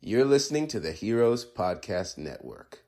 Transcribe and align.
You're 0.00 0.24
listening 0.24 0.68
to 0.68 0.78
the 0.78 0.92
Heroes 0.92 1.44
Podcast 1.44 2.18
Network. 2.18 2.84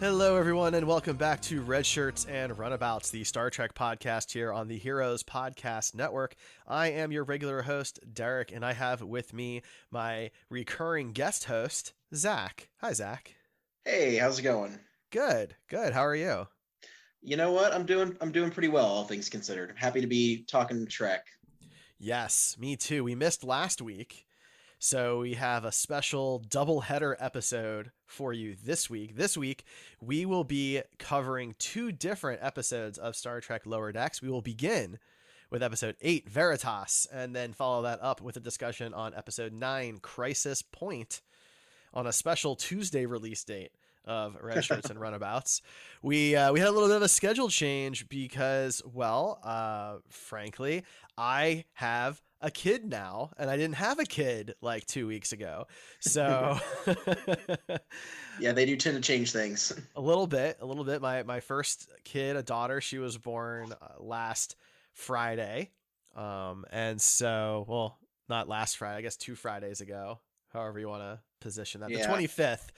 Hello, 0.00 0.36
everyone, 0.36 0.74
and 0.74 0.86
welcome 0.86 1.16
back 1.16 1.42
to 1.42 1.60
Red 1.60 1.84
Shirts 1.84 2.24
and 2.26 2.56
Runabouts, 2.56 3.10
the 3.10 3.24
Star 3.24 3.50
Trek 3.50 3.74
podcast 3.74 4.30
here 4.30 4.52
on 4.52 4.68
the 4.68 4.78
Heroes 4.78 5.24
Podcast 5.24 5.92
Network. 5.92 6.36
I 6.68 6.92
am 6.92 7.10
your 7.10 7.24
regular 7.24 7.62
host, 7.62 7.98
Derek, 8.14 8.52
and 8.52 8.64
I 8.64 8.74
have 8.74 9.02
with 9.02 9.32
me 9.32 9.62
my 9.90 10.30
recurring 10.50 11.10
guest 11.10 11.46
host, 11.46 11.94
Zach. 12.14 12.68
Hi, 12.80 12.92
Zach. 12.92 13.34
Hey, 13.84 14.14
how's 14.18 14.38
it 14.38 14.42
going? 14.42 14.78
Good, 15.10 15.56
good. 15.68 15.92
How 15.92 16.06
are 16.06 16.14
you? 16.14 16.46
You 17.20 17.36
know 17.36 17.50
what? 17.50 17.74
I'm 17.74 17.84
doing 17.84 18.16
I'm 18.20 18.30
doing 18.30 18.52
pretty 18.52 18.68
well, 18.68 18.86
all 18.86 19.04
things 19.04 19.28
considered. 19.28 19.74
Happy 19.76 20.00
to 20.00 20.06
be 20.06 20.44
talking 20.44 20.86
Trek. 20.86 21.26
Yes, 21.98 22.54
me 22.56 22.76
too. 22.76 23.02
We 23.02 23.16
missed 23.16 23.42
last 23.42 23.82
week. 23.82 24.26
So 24.78 25.18
we 25.18 25.34
have 25.34 25.64
a 25.64 25.72
special 25.72 26.38
double 26.38 26.82
header 26.82 27.16
episode 27.18 27.90
for 28.08 28.32
you 28.32 28.56
this 28.64 28.90
week. 28.90 29.16
This 29.16 29.36
week, 29.36 29.64
we 30.00 30.26
will 30.26 30.44
be 30.44 30.82
covering 30.98 31.54
two 31.58 31.92
different 31.92 32.42
episodes 32.42 32.98
of 32.98 33.14
Star 33.14 33.40
Trek 33.40 33.66
Lower 33.66 33.92
Decks. 33.92 34.20
We 34.20 34.30
will 34.30 34.42
begin 34.42 34.98
with 35.50 35.62
episode 35.62 35.96
8, 36.00 36.28
Veritas, 36.28 37.06
and 37.12 37.34
then 37.34 37.52
follow 37.52 37.82
that 37.82 38.00
up 38.02 38.20
with 38.20 38.36
a 38.36 38.40
discussion 38.40 38.92
on 38.92 39.14
episode 39.14 39.52
9, 39.52 39.98
Crisis 39.98 40.62
Point, 40.62 41.20
on 41.94 42.06
a 42.06 42.12
special 42.12 42.56
Tuesday 42.56 43.06
release 43.06 43.44
date 43.44 43.72
of 44.08 44.36
Red 44.42 44.64
Shirts 44.64 44.90
and 44.90 44.98
Runabouts. 44.98 45.62
We 46.02 46.34
uh, 46.34 46.52
we 46.52 46.58
had 46.58 46.68
a 46.68 46.72
little 46.72 46.88
bit 46.88 46.96
of 46.96 47.02
a 47.02 47.08
schedule 47.08 47.48
change 47.48 48.08
because, 48.08 48.82
well, 48.84 49.38
uh, 49.44 49.98
frankly, 50.08 50.82
I 51.16 51.64
have 51.74 52.20
a 52.40 52.50
kid 52.50 52.84
now, 52.84 53.30
and 53.36 53.50
I 53.50 53.56
didn't 53.56 53.74
have 53.76 53.98
a 53.98 54.04
kid 54.04 54.54
like 54.60 54.86
two 54.86 55.06
weeks 55.08 55.32
ago. 55.32 55.66
So, 56.00 56.58
yeah, 58.40 58.52
they 58.52 58.64
do 58.66 58.76
tend 58.76 58.96
to 58.96 59.00
change 59.02 59.32
things 59.32 59.72
a 59.96 60.00
little 60.00 60.26
bit. 60.26 60.58
A 60.60 60.66
little 60.66 60.84
bit. 60.84 61.00
My 61.02 61.22
my 61.22 61.40
first 61.40 61.88
kid, 62.04 62.36
a 62.36 62.42
daughter, 62.42 62.80
she 62.80 62.98
was 62.98 63.18
born 63.18 63.72
uh, 63.72 63.86
last 63.98 64.56
Friday, 64.92 65.70
um, 66.16 66.64
and 66.70 67.00
so 67.00 67.64
well, 67.68 67.98
not 68.28 68.48
last 68.48 68.76
Friday, 68.76 68.98
I 68.98 69.02
guess 69.02 69.16
two 69.16 69.34
Fridays 69.34 69.80
ago. 69.80 70.20
However 70.52 70.78
you 70.78 70.88
want 70.88 71.02
to 71.02 71.20
position 71.40 71.80
that, 71.82 71.90
Yeah. 71.90 71.98
the 71.98 72.06
twenty 72.06 72.26
fifth 72.26 72.72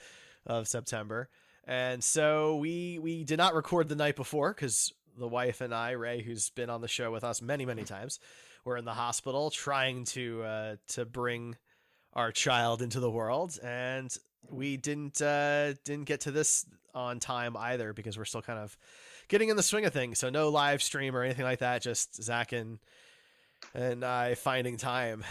of 0.45 0.67
September. 0.67 1.29
And 1.65 2.03
so 2.03 2.57
we 2.57 2.99
we 2.99 3.23
did 3.23 3.37
not 3.37 3.53
record 3.53 3.87
the 3.89 3.95
night 3.95 4.15
before 4.15 4.53
because 4.53 4.93
the 5.17 5.27
wife 5.27 5.61
and 5.61 5.73
I, 5.73 5.91
Ray, 5.91 6.21
who's 6.21 6.49
been 6.49 6.69
on 6.69 6.81
the 6.81 6.87
show 6.87 7.11
with 7.11 7.23
us 7.23 7.41
many 7.41 7.65
many 7.65 7.83
times, 7.83 8.19
were 8.65 8.77
in 8.77 8.85
the 8.85 8.93
hospital 8.93 9.49
trying 9.49 10.05
to 10.05 10.43
uh, 10.43 10.75
to 10.89 11.05
bring 11.05 11.55
our 12.13 12.31
child 12.31 12.81
into 12.81 12.99
the 12.99 13.11
world, 13.11 13.57
and 13.63 14.15
we 14.49 14.77
didn't 14.77 15.21
uh, 15.21 15.73
didn't 15.85 16.05
get 16.05 16.21
to 16.21 16.31
this 16.31 16.65
on 16.93 17.19
time 17.19 17.55
either 17.55 17.93
because 17.93 18.17
we're 18.17 18.25
still 18.25 18.41
kind 18.41 18.59
of 18.59 18.77
getting 19.27 19.49
in 19.49 19.55
the 19.55 19.63
swing 19.63 19.85
of 19.85 19.93
things. 19.93 20.19
So 20.19 20.29
no 20.29 20.49
live 20.49 20.83
stream 20.83 21.15
or 21.15 21.23
anything 21.23 21.45
like 21.45 21.59
that. 21.59 21.81
Just 21.81 22.21
Zach 22.21 22.51
and 22.51 22.79
and 23.73 24.03
I 24.03 24.35
finding 24.35 24.77
time. 24.77 25.23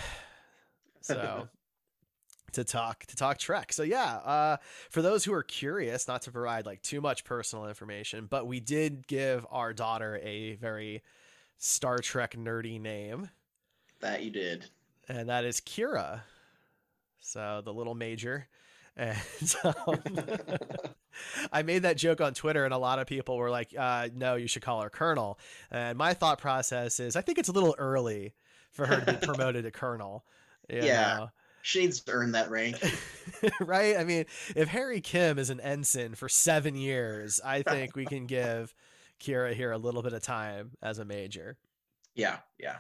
So 1.03 1.49
to 2.53 2.65
talk 2.65 3.07
to 3.07 3.17
talk 3.17 3.39
Trek. 3.39 3.73
So 3.73 3.83
yeah, 3.83 4.17
uh, 4.17 4.57
for 4.91 5.03
those 5.03 5.25
who 5.25 5.33
are 5.33 5.43
curious, 5.43 6.09
not 6.09 6.23
to 6.23 6.33
provide 6.33 6.67
like 6.67 6.83
too 6.83 7.01
much 7.01 7.25
personal 7.25 7.67
information, 7.69 8.27
but 8.29 8.47
we 8.47 8.61
did 8.61 9.07
give 9.07 9.47
our 9.51 9.73
daughter 9.73 10.21
a 10.23 10.55
very 10.57 11.03
Star 11.59 11.99
Trek 11.99 12.37
nerdy 12.37 12.81
name, 12.81 13.31
that 14.01 14.23
you 14.23 14.31
did. 14.31 14.67
and 15.09 15.29
that 15.29 15.45
is 15.45 15.61
Kira. 15.61 16.23
So 17.21 17.61
the 17.65 17.73
little 17.73 17.95
major. 17.95 18.49
And 18.97 19.19
um, 19.65 20.03
I 21.53 21.63
made 21.63 21.83
that 21.83 21.97
joke 21.97 22.21
on 22.21 22.35
Twitter, 22.35 22.65
and 22.65 22.75
a 22.75 22.79
lot 22.79 22.99
of 22.99 23.07
people 23.07 23.37
were 23.37 23.51
like, 23.51 23.75
uh, 23.79 24.09
"No, 24.15 24.35
you 24.35 24.47
should 24.47 24.63
call 24.63 24.83
her 24.83 24.91
Colonel." 24.91 25.39
And 25.71 25.97
my 25.97 26.15
thought 26.15 26.39
process 26.39 27.01
is, 27.01 27.17
I 27.17 27.21
think 27.21 27.39
it's 27.39 27.49
a 27.49 27.53
little 27.53 27.75
early 27.79 28.35
for 28.73 28.87
her 28.87 29.01
to 29.01 29.13
be 29.13 29.19
promoted 29.27 29.65
to 29.65 29.71
Colonel. 29.71 30.25
Yeah. 30.69 31.19
know? 31.19 31.31
She 31.63 31.81
needs 31.81 32.01
to 32.01 32.13
earn 32.13 32.33
that 32.33 32.51
rank. 32.51 32.77
right? 33.61 33.97
I 33.97 34.05
mean, 34.05 34.25
if 34.57 34.69
Harry 34.69 35.01
Kim 35.01 35.39
is 35.39 35.51
an 35.51 35.61
ensign 35.61 36.15
for 36.15 36.29
seven 36.29 36.75
years, 36.75 37.41
I 37.45 37.63
think 37.63 37.95
we 37.97 38.07
can 38.07 38.27
give 38.27 38.75
Kira 39.21 39.53
here 39.55 39.71
a 39.73 39.79
little 39.79 40.03
bit 40.03 40.13
of 40.13 40.23
time 40.23 40.71
as 40.83 40.99
a 40.99 41.05
major. 41.05 41.57
yeah, 42.15 42.39
yeah. 42.59 42.77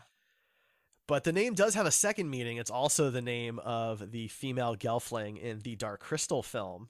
But 1.06 1.24
the 1.24 1.32
name 1.32 1.54
does 1.54 1.74
have 1.74 1.86
a 1.86 1.91
second 1.91 2.30
meaning. 2.30 2.58
It's 2.58 2.70
also 2.70 3.10
the 3.10 3.20
name 3.20 3.58
of 3.58 4.12
the 4.12 4.28
female 4.28 4.76
Gelfling 4.76 5.41
in 5.41 5.58
the 5.58 5.74
Dark 5.74 5.98
Crystal 6.00 6.41
film 6.42 6.88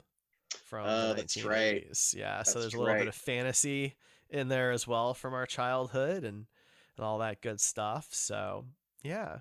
from 0.65 0.85
Oh, 0.87 1.07
the 1.09 1.13
that's 1.15 1.35
1980s. 1.35 1.45
right. 1.47 2.13
Yeah, 2.15 2.43
so 2.43 2.59
there's 2.59 2.75
a 2.75 2.77
little 2.77 2.93
right. 2.93 2.99
bit 2.99 3.07
of 3.07 3.15
fantasy 3.15 3.95
in 4.29 4.47
there 4.47 4.71
as 4.71 4.87
well 4.87 5.15
from 5.15 5.33
our 5.33 5.47
childhood 5.47 6.23
and, 6.23 6.45
and 6.97 7.05
all 7.05 7.17
that 7.17 7.41
good 7.41 7.59
stuff. 7.59 8.09
So, 8.11 8.65
yeah. 9.01 9.39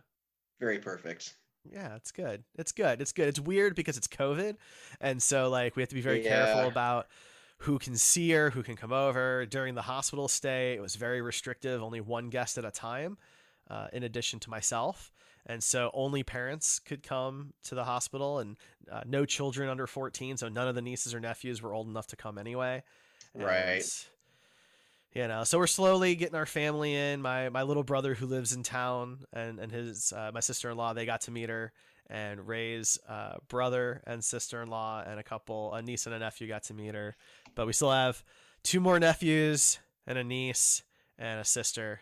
Very 0.59 0.79
perfect. 0.79 1.35
Yeah, 1.71 1.95
it's 1.97 2.13
good. 2.13 2.45
It's 2.57 2.73
good. 2.73 3.01
It's 3.01 3.13
good. 3.13 3.29
It's 3.29 3.41
weird 3.41 3.75
because 3.75 3.97
it's 3.97 4.09
COVID. 4.09 4.57
And 5.01 5.23
so 5.23 5.49
like 5.49 5.77
we 5.77 5.83
have 5.83 5.89
to 5.91 5.95
be 5.95 6.01
very 6.01 6.23
Yeah. 6.25 6.45
careful 6.47 6.69
about 6.69 7.09
who 7.59 7.79
can 7.79 7.97
see 7.97 8.31
her, 8.31 8.51
who 8.51 8.63
can 8.63 8.77
come 8.77 8.93
over. 8.93 9.45
During 9.45 9.75
the 9.75 9.83
hospital 9.83 10.29
stay, 10.29 10.73
it 10.75 10.81
was 10.81 10.97
very 10.97 11.21
restrictive, 11.21 11.83
only 11.83 12.01
one 12.01 12.31
guest 12.31 12.57
at 12.57 12.65
a 12.65 12.71
time, 12.71 13.19
uh, 13.69 13.89
in 13.93 14.03
addition 14.03 14.41
to 14.41 14.51
myself. 14.51 15.13
And 15.47 15.63
so 15.63 15.91
only 15.93 16.23
parents 16.23 16.79
could 16.79 17.03
come 17.03 17.53
to 17.65 17.75
the 17.75 17.85
hospital 17.85 18.39
and 18.39 18.57
uh, 18.91 19.03
no 19.07 19.25
children 19.27 19.69
under 19.69 19.87
14. 19.87 20.37
So 20.39 20.49
none 20.49 20.69
of 20.69 20.75
the 20.75 20.83
nieces 20.83 21.15
or 21.15 21.21
nephews 21.21 21.61
were 21.61 21.75
old 21.75 21.89
enough 21.89 22.07
to 22.09 22.17
come 22.17 22.39
anyway. 22.39 22.83
Right. 23.35 23.85
You 25.13 25.27
know, 25.27 25.43
so 25.43 25.59
we're 25.59 25.67
slowly 25.67 26.15
getting 26.15 26.37
our 26.37 26.47
family 26.47 26.95
in. 26.95 27.21
My 27.21 27.49
my 27.49 27.63
little 27.63 27.83
brother 27.83 28.15
who 28.15 28.27
lives 28.27 28.53
in 28.53 28.63
town 28.63 29.25
and 29.33 29.59
and 29.59 29.73
his 29.73 30.13
uh, 30.13 30.31
my 30.33 30.41
sister 30.41 30.71
in 30.71 30.77
law 30.77 30.93
they 30.93 31.05
got 31.05 31.23
to 31.23 31.33
meet 31.33 31.49
her, 31.49 31.73
and 32.09 32.47
Ray's 32.47 32.97
uh, 33.09 33.39
brother 33.49 34.03
and 34.07 34.23
sister 34.23 34.63
in 34.63 34.69
law 34.69 35.03
and 35.05 35.19
a 35.19 35.25
couple 35.25 35.75
a 35.75 35.83
niece 35.83 36.07
and 36.07 36.15
a 36.15 36.19
nephew 36.21 36.47
got 36.47 36.63
to 36.65 36.75
meet 36.75 36.95
her, 36.95 37.17
but 37.57 37.67
we 37.67 37.73
still 37.73 37.91
have 37.91 38.23
two 38.63 38.79
more 38.79 39.01
nephews 39.01 39.81
and 40.07 40.17
a 40.17 40.23
niece 40.23 40.85
and 41.19 41.41
a 41.41 41.45
sister, 41.45 42.01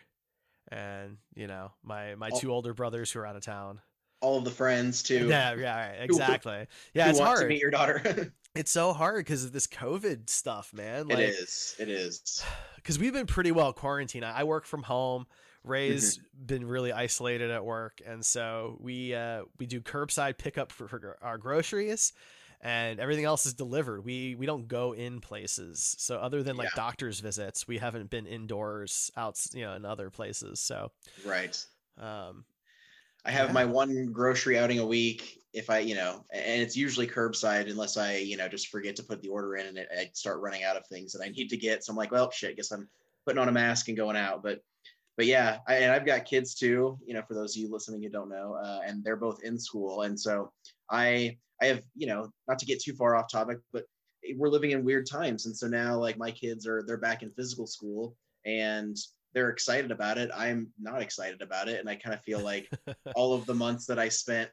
and 0.71 1.17
you 1.33 1.47
know 1.47 1.71
my 1.83 2.13
my 2.13 2.29
All- 2.29 2.39
two 2.39 2.51
older 2.51 2.75
brothers 2.75 3.11
who 3.11 3.19
are 3.19 3.25
out 3.25 3.35
of 3.35 3.41
town. 3.41 3.81
All 4.21 4.37
of 4.37 4.43
the 4.43 4.51
friends 4.51 5.01
too. 5.01 5.29
Yeah, 5.29 5.55
yeah, 5.55 5.87
right, 5.87 5.97
exactly. 6.01 6.67
Yeah, 6.93 7.05
who 7.05 7.09
it's 7.11 7.19
hard. 7.19 7.39
to 7.39 7.47
meet 7.47 7.61
your 7.61 7.71
daughter. 7.71 8.33
It's 8.55 8.71
so 8.71 8.93
hard 8.93 9.25
because 9.25 9.45
of 9.45 9.51
this 9.51 9.67
COVID 9.67 10.29
stuff, 10.29 10.73
man. 10.73 11.11
it 11.11 11.15
Like, 11.15 11.19
is. 11.19 11.75
It 11.79 11.89
is. 11.89 12.43
because 12.75 12.97
we've 12.97 13.13
been 13.13 13.27
pretty 13.27 13.51
well 13.51 13.73
quarantined. 13.73 14.25
I 14.25 14.39
I 14.39 14.43
work 14.43 14.65
from 14.65 14.83
home. 14.83 15.27
Ray's 15.63 16.17
mm-hmm. 16.17 16.45
been 16.45 16.65
really 16.65 16.91
isolated 16.91 17.51
at 17.51 17.63
work, 17.63 18.01
and 18.05 18.25
so 18.25 18.77
we 18.79 19.13
uh, 19.13 19.43
we 19.59 19.65
do 19.65 19.81
curbside 19.81 20.37
pickup 20.37 20.71
for, 20.71 20.87
for 20.87 21.17
our 21.21 21.37
groceries, 21.37 22.13
and 22.61 22.99
everything 22.99 23.25
else 23.25 23.45
is 23.45 23.53
delivered. 23.53 24.03
We 24.03 24.35
we 24.35 24.45
don't 24.45 24.67
go 24.67 24.93
in 24.93 25.19
places. 25.19 25.95
So 25.99 26.17
other 26.17 26.43
than 26.43 26.55
like 26.55 26.69
yeah. 26.75 26.81
doctor's 26.81 27.19
visits, 27.19 27.67
we 27.67 27.77
haven't 27.77 28.09
been 28.09 28.25
indoors 28.25 29.11
out, 29.17 29.37
you 29.53 29.63
know, 29.63 29.73
in 29.73 29.85
other 29.85 30.09
places. 30.09 30.59
So 30.59 30.91
right. 31.25 31.61
Um, 31.97 32.45
I 33.25 33.31
have 33.31 33.49
yeah. 33.49 33.53
my 33.53 33.65
one 33.65 34.11
grocery 34.13 34.57
outing 34.57 34.79
a 34.79 34.85
week 34.85 35.38
if 35.53 35.69
I, 35.69 35.79
you 35.79 35.95
know, 35.95 36.23
and 36.31 36.61
it's 36.61 36.77
usually 36.77 37.07
curbside 37.07 37.69
unless 37.69 37.97
I, 37.97 38.17
you 38.17 38.37
know, 38.37 38.47
just 38.47 38.67
forget 38.67 38.95
to 38.97 39.03
put 39.03 39.21
the 39.21 39.29
order 39.29 39.55
in 39.55 39.67
and 39.67 39.77
it, 39.77 39.87
I 39.91 40.09
start 40.13 40.41
running 40.41 40.63
out 40.63 40.77
of 40.77 40.85
things 40.87 41.11
that 41.13 41.23
I 41.23 41.29
need 41.29 41.49
to 41.49 41.57
get. 41.57 41.83
So 41.83 41.91
I'm 41.91 41.97
like, 41.97 42.11
well, 42.11 42.29
shit, 42.29 42.55
guess 42.55 42.71
I'm 42.71 42.87
putting 43.25 43.39
on 43.39 43.49
a 43.49 43.51
mask 43.51 43.87
and 43.87 43.97
going 43.97 44.15
out. 44.15 44.43
But, 44.43 44.61
but 45.17 45.25
yeah, 45.25 45.57
I, 45.67 45.75
and 45.75 45.91
I've 45.91 46.05
got 46.05 46.25
kids 46.25 46.53
too, 46.53 46.99
you 47.03 47.13
know, 47.13 47.23
for 47.27 47.33
those 47.33 47.55
of 47.55 47.61
you 47.61 47.71
listening 47.71 48.03
who 48.03 48.09
don't 48.09 48.29
know, 48.29 48.59
uh, 48.63 48.81
and 48.85 49.03
they're 49.03 49.15
both 49.15 49.43
in 49.43 49.57
school. 49.57 50.03
And 50.03 50.19
so 50.19 50.51
I, 50.89 51.37
I 51.61 51.65
have, 51.65 51.83
you 51.95 52.07
know, 52.07 52.29
not 52.47 52.59
to 52.59 52.65
get 52.65 52.81
too 52.81 52.93
far 52.93 53.15
off 53.15 53.31
topic, 53.31 53.57
but 53.73 53.85
we're 54.35 54.49
living 54.49 54.71
in 54.71 54.85
weird 54.85 55.07
times. 55.07 55.47
And 55.47 55.57
so 55.57 55.67
now 55.67 55.97
like 55.97 56.17
my 56.17 56.31
kids 56.31 56.67
are, 56.67 56.83
they're 56.85 56.97
back 56.97 57.23
in 57.23 57.31
physical 57.31 57.65
school 57.65 58.15
and 58.45 58.95
they're 59.33 59.49
excited 59.49 59.91
about 59.91 60.17
it. 60.17 60.29
I'm 60.35 60.67
not 60.79 61.01
excited 61.01 61.41
about 61.41 61.69
it. 61.69 61.79
And 61.79 61.89
I 61.89 61.95
kind 61.95 62.13
of 62.13 62.21
feel 62.21 62.39
like 62.39 62.69
all 63.15 63.33
of 63.33 63.45
the 63.45 63.53
months 63.53 63.85
that 63.87 63.99
I 63.99 64.09
spent 64.09 64.49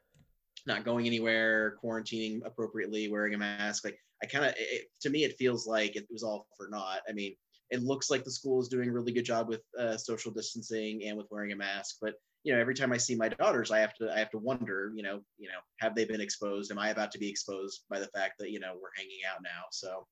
not 0.66 0.84
going 0.84 1.06
anywhere, 1.06 1.76
quarantining 1.82 2.40
appropriately, 2.44 3.08
wearing 3.08 3.34
a 3.34 3.38
mask, 3.38 3.84
like 3.84 3.98
I 4.22 4.26
kind 4.26 4.44
of, 4.46 4.54
to 5.02 5.10
me, 5.10 5.24
it 5.24 5.36
feels 5.38 5.66
like 5.66 5.96
it 5.96 6.06
was 6.10 6.22
all 6.22 6.46
for 6.56 6.68
naught. 6.68 7.00
I 7.08 7.12
mean, 7.12 7.34
it 7.70 7.82
looks 7.82 8.10
like 8.10 8.24
the 8.24 8.30
school 8.30 8.60
is 8.60 8.68
doing 8.68 8.88
a 8.88 8.92
really 8.92 9.12
good 9.12 9.24
job 9.24 9.48
with 9.48 9.62
uh, 9.78 9.96
social 9.96 10.32
distancing 10.32 11.02
and 11.04 11.16
with 11.16 11.26
wearing 11.30 11.52
a 11.52 11.56
mask, 11.56 11.96
but 12.00 12.14
you 12.44 12.52
know, 12.52 12.60
every 12.60 12.74
time 12.74 12.92
I 12.92 12.96
see 12.96 13.16
my 13.16 13.28
daughters, 13.28 13.72
I 13.72 13.80
have 13.80 13.94
to, 13.94 14.08
I 14.12 14.20
have 14.20 14.30
to 14.30 14.38
wonder, 14.38 14.92
you 14.94 15.02
know, 15.02 15.20
you 15.36 15.48
know, 15.48 15.58
have 15.80 15.96
they 15.96 16.04
been 16.04 16.20
exposed? 16.20 16.70
Am 16.70 16.78
I 16.78 16.90
about 16.90 17.10
to 17.12 17.18
be 17.18 17.28
exposed 17.28 17.82
by 17.90 17.98
the 17.98 18.06
fact 18.08 18.34
that 18.38 18.50
you 18.50 18.60
know 18.60 18.74
we're 18.74 18.94
hanging 18.96 19.18
out 19.28 19.42
now? 19.42 19.64
So, 19.72 20.06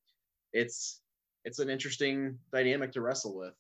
it's, 0.52 1.00
it's 1.44 1.60
an 1.60 1.70
interesting 1.70 2.38
dynamic 2.52 2.90
to 2.92 3.02
wrestle 3.02 3.36
with. 3.36 3.54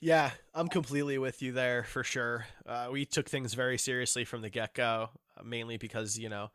Yeah, 0.00 0.30
I'm 0.52 0.68
completely 0.68 1.18
with 1.18 1.42
you 1.42 1.52
there 1.52 1.84
for 1.84 2.04
sure. 2.04 2.46
Uh, 2.66 2.88
we 2.92 3.04
took 3.04 3.28
things 3.28 3.54
very 3.54 3.78
seriously 3.78 4.24
from 4.24 4.42
the 4.42 4.50
get 4.50 4.74
go, 4.74 5.10
mainly 5.42 5.76
because 5.76 6.18
you 6.18 6.28
know 6.28 6.50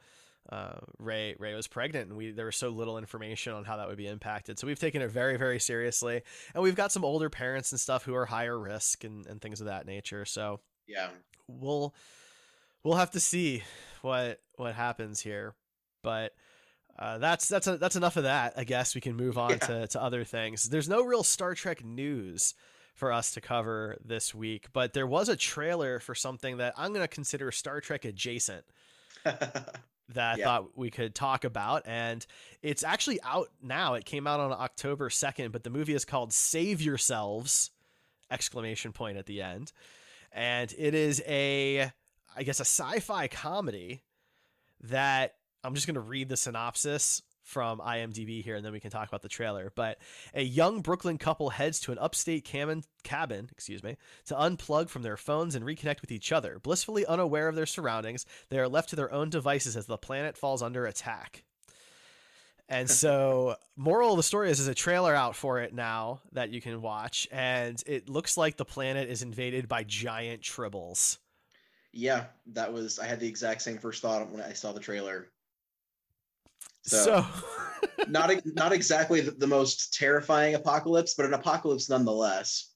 uh, 0.51 0.79
Ray 0.97 1.35
Ray 1.37 1.53
was 1.53 1.67
pregnant, 1.67 2.09
and 2.09 2.17
we 2.17 2.31
there 2.31 2.45
was 2.45 2.55
so 2.55 2.69
little 2.69 2.97
information 2.97 3.53
on 3.53 3.65
how 3.65 3.77
that 3.77 3.87
would 3.87 3.97
be 3.97 4.07
impacted. 4.07 4.57
So 4.57 4.67
we've 4.67 4.79
taken 4.79 5.01
it 5.01 5.11
very 5.11 5.37
very 5.37 5.59
seriously, 5.59 6.21
and 6.53 6.63
we've 6.63 6.75
got 6.75 6.91
some 6.91 7.05
older 7.05 7.29
parents 7.29 7.71
and 7.71 7.79
stuff 7.79 8.03
who 8.03 8.15
are 8.15 8.25
higher 8.25 8.57
risk 8.57 9.03
and, 9.03 9.25
and 9.27 9.41
things 9.41 9.61
of 9.61 9.67
that 9.67 9.85
nature. 9.85 10.25
So 10.25 10.59
yeah, 10.87 11.09
we'll 11.47 11.93
we'll 12.83 12.97
have 12.97 13.11
to 13.11 13.19
see 13.19 13.63
what 14.01 14.39
what 14.55 14.75
happens 14.75 15.21
here, 15.21 15.55
but. 16.03 16.33
Uh, 16.97 17.17
that's 17.17 17.47
that's 17.47 17.65
a, 17.65 17.77
that's 17.77 17.95
enough 17.95 18.17
of 18.17 18.23
that. 18.23 18.51
I 18.57 18.65
guess 18.65 18.93
we 18.93 18.99
can 18.99 19.15
move 19.15 19.37
on 19.37 19.51
yeah. 19.51 19.57
to, 19.57 19.87
to 19.87 20.03
other 20.03 20.25
things. 20.25 20.63
There's 20.63 20.89
no 20.89 21.01
real 21.05 21.23
Star 21.23 21.55
Trek 21.55 21.81
news 21.81 22.55
for 22.99 23.11
us 23.11 23.31
to 23.31 23.41
cover 23.41 23.97
this 24.03 24.35
week, 24.35 24.67
but 24.73 24.93
there 24.93 25.07
was 25.07 25.29
a 25.29 25.35
trailer 25.35 25.99
for 25.99 26.13
something 26.13 26.57
that 26.57 26.73
I'm 26.77 26.89
going 26.91 27.03
to 27.03 27.07
consider 27.07 27.51
Star 27.51 27.79
Trek 27.81 28.05
adjacent. 28.05 28.65
that 30.13 30.39
I 30.39 30.43
thought 30.43 30.77
we 30.77 30.89
could 30.89 31.15
talk 31.15 31.43
about. 31.43 31.83
And 31.85 32.25
it's 32.61 32.83
actually 32.83 33.19
out 33.23 33.49
now. 33.61 33.93
It 33.93 34.05
came 34.05 34.27
out 34.27 34.39
on 34.39 34.51
October 34.51 35.09
2nd, 35.09 35.51
but 35.51 35.63
the 35.63 35.69
movie 35.69 35.93
is 35.93 36.05
called 36.05 36.33
Save 36.33 36.81
Yourselves! 36.81 37.71
Exclamation 38.31 38.91
point 38.91 39.17
at 39.17 39.25
the 39.25 39.41
end. 39.41 39.71
And 40.31 40.73
it 40.77 40.93
is 40.93 41.23
a, 41.27 41.91
I 42.35 42.43
guess, 42.43 42.59
a 42.59 42.65
sci 42.65 42.99
fi 42.99 43.27
comedy 43.27 44.03
that 44.81 45.35
I'm 45.63 45.73
just 45.73 45.87
going 45.87 45.95
to 45.95 46.01
read 46.01 46.29
the 46.29 46.37
synopsis 46.37 47.21
from 47.49 47.79
IMDb 47.79 48.43
here, 48.43 48.55
and 48.55 48.63
then 48.63 48.71
we 48.71 48.79
can 48.79 48.91
talk 48.91 49.07
about 49.07 49.23
the 49.23 49.27
trailer. 49.27 49.71
But 49.73 49.97
a 50.35 50.43
young 50.43 50.81
Brooklyn 50.81 51.17
couple 51.17 51.49
heads 51.49 51.79
to 51.81 51.91
an 51.91 51.97
upstate 51.97 52.45
cabin, 52.45 52.83
cabin, 53.03 53.49
excuse 53.51 53.81
me, 53.81 53.97
to 54.25 54.35
unplug 54.35 54.89
from 54.89 55.01
their 55.01 55.17
phones 55.17 55.55
and 55.55 55.65
reconnect 55.65 56.01
with 56.01 56.11
each 56.11 56.31
other. 56.31 56.59
Blissfully 56.59 57.05
unaware 57.07 57.47
of 57.47 57.55
their 57.55 57.65
surroundings, 57.65 58.25
they 58.49 58.59
are 58.59 58.69
left 58.69 58.89
to 58.89 58.95
their 58.95 59.11
own 59.11 59.31
devices 59.31 59.75
as 59.75 59.87
the 59.87 59.97
planet 59.97 60.37
falls 60.37 60.61
under 60.61 60.85
attack. 60.85 61.43
And 62.69 62.87
so, 63.01 63.55
moral 63.75 64.11
of 64.11 64.17
the 64.17 64.23
story 64.23 64.51
is, 64.51 64.59
there's 64.59 64.67
a 64.67 64.75
trailer 64.75 65.15
out 65.15 65.35
for 65.35 65.59
it 65.59 65.73
now 65.73 66.21
that 66.33 66.51
you 66.51 66.61
can 66.61 66.83
watch, 66.83 67.27
and 67.31 67.81
it 67.87 68.07
looks 68.07 68.37
like 68.37 68.57
the 68.57 68.65
planet 68.65 69.09
is 69.09 69.23
invaded 69.23 69.67
by 69.67 69.83
giant 69.83 70.43
tribbles. 70.43 71.17
Yeah, 71.91 72.25
that 72.53 72.71
was. 72.71 72.99
I 72.99 73.07
had 73.07 73.19
the 73.19 73.27
exact 73.27 73.63
same 73.63 73.79
first 73.79 74.03
thought 74.03 74.29
when 74.29 74.41
I 74.41 74.53
saw 74.53 74.71
the 74.71 74.79
trailer. 74.79 75.27
So, 76.83 77.03
so. 77.03 77.25
not 78.07 78.31
not 78.45 78.71
exactly 78.71 79.21
the, 79.21 79.31
the 79.31 79.47
most 79.47 79.93
terrifying 79.93 80.55
apocalypse, 80.55 81.13
but 81.13 81.25
an 81.25 81.33
apocalypse 81.33 81.89
nonetheless. 81.89 82.71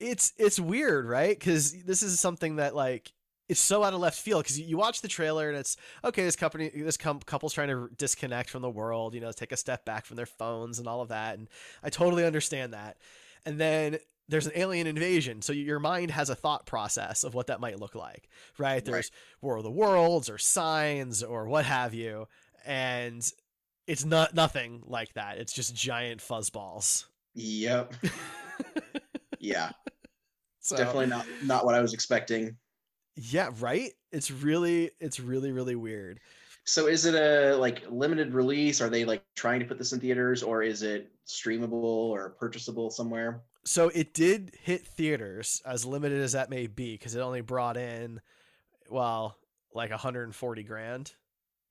It's 0.00 0.32
it's 0.38 0.58
weird, 0.58 1.06
right? 1.06 1.38
Because 1.38 1.84
this 1.84 2.02
is 2.02 2.18
something 2.20 2.56
that 2.56 2.74
like 2.74 3.12
it's 3.48 3.60
so 3.60 3.82
out 3.82 3.92
of 3.92 4.00
left 4.00 4.18
field 4.18 4.42
because 4.42 4.58
you, 4.58 4.76
watch 4.76 5.00
the 5.00 5.08
trailer 5.08 5.48
and 5.48 5.58
it's 5.58 5.76
okay 6.02 6.24
this 6.24 6.36
company 6.36 6.70
this 6.74 6.96
com- 6.96 7.20
couple's 7.20 7.52
trying 7.52 7.68
to 7.68 7.88
disconnect 7.96 8.50
from 8.50 8.62
the 8.62 8.70
world 8.70 9.14
you 9.14 9.20
know 9.20 9.32
take 9.32 9.52
a 9.52 9.56
step 9.56 9.84
back 9.84 10.06
from 10.06 10.16
their 10.16 10.26
phones 10.26 10.78
and 10.78 10.88
all 10.88 11.00
of 11.00 11.08
that 11.08 11.38
and 11.38 11.48
i 11.82 11.90
totally 11.90 12.24
understand 12.24 12.72
that 12.72 12.96
and 13.44 13.60
then 13.60 13.98
there's 14.28 14.46
an 14.46 14.52
alien 14.54 14.86
invasion 14.86 15.42
so 15.42 15.52
your 15.52 15.78
mind 15.78 16.10
has 16.10 16.30
a 16.30 16.34
thought 16.34 16.64
process 16.64 17.24
of 17.24 17.34
what 17.34 17.46
that 17.48 17.60
might 17.60 17.78
look 17.78 17.94
like 17.94 18.28
right 18.58 18.84
there's 18.84 19.10
right. 19.12 19.42
war 19.42 19.56
of 19.56 19.62
the 19.62 19.70
worlds 19.70 20.30
or 20.30 20.38
signs 20.38 21.22
or 21.22 21.46
what 21.46 21.64
have 21.64 21.92
you 21.92 22.26
and 22.66 23.26
it's 23.86 24.04
not 24.04 24.34
nothing 24.34 24.82
like 24.86 25.12
that. 25.14 25.38
It's 25.38 25.52
just 25.52 25.74
giant 25.74 26.20
fuzzballs. 26.20 27.04
Yep. 27.34 27.94
yeah. 29.38 29.70
So, 30.60 30.76
Definitely 30.76 31.06
not 31.06 31.26
not 31.42 31.64
what 31.64 31.74
I 31.74 31.80
was 31.80 31.92
expecting. 31.92 32.56
Yeah, 33.16 33.50
right? 33.60 33.92
It's 34.12 34.30
really 34.30 34.90
it's 35.00 35.20
really 35.20 35.52
really 35.52 35.76
weird. 35.76 36.20
So 36.64 36.86
is 36.86 37.04
it 37.04 37.14
a 37.14 37.56
like 37.56 37.84
limited 37.90 38.32
release? 38.32 38.80
Are 38.80 38.88
they 38.88 39.04
like 39.04 39.22
trying 39.36 39.60
to 39.60 39.66
put 39.66 39.76
this 39.76 39.92
in 39.92 40.00
theaters 40.00 40.42
or 40.42 40.62
is 40.62 40.82
it 40.82 41.12
streamable 41.26 41.72
or 41.82 42.30
purchasable 42.30 42.90
somewhere? 42.90 43.42
So 43.66 43.88
it 43.90 44.14
did 44.14 44.52
hit 44.62 44.86
theaters 44.86 45.60
as 45.66 45.84
limited 45.84 46.20
as 46.20 46.32
that 46.32 46.48
may 46.50 46.66
be 46.66 46.94
because 46.94 47.14
it 47.14 47.20
only 47.20 47.42
brought 47.42 47.76
in 47.76 48.20
well 48.88 49.36
like 49.74 49.90
140 49.90 50.62
grand 50.62 51.12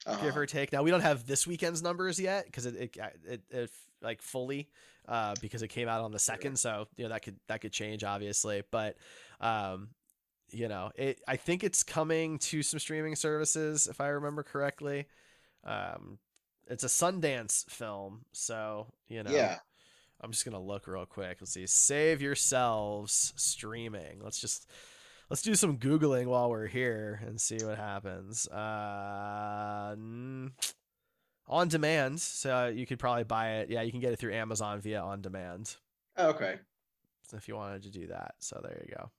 uh-huh. 0.05 0.23
give 0.23 0.37
or 0.37 0.45
take. 0.45 0.71
Now 0.71 0.83
we 0.83 0.91
don't 0.91 1.01
have 1.01 1.25
this 1.25 1.47
weekend's 1.47 1.81
numbers 1.81 2.19
yet 2.19 2.45
because 2.45 2.65
it, 2.65 2.75
it, 2.75 2.97
it 3.25 3.41
it 3.49 3.69
like 4.01 4.21
fully 4.21 4.69
uh, 5.07 5.35
because 5.41 5.61
it 5.61 5.69
came 5.69 5.87
out 5.87 6.01
on 6.01 6.11
the 6.11 6.19
second, 6.19 6.57
so 6.57 6.87
you 6.97 7.03
know 7.03 7.09
that 7.09 7.23
could 7.23 7.39
that 7.47 7.61
could 7.61 7.71
change 7.71 8.03
obviously, 8.03 8.63
but 8.71 8.97
um, 9.39 9.89
you 10.51 10.67
know 10.67 10.91
it. 10.95 11.21
I 11.27 11.35
think 11.35 11.63
it's 11.63 11.83
coming 11.83 12.39
to 12.39 12.63
some 12.63 12.79
streaming 12.79 13.15
services 13.15 13.87
if 13.87 14.01
I 14.01 14.09
remember 14.09 14.43
correctly. 14.43 15.07
Um, 15.63 16.19
it's 16.67 16.83
a 16.83 16.87
Sundance 16.87 17.69
film, 17.69 18.25
so 18.31 18.87
you 19.07 19.23
know. 19.23 19.31
Yeah. 19.31 19.59
I'm 20.21 20.31
just 20.31 20.45
gonna 20.45 20.61
look 20.61 20.87
real 20.87 21.05
quick. 21.05 21.39
Let's 21.41 21.51
see. 21.51 21.67
Save 21.67 22.21
yourselves 22.21 23.33
streaming. 23.35 24.21
Let's 24.23 24.39
just 24.39 24.69
let's 25.29 25.41
do 25.41 25.55
some 25.55 25.77
googling 25.77 26.25
while 26.25 26.49
we're 26.49 26.67
here 26.67 27.21
and 27.25 27.39
see 27.39 27.57
what 27.63 27.77
happens. 27.77 28.47
Uh, 28.47 29.95
on 31.47 31.67
demand, 31.67 32.21
so 32.21 32.67
you 32.67 32.85
could 32.85 32.99
probably 32.99 33.23
buy 33.23 33.55
it. 33.57 33.69
Yeah, 33.69 33.81
you 33.81 33.91
can 33.91 33.99
get 33.99 34.13
it 34.13 34.19
through 34.19 34.33
Amazon 34.33 34.79
via 34.79 35.01
on 35.01 35.21
demand. 35.21 35.75
Oh, 36.17 36.29
okay. 36.29 36.59
So 37.27 37.37
if 37.37 37.47
you 37.47 37.55
wanted 37.55 37.83
to 37.83 37.89
do 37.89 38.07
that, 38.07 38.35
so 38.39 38.59
there 38.63 38.85
you 38.87 38.95
go. 38.95 39.09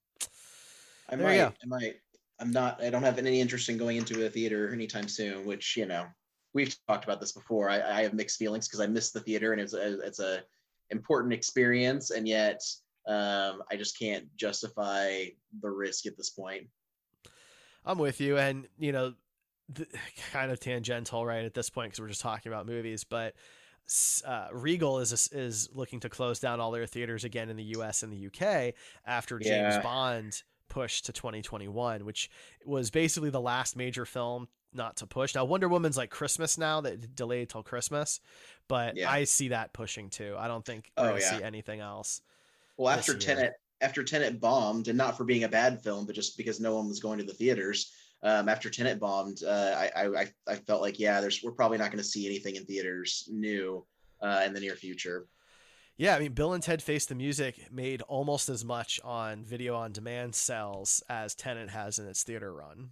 I 1.09 1.17
there 1.17 1.27
might. 1.27 1.37
Go. 1.37 1.53
I 1.63 1.67
might. 1.67 1.95
I'm 2.41 2.51
not. 2.51 2.83
I 2.83 2.91
don't 2.91 3.03
have 3.03 3.19
any 3.19 3.41
interest 3.41 3.69
in 3.69 3.79
going 3.79 3.97
into 3.97 4.27
a 4.27 4.31
theater 4.31 4.73
anytime 4.73 5.09
soon. 5.09 5.45
Which 5.45 5.77
you 5.77 5.87
know, 5.87 6.07
we've 6.55 6.75
talked 6.87 7.05
about 7.05 7.21
this 7.21 7.33
before. 7.33 7.69
I, 7.69 7.81
I 7.81 8.03
have 8.03 8.15
mixed 8.15 8.39
feelings 8.39 8.69
because 8.69 8.81
I 8.81 8.87
miss 8.87 9.11
the 9.11 9.21
theater 9.21 9.53
and 9.53 9.61
it's 9.61 9.75
a, 9.75 10.01
it's 10.01 10.21
a 10.21 10.43
important 10.91 11.33
experience, 11.33 12.11
and 12.11 12.27
yet 12.27 12.63
um, 13.07 13.63
I 13.71 13.77
just 13.77 13.99
can't 13.99 14.35
justify 14.37 15.27
the 15.61 15.71
risk 15.71 16.07
at 16.07 16.17
this 16.17 16.31
point. 16.31 16.69
I'm 17.85 17.99
with 17.99 18.21
you, 18.21 18.39
and 18.39 18.67
you 18.79 18.93
know, 18.93 19.15
the, 19.69 19.87
kind 20.33 20.51
of 20.51 20.61
tangential, 20.61 21.25
right? 21.25 21.45
At 21.45 21.55
this 21.55 21.71
point, 21.71 21.91
because 21.91 22.01
we're 22.01 22.09
just 22.09 22.23
talking 22.23 22.51
about 22.51 22.67
movies, 22.67 23.05
but 23.05 23.35
uh, 24.25 24.49
Regal 24.53 25.01
is 25.01 25.29
is 25.33 25.69
looking 25.73 26.01
to 26.01 26.09
close 26.09 26.41
down 26.41 26.61
all 26.61 26.71
their 26.71 26.87
theaters 26.87 27.25
again 27.25 27.51
in 27.51 27.57
the 27.57 27.65
U.S. 27.65 28.03
and 28.03 28.13
the 28.13 28.17
U.K. 28.17 28.75
after 29.07 29.39
James. 29.39 29.77
Bond 29.83 30.43
pushed 30.69 31.07
to 31.07 31.13
2021, 31.13 32.05
which 32.05 32.31
was 32.65 32.91
basically 32.91 33.31
the 33.31 33.41
last 33.41 33.77
major 33.77 34.05
film 34.05 34.49
not 34.73 34.97
to 34.97 35.07
push. 35.07 35.35
Now 35.35 35.45
Wonder 35.45 35.69
Woman's 35.69 35.97
like 35.97 36.11
Christmas 36.11 36.59
now 36.59 36.81
that 36.81 37.15
delayed 37.15 37.51
till 37.51 37.63
Christmas, 37.63 38.21
but 38.69 38.97
yeah. 38.97 39.11
I 39.11 39.25
see 39.25 39.49
that 39.49 39.73
pushing 39.73 40.11
too. 40.11 40.35
I 40.39 40.49
don't 40.49 40.65
think 40.65 40.91
we're 40.97 41.05
oh, 41.05 41.09
gonna 41.11 41.21
yeah. 41.21 41.39
see 41.39 41.45
anything 41.45 41.81
else. 41.81 42.23
Well, 42.77 42.91
after 42.91 43.17
Tenet, 43.17 43.53
after 43.81 44.03
Tenet 44.03 44.41
bombed, 44.41 44.89
and 44.89 44.99
not 44.99 45.17
for 45.17 45.25
being 45.25 45.45
a 45.45 45.49
bad 45.49 45.83
film, 45.83 46.07
but 46.07 46.15
just 46.15 46.37
because 46.37 46.61
no 46.61 46.75
one 46.75 46.89
was 46.89 47.01
going 47.01 47.19
to 47.19 47.25
the 47.25 47.35
theaters. 47.35 47.93
Um, 48.23 48.49
after 48.49 48.71
Tenet 48.71 48.99
bombed, 48.99 49.43
uh, 49.47 49.89
I, 49.95 50.07
I 50.07 50.27
I 50.47 50.55
felt 50.57 50.81
like 50.81 50.99
yeah, 50.99 51.21
there's 51.21 51.43
we're 51.43 51.53
probably 51.53 51.79
not 51.79 51.91
going 51.91 52.03
to 52.03 52.09
see 52.09 52.27
anything 52.27 52.57
in 52.57 52.65
theaters 52.65 53.29
new 53.31 53.87
uh, 54.21 54.43
in 54.47 54.55
the 54.55 54.61
near 54.61 54.77
future. 54.77 55.27
Yeah, 55.97 56.17
I 56.17 56.19
mean, 56.19 56.33
Bill 56.33 56.55
and 56.55 56.63
Ted 56.63 56.83
Face 56.83 57.07
the 57.07 57.15
Music 57.15 57.71
made 57.71 58.03
almost 58.03 58.49
as 58.49 58.65
much 58.65 58.99
on 59.05 59.45
video 59.45 59.77
on 59.77 59.93
demand 59.93 60.35
sales 60.35 61.03
as 61.09 61.35
Tenet 61.37 61.71
has 61.71 61.99
in 61.99 62.09
its 62.09 62.25
theater 62.25 62.53
run. 62.53 62.91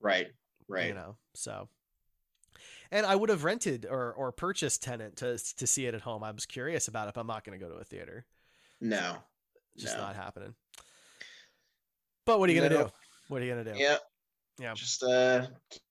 Right, 0.00 0.28
right. 0.68 0.86
You 0.86 0.94
know, 0.94 1.16
so. 1.34 1.68
And 2.90 3.06
I 3.06 3.16
would 3.16 3.30
have 3.30 3.44
rented 3.44 3.86
or, 3.88 4.12
or 4.12 4.32
purchased 4.32 4.82
Tenet 4.82 5.16
to 5.16 5.38
to 5.56 5.66
see 5.66 5.86
it 5.86 5.94
at 5.94 6.02
home. 6.02 6.22
I 6.22 6.30
was 6.30 6.46
curious 6.46 6.88
about 6.88 7.08
it, 7.08 7.14
but 7.14 7.20
I'm 7.20 7.26
not 7.26 7.44
going 7.44 7.58
to 7.58 7.64
go 7.64 7.70
to 7.70 7.80
a 7.80 7.84
theater. 7.84 8.24
No, 8.82 9.16
just 9.78 9.96
no. 9.96 10.02
not 10.02 10.16
happening. 10.16 10.54
But 12.26 12.40
what 12.40 12.50
are 12.50 12.52
you 12.52 12.58
going 12.58 12.70
to 12.70 12.78
no. 12.78 12.84
do? 12.84 12.90
What 13.28 13.40
are 13.40 13.44
you 13.44 13.52
going 13.52 13.64
to 13.64 13.72
do? 13.72 13.78
Yeah, 13.78 13.96
yeah. 14.58 14.74
Just 14.74 15.02
uh, 15.04 15.46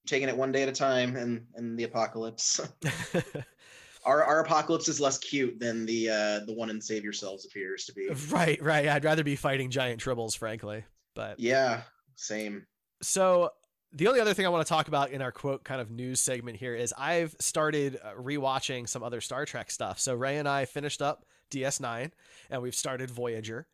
taking 0.05 0.27
it 0.27 0.35
one 0.35 0.51
day 0.51 0.63
at 0.63 0.69
a 0.69 0.73
time, 0.73 1.15
and 1.15 1.45
and 1.55 1.79
the 1.79 1.85
apocalypse. 1.85 2.59
our 4.05 4.23
our 4.23 4.41
apocalypse 4.41 4.89
is 4.89 4.99
less 4.99 5.17
cute 5.19 5.57
than 5.59 5.85
the 5.85 6.09
uh 6.09 6.45
the 6.45 6.53
one 6.53 6.69
in 6.69 6.81
Save 6.81 7.03
Yourselves 7.03 7.45
appears 7.45 7.85
to 7.85 7.93
be. 7.93 8.09
Right, 8.29 8.61
right. 8.61 8.87
I'd 8.87 9.05
rather 9.05 9.23
be 9.23 9.37
fighting 9.37 9.69
giant 9.69 10.01
tribbles, 10.01 10.37
frankly. 10.37 10.83
But 11.15 11.39
yeah, 11.39 11.83
same. 12.15 12.65
So 13.01 13.51
the 13.93 14.07
only 14.07 14.19
other 14.19 14.33
thing 14.33 14.45
I 14.45 14.49
want 14.49 14.65
to 14.65 14.69
talk 14.69 14.89
about 14.89 15.11
in 15.11 15.21
our 15.21 15.31
quote 15.31 15.63
kind 15.63 15.81
of 15.81 15.91
news 15.91 16.19
segment 16.19 16.57
here 16.57 16.75
is 16.75 16.93
I've 16.97 17.35
started 17.39 17.99
uh, 18.03 18.13
rewatching 18.19 18.87
some 18.87 19.01
other 19.01 19.21
Star 19.21 19.45
Trek 19.45 19.71
stuff. 19.71 19.99
So 19.99 20.13
Ray 20.13 20.37
and 20.37 20.47
I 20.47 20.65
finished 20.65 21.01
up 21.01 21.25
DS9 21.51 22.11
and 22.49 22.61
we've 22.61 22.75
started 22.75 23.11
Voyager, 23.11 23.67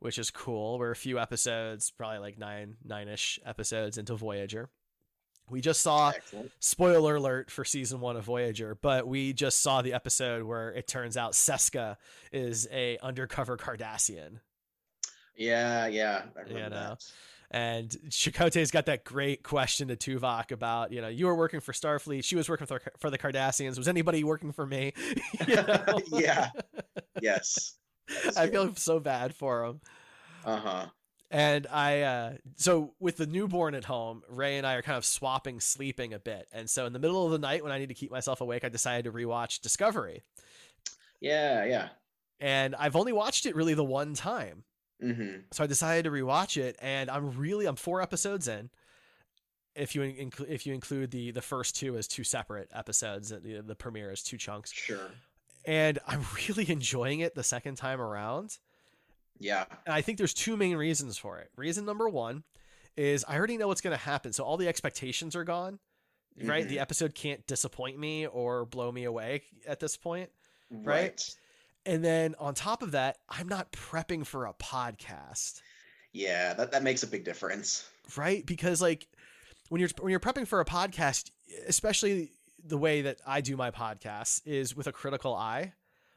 which 0.00 0.18
is 0.18 0.30
cool. 0.30 0.78
We're 0.78 0.90
a 0.90 0.96
few 0.96 1.18
episodes, 1.18 1.90
probably 1.90 2.18
like 2.18 2.38
nine, 2.38 2.76
nine 2.84 3.08
ish 3.08 3.38
episodes 3.44 3.98
into 3.98 4.16
Voyager. 4.16 4.68
We 5.50 5.60
just 5.60 5.82
saw 5.82 6.10
Excellent. 6.10 6.52
spoiler 6.58 7.16
alert 7.16 7.50
for 7.50 7.64
season 7.64 8.00
one 8.00 8.16
of 8.16 8.24
Voyager, 8.24 8.78
but 8.80 9.06
we 9.06 9.34
just 9.34 9.60
saw 9.60 9.82
the 9.82 9.92
episode 9.92 10.42
where 10.42 10.70
it 10.70 10.88
turns 10.88 11.16
out 11.16 11.32
Seska 11.32 11.96
is 12.32 12.66
a 12.72 12.98
undercover 13.02 13.58
Cardassian. 13.58 14.40
Yeah, 15.36 15.86
yeah, 15.86 16.24
you 16.48 16.54
know. 16.54 16.68
That. 16.70 17.04
And 17.50 17.90
Chakotay's 18.08 18.70
got 18.70 18.86
that 18.86 19.04
great 19.04 19.42
question 19.42 19.88
to 19.88 19.96
Tuvok 19.96 20.50
about, 20.50 20.92
you 20.92 21.00
know, 21.00 21.08
you 21.08 21.26
were 21.26 21.34
working 21.34 21.60
for 21.60 21.72
Starfleet, 21.72 22.24
she 22.24 22.36
was 22.36 22.48
working 22.48 22.66
for, 22.66 22.80
for 22.98 23.10
the 23.10 23.18
Cardassians. 23.18 23.78
Was 23.78 23.88
anybody 23.88 24.24
working 24.24 24.52
for 24.52 24.66
me? 24.66 24.92
yeah. 25.46 26.50
Yes. 27.22 27.74
I 28.36 28.48
feel 28.48 28.74
so 28.74 28.98
bad 28.98 29.34
for 29.34 29.64
him. 29.64 29.80
Uh 30.44 30.56
huh. 30.56 30.86
And 31.30 31.66
I, 31.68 32.02
uh, 32.02 32.32
so 32.56 32.94
with 33.00 33.16
the 33.16 33.26
newborn 33.26 33.74
at 33.74 33.84
home, 33.84 34.22
Ray 34.28 34.58
and 34.58 34.66
I 34.66 34.74
are 34.74 34.82
kind 34.82 34.98
of 34.98 35.04
swapping 35.04 35.60
sleeping 35.60 36.12
a 36.12 36.18
bit. 36.18 36.48
And 36.52 36.68
so 36.68 36.86
in 36.86 36.92
the 36.92 36.98
middle 36.98 37.24
of 37.24 37.32
the 37.32 37.38
night 37.38 37.62
when 37.62 37.72
I 37.72 37.78
need 37.78 37.88
to 37.88 37.94
keep 37.94 38.10
myself 38.10 38.40
awake, 38.40 38.64
I 38.64 38.68
decided 38.68 39.04
to 39.04 39.12
rewatch 39.12 39.60
Discovery. 39.60 40.22
Yeah, 41.20 41.64
yeah. 41.64 41.88
And 42.40 42.74
I've 42.74 42.96
only 42.96 43.12
watched 43.12 43.46
it 43.46 43.56
really 43.56 43.74
the 43.74 43.84
one 43.84 44.14
time. 44.14 44.64
Mm-hmm. 45.02 45.38
So 45.52 45.64
I 45.64 45.66
decided 45.66 46.04
to 46.04 46.10
rewatch 46.10 46.56
it, 46.56 46.76
and 46.80 47.10
I'm 47.10 47.36
really 47.36 47.66
I'm 47.66 47.76
four 47.76 48.00
episodes 48.00 48.48
in. 48.48 48.70
If 49.74 49.94
you 49.94 50.02
include 50.02 50.50
if 50.50 50.66
you 50.66 50.74
include 50.74 51.10
the 51.10 51.32
the 51.32 51.42
first 51.42 51.76
two 51.76 51.96
as 51.96 52.06
two 52.06 52.24
separate 52.24 52.70
episodes, 52.72 53.30
the 53.30 53.62
the 53.64 53.74
premiere 53.74 54.10
as 54.10 54.22
two 54.22 54.38
chunks. 54.38 54.72
Sure. 54.72 55.10
And 55.66 55.98
I'm 56.06 56.24
really 56.48 56.70
enjoying 56.70 57.20
it 57.20 57.34
the 57.34 57.42
second 57.42 57.76
time 57.76 58.00
around. 58.00 58.58
Yeah. 59.38 59.64
And 59.84 59.94
I 59.94 60.00
think 60.00 60.18
there's 60.18 60.34
two 60.34 60.56
main 60.56 60.76
reasons 60.76 61.18
for 61.18 61.38
it. 61.38 61.50
Reason 61.56 61.84
number 61.84 62.08
one 62.08 62.44
is 62.96 63.24
I 63.26 63.36
already 63.36 63.56
know 63.56 63.68
what's 63.68 63.80
going 63.80 63.96
to 63.96 64.02
happen. 64.02 64.32
So 64.32 64.44
all 64.44 64.56
the 64.56 64.68
expectations 64.68 65.34
are 65.34 65.44
gone, 65.44 65.78
mm-hmm. 66.38 66.48
right? 66.48 66.68
The 66.68 66.78
episode 66.78 67.14
can't 67.14 67.44
disappoint 67.46 67.98
me 67.98 68.26
or 68.26 68.64
blow 68.64 68.92
me 68.92 69.04
away 69.04 69.42
at 69.66 69.80
this 69.80 69.96
point, 69.96 70.30
right? 70.70 70.86
right? 70.86 71.34
And 71.86 72.04
then 72.04 72.34
on 72.38 72.54
top 72.54 72.82
of 72.82 72.92
that, 72.92 73.18
I'm 73.28 73.48
not 73.48 73.72
prepping 73.72 74.26
for 74.26 74.46
a 74.46 74.54
podcast. 74.54 75.60
Yeah, 76.12 76.54
that, 76.54 76.72
that 76.72 76.82
makes 76.82 77.02
a 77.02 77.06
big 77.06 77.24
difference. 77.24 77.88
Right? 78.16 78.44
Because 78.44 78.80
like 78.80 79.06
when 79.68 79.80
you're 79.80 79.90
when 80.00 80.10
you're 80.10 80.20
prepping 80.20 80.46
for 80.46 80.60
a 80.60 80.64
podcast, 80.64 81.30
especially 81.66 82.32
the 82.64 82.78
way 82.78 83.02
that 83.02 83.20
I 83.26 83.40
do 83.40 83.56
my 83.56 83.70
podcasts 83.70 84.40
is 84.46 84.74
with 84.74 84.86
a 84.86 84.92
critical 84.92 85.34
eye. 85.34 85.72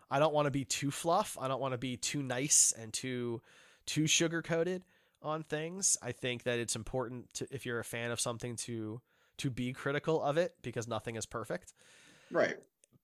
I 0.09 0.19
don't 0.19 0.33
want 0.33 0.45
to 0.45 0.51
be 0.51 0.63
too 0.63 0.91
fluff. 0.91 1.37
I 1.39 1.47
don't 1.49 1.59
want 1.59 1.73
to 1.73 1.77
be 1.77 1.97
too 1.97 2.23
nice 2.23 2.73
and 2.79 2.93
too 2.93 3.41
too 3.85 4.07
sugar 4.07 4.41
coated 4.41 4.83
on 5.21 5.43
things. 5.43 5.97
I 6.01 6.11
think 6.11 6.43
that 6.43 6.59
it's 6.59 6.75
important 6.75 7.33
to 7.35 7.47
if 7.51 7.65
you're 7.65 7.79
a 7.79 7.85
fan 7.85 8.11
of 8.11 8.19
something 8.19 8.55
to 8.57 9.01
to 9.37 9.49
be 9.49 9.73
critical 9.73 10.21
of 10.21 10.37
it 10.37 10.55
because 10.61 10.87
nothing 10.87 11.15
is 11.15 11.25
perfect. 11.25 11.73
Right. 12.31 12.57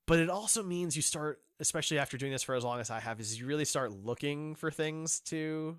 But 0.05 0.19
it 0.19 0.29
also 0.29 0.63
means 0.63 0.95
you 0.95 1.01
start 1.01 1.39
especially 1.60 1.98
after 1.98 2.17
doing 2.17 2.31
this 2.31 2.43
for 2.43 2.55
as 2.55 2.63
long 2.63 2.79
as 2.79 2.89
I 2.89 3.00
have 3.00 3.19
is 3.19 3.39
you 3.39 3.45
really 3.45 3.65
start 3.65 3.91
looking 3.91 4.55
for 4.55 4.69
things 4.69 5.22
to 5.22 5.77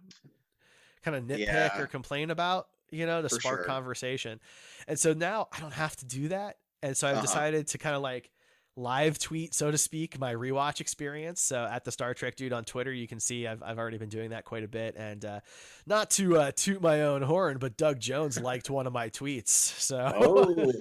kind 1.04 1.16
of 1.16 1.24
nitpick 1.24 1.46
yeah. 1.46 1.78
or 1.78 1.86
complain 1.86 2.30
about, 2.30 2.68
you 2.90 3.06
know, 3.06 3.20
to 3.22 3.28
for 3.28 3.40
spark 3.40 3.58
sure. 3.60 3.66
conversation. 3.66 4.40
And 4.88 4.98
so 4.98 5.12
now 5.12 5.48
I 5.52 5.60
don't 5.60 5.74
have 5.74 5.94
to 5.96 6.06
do 6.06 6.28
that. 6.28 6.56
And 6.82 6.96
so 6.96 7.06
I've 7.06 7.14
uh-huh. 7.14 7.22
decided 7.22 7.68
to 7.68 7.78
kind 7.78 7.94
of 7.94 8.02
like 8.02 8.30
live 8.76 9.18
tweet, 9.18 9.54
so 9.54 9.70
to 9.70 9.78
speak, 9.78 10.18
my 10.18 10.34
rewatch 10.34 10.80
experience. 10.80 11.40
So 11.40 11.68
at 11.70 11.84
the 11.84 11.92
Star 11.92 12.14
Trek 12.14 12.34
dude 12.36 12.52
on 12.52 12.64
Twitter, 12.64 12.92
you 12.92 13.06
can 13.06 13.20
see 13.20 13.46
I've, 13.46 13.62
I've 13.62 13.78
already 13.78 13.98
been 13.98 14.08
doing 14.08 14.30
that 14.30 14.44
quite 14.44 14.64
a 14.64 14.68
bit. 14.68 14.96
And 14.96 15.24
uh, 15.24 15.40
not 15.86 16.10
to 16.12 16.38
uh, 16.38 16.52
toot 16.56 16.80
my 16.80 17.02
own 17.02 17.22
horn, 17.22 17.58
but 17.58 17.76
Doug 17.76 18.00
Jones 18.00 18.40
liked 18.40 18.70
one 18.70 18.86
of 18.86 18.92
my 18.92 19.10
tweets. 19.10 19.48
So 19.48 20.12
oh, 20.16 20.72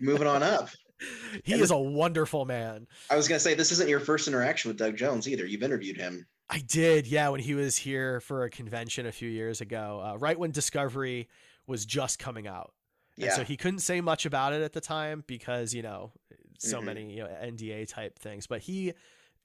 moving 0.00 0.26
on 0.26 0.42
up. 0.42 0.70
He 1.44 1.52
and 1.52 1.62
is 1.62 1.70
a 1.70 1.76
wonderful 1.76 2.44
man. 2.46 2.86
I 3.10 3.16
was 3.16 3.28
gonna 3.28 3.40
say 3.40 3.54
this 3.54 3.70
isn't 3.72 3.88
your 3.88 4.00
first 4.00 4.28
interaction 4.28 4.70
with 4.70 4.78
Doug 4.78 4.96
Jones 4.96 5.28
either. 5.28 5.44
You've 5.44 5.62
interviewed 5.62 5.96
him. 5.96 6.26
I 6.48 6.60
did, 6.60 7.06
yeah, 7.06 7.28
when 7.28 7.40
he 7.40 7.54
was 7.54 7.76
here 7.76 8.20
for 8.20 8.44
a 8.44 8.50
convention 8.50 9.06
a 9.06 9.12
few 9.12 9.28
years 9.28 9.60
ago, 9.60 10.02
uh, 10.02 10.16
right 10.16 10.38
when 10.38 10.52
Discovery 10.52 11.28
was 11.66 11.84
just 11.84 12.18
coming 12.18 12.46
out. 12.46 12.72
And 13.16 13.26
yeah. 13.26 13.34
so 13.34 13.44
he 13.44 13.56
couldn't 13.56 13.80
say 13.80 14.00
much 14.00 14.26
about 14.26 14.52
it 14.52 14.62
at 14.62 14.72
the 14.72 14.80
time 14.80 15.24
because, 15.26 15.74
you 15.74 15.82
know, 15.82 16.12
so 16.58 16.78
mm-hmm. 16.78 16.86
many 16.86 17.12
you 17.16 17.22
know 17.22 17.28
NDA 17.42 17.88
type 17.88 18.18
things. 18.18 18.46
But 18.46 18.62
he 18.62 18.92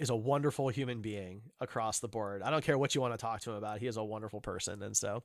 is 0.02 0.10
a 0.10 0.16
wonderful 0.16 0.68
human 0.70 1.00
being 1.00 1.44
across 1.60 2.00
the 2.00 2.08
board. 2.08 2.42
I 2.42 2.50
don't 2.50 2.64
care 2.64 2.78
what 2.78 2.96
you 2.96 3.02
want 3.02 3.14
to 3.14 3.20
talk 3.20 3.40
to 3.42 3.52
him 3.52 3.56
about. 3.56 3.78
He 3.78 3.86
is 3.86 3.98
a 3.98 4.04
wonderful 4.04 4.42
person, 4.42 4.82
and 4.82 4.98
so 4.98 5.22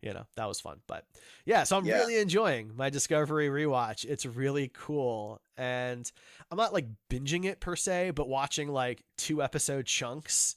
you 0.00 0.14
know 0.14 0.24
that 0.36 0.48
was 0.48 0.60
fun. 0.60 0.80
But 0.86 1.04
yeah, 1.44 1.64
so 1.64 1.76
I'm 1.76 1.84
yeah. 1.84 1.98
really 1.98 2.16
enjoying 2.16 2.72
my 2.74 2.88
Discovery 2.88 3.48
rewatch. 3.48 4.06
It's 4.06 4.24
really 4.24 4.72
cool, 4.74 5.42
and 5.58 6.10
I'm 6.50 6.56
not 6.56 6.72
like 6.72 6.86
binging 7.10 7.44
it 7.44 7.60
per 7.60 7.76
se, 7.76 8.12
but 8.12 8.26
watching 8.26 8.68
like 8.68 9.04
two 9.18 9.42
episode 9.42 9.84
chunks, 9.84 10.56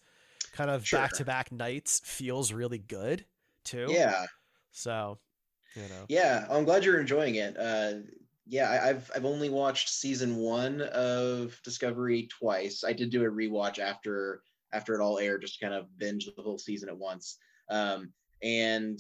kind 0.54 0.70
of 0.70 0.90
back 0.90 1.12
to 1.14 1.26
back 1.26 1.52
nights, 1.52 2.02
feels 2.06 2.54
really 2.54 2.80
good 2.80 3.26
too. 3.66 3.88
Yeah. 3.90 4.28
So 4.72 5.20
you 5.76 5.84
know. 5.84 6.06
Yeah, 6.08 6.48
I'm 6.50 6.64
glad 6.64 6.86
you're 6.86 7.02
enjoying 7.02 7.36
it. 7.36 7.58
Uh, 7.58 7.96
yeah, 8.50 8.70
I, 8.70 8.88
have 8.88 9.12
I've 9.16 9.26
only 9.26 9.50
watched 9.50 9.90
season 9.90 10.38
one 10.38 10.82
of 10.82 11.60
Discovery 11.64 12.28
twice. 12.40 12.84
I 12.86 12.94
did 12.94 13.10
do 13.10 13.26
a 13.26 13.32
rewatch 13.32 13.80
after 13.80 14.42
after 14.74 14.96
it 14.96 15.02
all 15.02 15.20
aired, 15.20 15.42
just 15.42 15.60
kind 15.60 15.74
of 15.74 15.86
binge 15.98 16.26
the 16.26 16.42
whole 16.42 16.58
season 16.58 16.90
at 16.90 16.98
once. 16.98 17.38
Um, 17.70 18.12
and 18.42 19.00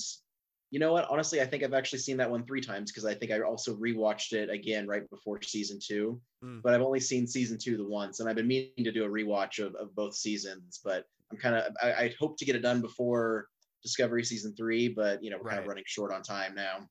you 0.69 0.79
know 0.79 0.91
what? 0.91 1.07
Honestly, 1.09 1.41
I 1.41 1.45
think 1.45 1.63
I've 1.63 1.73
actually 1.73 1.99
seen 1.99 2.17
that 2.17 2.29
one 2.29 2.45
three 2.45 2.61
times 2.61 2.91
because 2.91 3.05
I 3.05 3.13
think 3.13 3.31
I 3.31 3.39
also 3.39 3.75
rewatched 3.75 4.33
it 4.33 4.49
again 4.49 4.85
right 4.85 5.09
before 5.09 5.41
season 5.41 5.79
two. 5.81 6.19
Mm. 6.43 6.61
But 6.61 6.73
I've 6.73 6.81
only 6.81 6.99
seen 6.99 7.25
season 7.25 7.57
two 7.57 7.77
the 7.77 7.87
once, 7.87 8.19
and 8.19 8.29
I've 8.29 8.35
been 8.35 8.47
meaning 8.47 8.83
to 8.83 8.91
do 8.91 9.05
a 9.05 9.09
rewatch 9.09 9.63
of, 9.65 9.75
of 9.75 9.95
both 9.95 10.15
seasons. 10.15 10.81
But 10.83 11.05
I'm 11.31 11.37
kind 11.37 11.55
of 11.55 11.73
I, 11.81 11.93
I 11.93 12.15
hope 12.19 12.37
to 12.39 12.45
get 12.45 12.55
it 12.55 12.61
done 12.61 12.81
before 12.81 13.47
Discovery 13.81 14.25
season 14.25 14.53
three, 14.55 14.89
but 14.89 15.23
you 15.23 15.29
know 15.29 15.37
we're 15.37 15.43
right. 15.43 15.51
kind 15.51 15.61
of 15.61 15.67
running 15.67 15.85
short 15.87 16.11
on 16.11 16.21
time 16.21 16.53
now. 16.53 16.89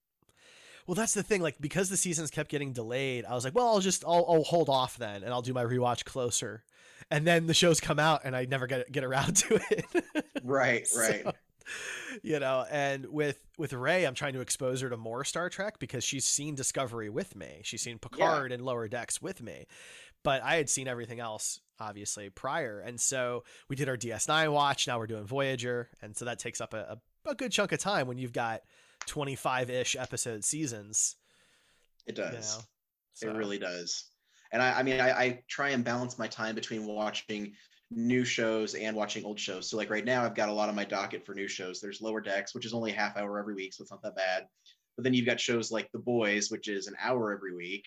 Well, 0.87 0.95
that's 0.95 1.15
the 1.15 1.23
thing. 1.23 1.43
Like 1.43 1.57
because 1.61 1.89
the 1.89 1.97
seasons 1.97 2.31
kept 2.31 2.51
getting 2.51 2.73
delayed, 2.73 3.25
I 3.25 3.35
was 3.35 3.45
like, 3.45 3.55
well, 3.55 3.69
I'll 3.69 3.81
just 3.81 4.05
I'll, 4.05 4.25
I'll 4.29 4.45
hold 4.45 4.69
off 4.69 4.97
then, 4.97 5.23
and 5.23 5.33
I'll 5.33 5.43
do 5.43 5.53
my 5.53 5.65
rewatch 5.65 6.05
closer. 6.05 6.65
And 7.11 7.27
then 7.27 7.47
the 7.47 7.55
shows 7.55 7.81
come 7.81 7.99
out, 7.99 8.23
and 8.25 8.35
I 8.35 8.47
never 8.47 8.67
get 8.67 8.91
get 8.91 9.05
around 9.05 9.37
to 9.37 9.61
it. 9.71 9.85
right, 10.43 10.87
right. 10.97 11.23
So, 11.25 11.33
you 12.23 12.39
know, 12.39 12.65
and 12.71 13.07
with 13.07 13.43
with 13.59 13.73
Ray, 13.73 14.07
I'm 14.07 14.15
trying 14.15 14.35
to 14.35 14.41
expose 14.41 14.81
her 14.81 14.91
to 14.91 14.97
more 14.97 15.25
Star 15.25 15.49
Trek 15.49 15.79
because 15.79 16.05
she's 16.05 16.25
seen 16.25 16.55
Discovery 16.55 17.11
with 17.11 17.35
me. 17.35 17.61
She's 17.65 17.83
seen 17.83 17.99
Picard 17.99 18.51
yeah. 18.51 18.57
and 18.57 18.65
Lower 18.65 18.87
Decks 18.87 19.21
with 19.21 19.43
me, 19.43 19.67
but 20.23 20.43
I 20.43 20.57
had 20.57 20.71
seen 20.71 20.89
everything 20.89 21.21
else 21.21 21.61
obviously 21.79 22.31
prior, 22.31 22.81
and 22.81 23.01
so 23.01 23.45
we 23.69 23.77
did 23.77 23.89
our 23.89 23.97
DS9 23.97 24.53
watch. 24.53 24.87
Now 24.87 24.99
we're 24.99 25.09
doing 25.09 25.27
Voyager, 25.27 25.91
and 26.01 26.17
so 26.17 26.25
that 26.25 26.39
takes 26.39 26.61
up 26.61 26.73
a, 26.73 26.99
a, 27.27 27.31
a 27.31 27.35
good 27.35 27.51
chunk 27.51 27.73
of 27.73 27.81
time 27.81 28.07
when 28.07 28.19
you've 28.19 28.33
got 28.33 28.63
25 29.07 29.71
ish 29.71 29.97
episode 29.97 30.45
seasons. 30.45 31.17
It 32.07 32.15
does. 32.15 32.33
You 32.33 32.59
know? 32.59 32.65
so. 33.15 33.31
It 33.31 33.37
really 33.37 33.59
does. 33.59 34.11
And 34.53 34.63
I, 34.63 34.79
I 34.79 34.83
mean, 34.83 35.01
I, 35.01 35.11
I, 35.11 35.43
try 35.49 35.71
and 35.71 35.85
balance 35.85 36.19
my 36.19 36.29
time 36.29 36.55
between 36.55 36.87
watching 36.87 37.55
new 37.91 38.25
shows 38.25 38.75
and 38.75 38.97
watching 38.97 39.25
old 39.25 39.39
shows. 39.39 39.69
So 39.69 39.77
like 39.77 39.91
right 39.91 40.05
now, 40.05 40.25
I've 40.25 40.35
got 40.35 40.49
a 40.49 40.53
lot 40.53 40.69
on 40.69 40.75
my 40.75 40.85
docket 40.85 41.25
for 41.25 41.35
new 41.35 41.49
shows. 41.49 41.81
There's 41.81 42.01
Lower 42.01 42.21
Decks, 42.21 42.55
which 42.55 42.67
is 42.67 42.73
only 42.73 42.93
a 42.93 42.97
half 42.97 43.17
hour 43.17 43.39
every 43.39 43.55
week, 43.55 43.75
so 43.75 43.83
it's 43.83 43.91
not 43.91 44.03
that 44.03 44.17
bad. 44.17 44.47
But 44.97 45.05
then 45.05 45.15
you've 45.15 45.27
got 45.27 45.41
shows 45.41 45.71
like 45.71 45.91
The 45.93 45.99
Boys, 45.99 46.51
which 46.51 46.69
is 46.69 46.87
an 46.87 46.95
hour 47.01 47.33
every 47.33 47.55
week, 47.55 47.87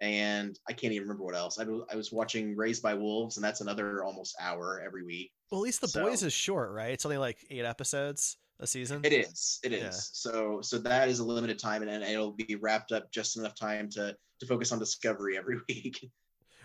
and 0.00 0.58
I 0.68 0.72
can't 0.72 0.92
even 0.92 1.08
remember 1.08 1.24
what 1.24 1.34
else. 1.34 1.58
I, 1.58 1.64
I 1.90 1.96
was 1.96 2.12
watching 2.12 2.54
Raised 2.56 2.82
by 2.82 2.94
Wolves, 2.94 3.36
and 3.36 3.44
that's 3.44 3.62
another 3.62 4.04
almost 4.04 4.36
hour 4.40 4.82
every 4.84 5.04
week. 5.04 5.32
Well, 5.50 5.60
at 5.60 5.64
least 5.64 5.80
The 5.80 5.88
so, 5.88 6.04
Boys 6.04 6.22
is 6.22 6.32
short, 6.32 6.70
right? 6.70 6.92
It's 6.92 7.04
only 7.04 7.18
like 7.18 7.38
eight 7.50 7.64
episodes 7.64 8.36
a 8.60 8.66
season. 8.66 9.00
It 9.04 9.12
is. 9.12 9.60
It 9.62 9.72
is. 9.72 9.82
Yeah. 9.82 9.90
So 9.92 10.60
so 10.62 10.78
that 10.78 11.08
is 11.08 11.18
a 11.18 11.24
limited 11.24 11.58
time, 11.58 11.82
and, 11.82 11.90
and 11.90 12.04
it'll 12.04 12.32
be 12.32 12.56
wrapped 12.56 12.92
up 12.92 13.10
just 13.12 13.36
enough 13.36 13.54
time 13.54 13.88
to 13.90 14.16
to 14.40 14.46
focus 14.46 14.72
on 14.72 14.78
Discovery 14.78 15.36
every 15.38 15.58
week. 15.68 16.10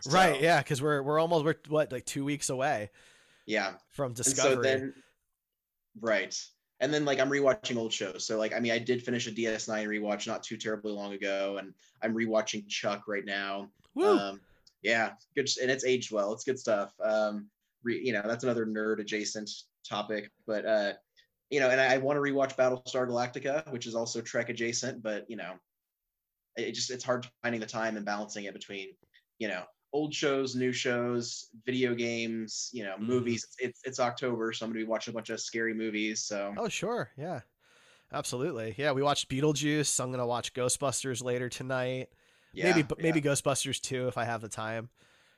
so, 0.01 0.12
right. 0.12 0.41
Yeah. 0.41 0.60
Because 0.60 0.81
we're 0.81 1.01
we're 1.03 1.19
almost 1.19 1.45
we're 1.45 1.55
what 1.69 1.91
like 1.91 2.05
two 2.05 2.25
weeks 2.25 2.50
away. 2.50 2.89
Yeah. 3.45 3.74
From 3.89 4.13
Discovery. 4.13 4.55
so 4.55 4.62
then, 4.62 4.93
right. 6.00 6.39
And 6.79 6.93
then 6.93 7.05
like 7.05 7.19
I'm 7.19 7.29
rewatching 7.29 7.77
old 7.77 7.93
shows. 7.93 8.25
So 8.25 8.38
like 8.38 8.55
I 8.55 8.60
mean 8.60 8.71
I 8.71 8.79
did 8.79 9.03
finish 9.03 9.27
a 9.27 9.31
DS9 9.31 9.88
rewatch 9.88 10.27
not 10.27 10.43
too 10.43 10.57
terribly 10.57 10.91
long 10.91 11.13
ago, 11.13 11.57
and 11.60 11.74
I'm 12.01 12.15
rewatching 12.15 12.67
Chuck 12.67 13.03
right 13.07 13.25
now. 13.25 13.69
Woo. 13.93 14.17
Um, 14.17 14.41
yeah, 14.81 15.12
good, 15.36 15.48
and 15.62 15.69
it's 15.69 15.86
aged 15.86 16.12
well. 16.12 16.33
It's 16.33 16.43
good 16.43 16.57
stuff. 16.57 16.93
Um, 17.03 17.48
re, 17.83 18.01
you 18.03 18.13
know 18.13 18.24
that's 18.25 18.43
another 18.43 18.65
nerd 18.65 19.00
adjacent 19.00 19.50
topic, 19.88 20.31
but 20.48 20.65
uh, 20.65 20.93
you 21.51 21.60
know, 21.60 21.70
and 21.70 21.79
I, 21.79 21.93
I 21.93 21.98
want 21.98 22.17
to 22.17 22.22
rewatch 22.22 22.55
Battlestar 22.55 23.08
Galactica, 23.08 23.70
which 23.72 23.86
is 23.86 23.93
also 23.93 24.22
Trek 24.22 24.50
adjacent, 24.50 25.03
but 25.03 25.29
you 25.29 25.36
know, 25.36 25.53
it 26.55 26.72
just 26.72 26.89
it's 26.89 27.03
hard 27.03 27.27
finding 27.43 27.60
the 27.60 27.67
time 27.67 27.98
and 27.98 28.05
balancing 28.05 28.46
it 28.46 28.53
between, 28.53 28.89
you 29.38 29.50
know, 29.50 29.63
old 29.93 30.13
shows, 30.13 30.55
new 30.55 30.72
shows, 30.72 31.50
video 31.65 31.93
games, 31.93 32.70
you 32.72 32.86
know, 32.86 32.96
mm. 32.96 33.01
movies. 33.01 33.46
It's 33.60 33.81
it's 33.84 34.00
October, 34.00 34.53
so 34.53 34.65
I'm 34.65 34.72
gonna 34.72 34.84
be 34.84 34.89
watching 34.89 35.13
a 35.13 35.15
bunch 35.15 35.29
of 35.29 35.41
scary 35.41 35.74
movies. 35.74 36.24
So 36.24 36.53
oh 36.58 36.70
sure, 36.70 37.12
yeah, 37.17 37.41
absolutely, 38.13 38.74
yeah. 38.77 38.93
We 38.93 39.03
watched 39.03 39.29
Beetlejuice. 39.29 40.00
I'm 40.01 40.12
gonna 40.12 40.25
watch 40.25 40.53
Ghostbusters 40.53 41.22
later 41.22 41.50
tonight. 41.50 42.10
Yeah, 42.53 42.74
maybe 42.74 42.88
yeah. 42.98 43.03
maybe 43.03 43.22
Ghostbusters 43.22 43.81
too 43.81 44.08
if 44.08 44.17
I 44.17 44.24
have 44.24 44.39
the 44.39 44.50
time. 44.50 44.89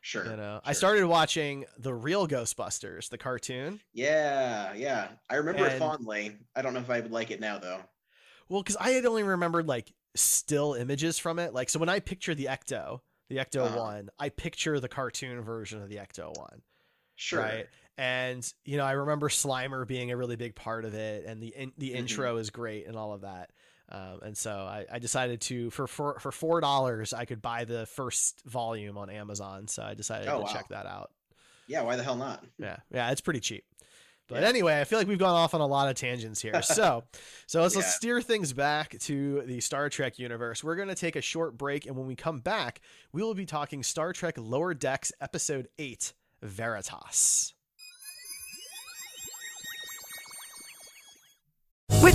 Sure. 0.04 0.26
You 0.26 0.36
know, 0.36 0.36
sure. 0.36 0.62
I 0.66 0.74
started 0.74 1.08
watching 1.08 1.64
the 1.78 1.94
real 1.94 2.28
Ghostbusters, 2.28 3.08
the 3.08 3.18
cartoon. 3.18 3.80
Yeah, 3.94 4.74
yeah. 4.74 5.08
I 5.30 5.36
remember 5.36 5.64
and, 5.64 5.76
it 5.76 5.80
fondly. 5.80 6.36
I 6.54 6.62
don't 6.62 6.74
know 6.74 6.82
if 6.82 6.90
I 6.90 7.00
would 7.00 7.12
like 7.12 7.32
it 7.32 7.40
now 7.40 7.58
though. 7.58 7.80
Well, 8.50 8.62
because 8.62 8.76
I 8.76 8.90
had 8.90 9.06
only 9.06 9.24
remembered 9.24 9.66
like 9.66 9.94
still 10.14 10.74
images 10.74 11.18
from 11.18 11.40
it. 11.40 11.54
Like, 11.54 11.70
so 11.70 11.80
when 11.80 11.88
I 11.88 12.02
picture 12.02 12.36
the 12.36 12.46
Ecto, 12.46 13.00
the 13.30 13.38
Ecto 13.38 13.66
uh-huh. 13.66 13.78
One, 13.78 14.10
I 14.20 14.28
picture 14.28 14.78
the 14.82 14.90
cartoon 14.90 15.40
version 15.40 15.82
of 15.82 15.88
the 15.88 15.96
Ecto 15.96 16.38
One. 16.38 16.62
Sure. 17.16 17.40
Right. 17.40 17.68
And 17.98 18.46
you 18.66 18.76
know, 18.76 18.84
I 18.84 18.92
remember 18.92 19.30
Slimer 19.30 19.88
being 19.88 20.12
a 20.12 20.18
really 20.18 20.36
big 20.36 20.54
part 20.54 20.84
of 20.84 20.96
it, 20.96 21.24
and 21.26 21.42
the 21.42 21.56
in, 21.56 21.72
the 21.78 21.92
mm-hmm. 21.92 22.00
intro 22.00 22.36
is 22.36 22.50
great 22.50 22.88
and 22.88 22.98
all 22.98 23.14
of 23.14 23.22
that. 23.22 23.52
Um, 23.94 24.20
and 24.24 24.38
so 24.38 24.52
I, 24.52 24.86
I, 24.92 24.98
decided 24.98 25.40
to 25.42 25.70
for 25.70 25.86
for 25.86 26.18
for 26.20 26.32
four 26.32 26.60
dollars 26.62 27.14
I 27.14 27.26
could 27.26 27.44
buy 27.44 27.66
the 27.66 27.86
first 27.86 28.42
volume 28.44 28.98
on 28.98 29.12
Amazon. 29.12 29.68
So 29.68 29.84
I 29.84 29.94
decided 29.94 30.28
oh, 30.30 30.40
to 30.40 30.44
wow. 30.46 30.52
check 30.52 30.68
that 30.70 30.88
out. 30.88 31.12
Yeah, 31.68 31.84
why 31.84 31.96
the 31.96 32.04
hell 32.04 32.16
not? 32.16 32.44
Yeah, 32.58 32.78
yeah, 32.92 33.12
it's 33.12 33.22
pretty 33.22 33.40
cheap. 33.40 33.66
But 34.28 34.42
yeah. 34.42 34.50
anyway, 34.50 34.80
I 34.80 34.84
feel 34.86 34.98
like 34.98 35.08
we've 35.08 35.20
gone 35.20 35.36
off 35.36 35.54
on 35.54 35.62
a 35.62 35.68
lot 35.68 35.90
of 35.90 35.96
tangents 35.96 36.42
here. 36.42 36.62
So, 36.64 37.04
so 37.46 37.62
let's, 37.62 37.76
yeah. 37.76 37.82
let's 37.82 37.96
steer 37.96 38.22
things 38.22 38.54
back 38.54 38.98
to 39.02 39.42
the 39.42 39.60
Star 39.60 39.90
Trek 39.90 40.18
universe. 40.18 40.64
We're 40.64 40.76
going 40.76 40.88
to 40.88 40.96
take 40.96 41.16
a 41.16 41.22
short 41.22 41.58
break, 41.58 41.86
and 41.86 41.96
when 41.96 42.08
we 42.08 42.16
come 42.16 42.40
back, 42.40 42.82
we 43.12 43.22
will 43.22 43.34
be 43.34 43.46
talking 43.46 43.84
Star 43.84 44.14
Trek 44.14 44.36
Lower 44.38 44.74
Decks 44.74 45.12
Episode 45.22 45.68
Eight, 45.78 46.14
Veritas. 46.42 47.54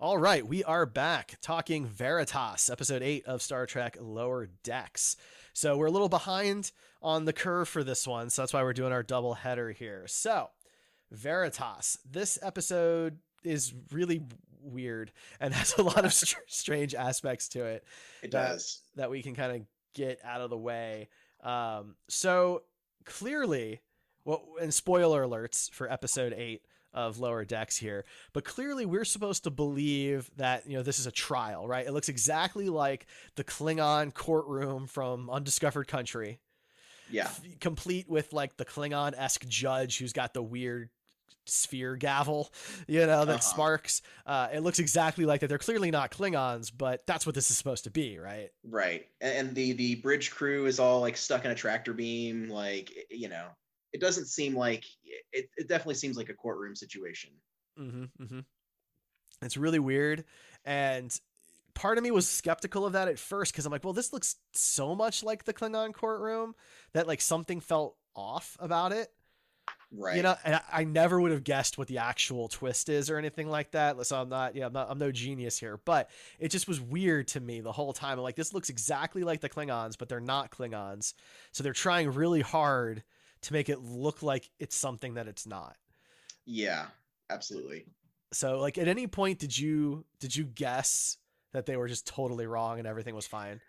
All 0.00 0.16
right, 0.16 0.46
we 0.46 0.62
are 0.62 0.86
back 0.86 1.38
talking 1.42 1.84
Veritas, 1.84 2.70
episode 2.70 3.02
8 3.02 3.26
of 3.26 3.42
Star 3.42 3.66
Trek 3.66 3.96
Lower 4.00 4.48
Decks. 4.62 5.16
So 5.52 5.76
we're 5.76 5.86
a 5.86 5.90
little 5.90 6.08
behind 6.08 6.70
on 7.02 7.24
the 7.24 7.32
curve 7.32 7.68
for 7.68 7.82
this 7.82 8.06
one, 8.06 8.30
so 8.30 8.42
that's 8.42 8.52
why 8.52 8.62
we're 8.62 8.74
doing 8.74 8.92
our 8.92 9.02
double 9.02 9.34
header 9.34 9.72
here. 9.72 10.04
So, 10.06 10.50
Veritas, 11.10 11.98
this 12.08 12.38
episode 12.42 13.18
is 13.42 13.74
really 13.90 14.22
weird 14.62 15.10
and 15.40 15.52
has 15.54 15.76
a 15.76 15.82
lot 15.82 16.04
of 16.04 16.12
str- 16.14 16.38
strange 16.46 16.94
aspects 16.94 17.48
to 17.48 17.64
it. 17.64 17.84
It 18.22 18.30
that, 18.30 18.50
does. 18.50 18.82
That 18.94 19.10
we 19.10 19.20
can 19.20 19.34
kind 19.34 19.50
of 19.50 19.66
get 19.94 20.20
out 20.22 20.42
of 20.42 20.50
the 20.50 20.56
way. 20.56 21.08
Um, 21.42 21.96
so 22.06 22.62
clearly, 23.04 23.80
well, 24.24 24.44
and 24.62 24.72
spoiler 24.72 25.26
alerts 25.26 25.68
for 25.72 25.90
episode 25.90 26.34
eight 26.34 26.62
of 26.98 27.20
lower 27.20 27.44
decks 27.44 27.76
here 27.76 28.04
but 28.32 28.44
clearly 28.44 28.84
we're 28.84 29.04
supposed 29.04 29.44
to 29.44 29.50
believe 29.50 30.28
that 30.36 30.68
you 30.68 30.76
know 30.76 30.82
this 30.82 30.98
is 30.98 31.06
a 31.06 31.12
trial 31.12 31.68
right 31.68 31.86
it 31.86 31.92
looks 31.92 32.08
exactly 32.08 32.68
like 32.68 33.06
the 33.36 33.44
klingon 33.44 34.12
courtroom 34.12 34.88
from 34.88 35.30
undiscovered 35.30 35.86
country 35.86 36.40
yeah 37.08 37.30
complete 37.60 38.08
with 38.08 38.32
like 38.32 38.56
the 38.56 38.64
klingon-esque 38.64 39.46
judge 39.46 39.98
who's 39.98 40.12
got 40.12 40.34
the 40.34 40.42
weird 40.42 40.90
sphere 41.46 41.96
gavel, 41.96 42.52
you 42.86 43.00
know, 43.00 43.24
that 43.24 43.36
uh-huh. 43.36 43.40
sparks. 43.40 44.02
Uh, 44.26 44.48
it 44.52 44.60
looks 44.60 44.78
exactly 44.78 45.24
like 45.24 45.40
that. 45.40 45.48
They're 45.48 45.56
clearly 45.56 45.90
not 45.90 46.10
Klingons, 46.10 46.70
but 46.76 47.06
that's 47.06 47.24
what 47.24 47.34
this 47.34 47.50
is 47.50 47.56
supposed 47.56 47.84
to 47.84 47.90
be, 47.90 48.18
right? 48.18 48.50
Right. 48.64 49.06
And 49.20 49.54
the 49.54 49.72
the 49.72 49.94
bridge 49.96 50.30
crew 50.30 50.66
is 50.66 50.78
all 50.78 51.00
like 51.00 51.16
stuck 51.16 51.44
in 51.44 51.50
a 51.50 51.54
tractor 51.54 51.94
beam, 51.94 52.48
like 52.48 52.92
you 53.10 53.28
know, 53.28 53.46
it 53.92 54.00
doesn't 54.00 54.26
seem 54.26 54.54
like 54.54 54.84
it. 55.32 55.48
It 55.56 55.68
definitely 55.68 55.94
seems 55.94 56.16
like 56.16 56.28
a 56.28 56.34
courtroom 56.34 56.76
situation. 56.76 57.30
Mm-hmm, 57.78 58.22
mm-hmm. 58.22 58.40
It's 59.42 59.56
really 59.56 59.78
weird, 59.78 60.24
and 60.64 61.18
part 61.74 61.96
of 61.96 62.02
me 62.02 62.10
was 62.10 62.28
skeptical 62.28 62.84
of 62.84 62.94
that 62.94 63.06
at 63.06 63.18
first 63.18 63.52
because 63.52 63.64
I'm 63.64 63.70
like, 63.70 63.84
well, 63.84 63.92
this 63.92 64.12
looks 64.12 64.36
so 64.52 64.96
much 64.96 65.22
like 65.22 65.44
the 65.44 65.54
Klingon 65.54 65.94
courtroom 65.94 66.54
that 66.92 67.06
like 67.06 67.20
something 67.20 67.60
felt 67.60 67.96
off 68.16 68.56
about 68.60 68.92
it. 68.92 69.12
Right. 69.90 70.16
You 70.16 70.22
know, 70.22 70.34
and 70.44 70.60
I, 70.70 70.84
never 70.84 71.20
would 71.20 71.30
have 71.30 71.44
guessed 71.44 71.78
what 71.78 71.88
the 71.88 71.98
actual 71.98 72.48
twist 72.48 72.88
is 72.88 73.08
or 73.10 73.16
anything 73.16 73.48
like 73.48 73.70
that. 73.70 74.04
So 74.06 74.20
I'm 74.20 74.28
not, 74.28 74.54
yeah, 74.54 74.66
I'm 74.66 74.72
not, 74.72 74.90
I'm 74.90 74.98
no 74.98 75.12
genius 75.12 75.58
here, 75.58 75.78
but 75.84 76.10
it 76.38 76.50
just 76.50 76.68
was 76.68 76.80
weird 76.80 77.28
to 77.28 77.40
me 77.40 77.60
the 77.60 77.72
whole 77.72 77.92
time. 77.92 78.18
I'm 78.18 78.24
like, 78.24 78.36
this 78.36 78.52
looks 78.52 78.68
exactly 78.68 79.22
like 79.22 79.40
the 79.40 79.48
Klingons, 79.48 79.96
but 79.96 80.08
they're 80.08 80.20
not 80.20 80.50
Klingons. 80.50 81.14
So 81.52 81.62
they're 81.62 81.72
trying 81.72 82.10
really 82.10 82.42
hard 82.42 83.02
to 83.42 83.52
make 83.52 83.68
it 83.68 83.80
look 83.80 84.22
like 84.22 84.50
it's 84.58 84.76
something 84.76 85.14
that 85.14 85.28
it's 85.28 85.46
not. 85.46 85.76
Yeah, 86.46 86.86
absolutely. 87.30 87.86
So 88.32 88.58
like 88.58 88.78
at 88.78 88.88
any 88.88 89.06
point 89.06 89.38
did 89.38 89.56
you 89.56 90.04
did 90.20 90.34
you 90.34 90.44
guess 90.44 91.16
that 91.52 91.66
they 91.66 91.76
were 91.76 91.88
just 91.88 92.06
totally 92.06 92.46
wrong 92.46 92.78
and 92.78 92.86
everything 92.86 93.14
was 93.14 93.26
fine? 93.26 93.60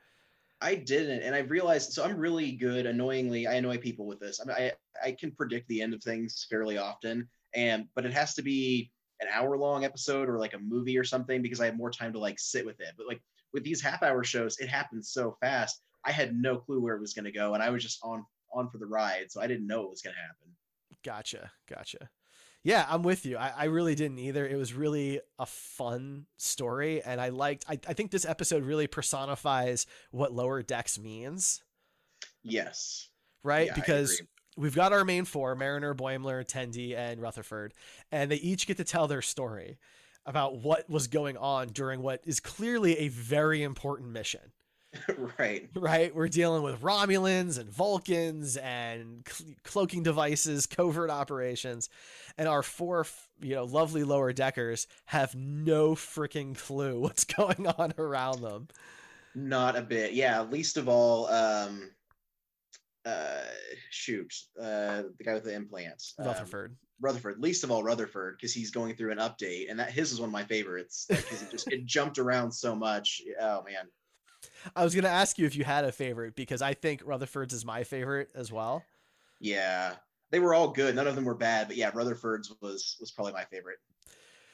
I 0.62 0.76
didn't, 0.76 1.22
and 1.22 1.34
I 1.34 1.40
realized. 1.40 1.94
So 1.94 2.04
I'm 2.04 2.18
really 2.18 2.52
good. 2.52 2.86
Annoyingly, 2.86 3.48
I 3.48 3.54
annoy 3.54 3.78
people 3.78 4.06
with 4.06 4.20
this. 4.20 4.42
I 4.42 4.46
mean, 4.46 4.58
I 4.58 4.72
I 5.04 5.12
can 5.14 5.32
predict 5.32 5.68
the 5.68 5.82
end 5.82 5.94
of 5.94 6.04
things 6.04 6.46
fairly 6.50 6.78
often, 6.78 7.30
and 7.56 7.86
but 7.96 8.06
it 8.06 8.14
has 8.14 8.34
to 8.36 8.42
be 8.42 8.92
an 9.22 9.28
hour 9.32 9.58
long 9.58 9.86
episode 9.86 10.30
or 10.30 10.38
like 10.38 10.54
a 10.54 10.60
movie 10.60 10.98
or 10.98 11.04
something 11.04 11.42
because 11.42 11.62
I 11.62 11.66
have 11.66 11.78
more 11.78 11.92
time 11.92 12.14
to 12.14 12.20
like 12.20 12.40
sit 12.40 12.66
with 12.66 12.80
it. 12.82 12.94
But 12.98 13.08
like 13.08 13.22
with 13.54 13.64
these 13.64 13.82
half 13.82 14.04
hour 14.04 14.24
shows, 14.24 14.58
it 14.60 14.70
happens 14.70 15.12
so 15.12 15.38
fast. 15.42 15.82
I 16.06 16.12
had 16.12 16.36
no 16.36 16.58
clue 16.58 16.82
where 16.82 16.96
it 16.96 17.02
was 17.02 17.14
going 17.14 17.26
to 17.26 17.32
go, 17.32 17.54
and 17.54 17.64
I 17.64 17.70
was 17.70 17.84
just 17.84 18.00
on 18.04 18.26
on 18.54 18.70
for 18.70 18.78
the 18.78 18.86
ride, 18.86 19.32
so 19.32 19.42
I 19.42 19.48
didn't 19.48 19.68
know 19.68 19.82
what 19.82 19.92
was 19.92 20.02
going 20.02 20.16
to 20.16 20.22
happen. 20.22 20.56
Gotcha, 21.04 21.52
gotcha. 21.70 22.10
Yeah, 22.64 22.86
I'm 22.90 23.04
with 23.04 23.26
you. 23.26 23.38
I, 23.38 23.54
I 23.58 23.64
really 23.66 23.96
didn't 23.96 24.20
either. 24.20 24.46
It 24.46 24.58
was 24.58 24.74
really 24.74 25.22
a 25.38 25.46
fun 25.46 26.26
story, 26.38 27.02
and 27.02 27.22
I 27.22 27.30
liked. 27.30 27.66
I, 27.70 27.80
I 27.88 27.94
think 27.94 28.12
this 28.12 28.26
episode 28.26 28.64
really 28.64 28.88
personifies 28.88 29.86
what 30.12 30.34
lower 30.34 30.62
decks 30.62 31.00
means. 31.00 31.64
Yes. 32.44 33.10
Right, 33.44 33.68
yeah, 33.68 33.76
because 33.76 34.22
we've 34.58 34.76
got 34.76 34.92
our 34.92 35.06
main 35.06 35.24
four: 35.24 35.56
Mariner, 35.56 35.96
Boimler, 35.96 36.46
Tendi, 36.46 36.98
and 36.98 37.22
Rutherford, 37.22 37.74
and 38.12 38.30
they 38.30 38.36
each 38.36 38.68
get 38.68 38.76
to 38.78 38.84
tell 38.84 39.08
their 39.08 39.22
story 39.22 39.78
about 40.26 40.58
what 40.58 40.90
was 40.90 41.08
going 41.08 41.38
on 41.38 41.70
during 41.70 42.02
what 42.02 42.22
is 42.26 42.42
clearly 42.42 42.98
a 42.98 43.08
very 43.08 43.64
important 43.64 44.10
mission. 44.12 44.52
right. 45.40 45.70
Right. 45.76 46.14
We're 46.14 46.28
dealing 46.28 46.64
with 46.64 46.82
Romulans 46.82 47.60
and 47.60 47.70
Vulcans 47.70 48.58
and 48.58 49.28
cl- 49.28 49.56
cloaking 49.64 50.04
devices, 50.04 50.66
covert 50.68 51.10
operations, 51.10 51.90
and 52.38 52.48
our 52.48 52.64
four, 52.64 53.06
you 53.42 53.56
know, 53.56 53.66
lovely 53.66 54.04
lower 54.04 54.34
deckers 54.34 54.88
have 55.06 55.36
no 55.36 55.94
freaking 55.96 56.58
clue 56.58 57.00
what's 57.00 57.24
going 57.24 57.68
on 57.68 57.94
around 57.98 58.42
them. 58.42 58.68
Not 59.36 59.76
a 59.76 59.82
bit. 59.82 60.14
Yeah. 60.14 60.42
Least 60.42 60.78
of 60.78 60.90
all, 60.90 61.28
um, 61.28 61.92
uh, 63.06 63.44
shoot, 63.92 64.34
uh, 64.60 65.04
the 65.18 65.24
guy 65.24 65.34
with 65.34 65.44
the 65.44 65.54
implants, 65.54 66.16
Rutherford. 66.18 66.72
Um, 66.72 66.78
Rutherford, 67.02 67.40
least 67.40 67.64
of 67.64 67.72
all 67.72 67.82
Rutherford, 67.82 68.36
because 68.38 68.54
he's 68.54 68.72
going 68.72 68.96
through 68.96 69.12
an 69.12 69.20
update, 69.20 69.70
and 69.70 69.80
that 69.80 69.92
his 69.92 70.12
is 70.12 70.20
one 70.20 70.30
of 70.30 70.34
my 70.34 70.44
favorites 70.44 71.06
because 71.08 71.42
it 71.42 71.50
just 71.50 71.72
it 71.72 71.86
jumped 71.86 72.20
around 72.20 72.52
so 72.52 72.76
much. 72.76 73.22
Oh 73.40 73.64
man. 73.64 73.86
I 74.76 74.84
was 74.84 74.96
gonna 74.96 75.08
ask 75.08 75.38
you 75.38 75.46
if 75.46 75.56
you 75.56 75.64
had 75.64 75.86
a 75.86 75.92
favorite 75.92 76.36
because 76.36 76.62
I 76.62 76.74
think 76.74 77.02
Rutherford's 77.06 77.54
is 77.54 77.66
my 77.66 77.84
favorite 77.84 78.30
as 78.36 78.52
well. 78.52 78.84
Yeah, 79.40 79.96
they 80.32 80.40
were 80.40 80.54
all 80.54 80.70
good. 80.70 80.96
None 80.96 81.08
of 81.08 81.16
them 81.16 81.26
were 81.26 81.36
bad, 81.36 81.68
but 81.68 81.78
yeah, 81.78 81.92
Rutherford's 81.94 82.54
was 82.62 82.98
was 83.00 83.12
probably 83.12 83.34
my 83.34 83.46
favorite. 83.46 83.78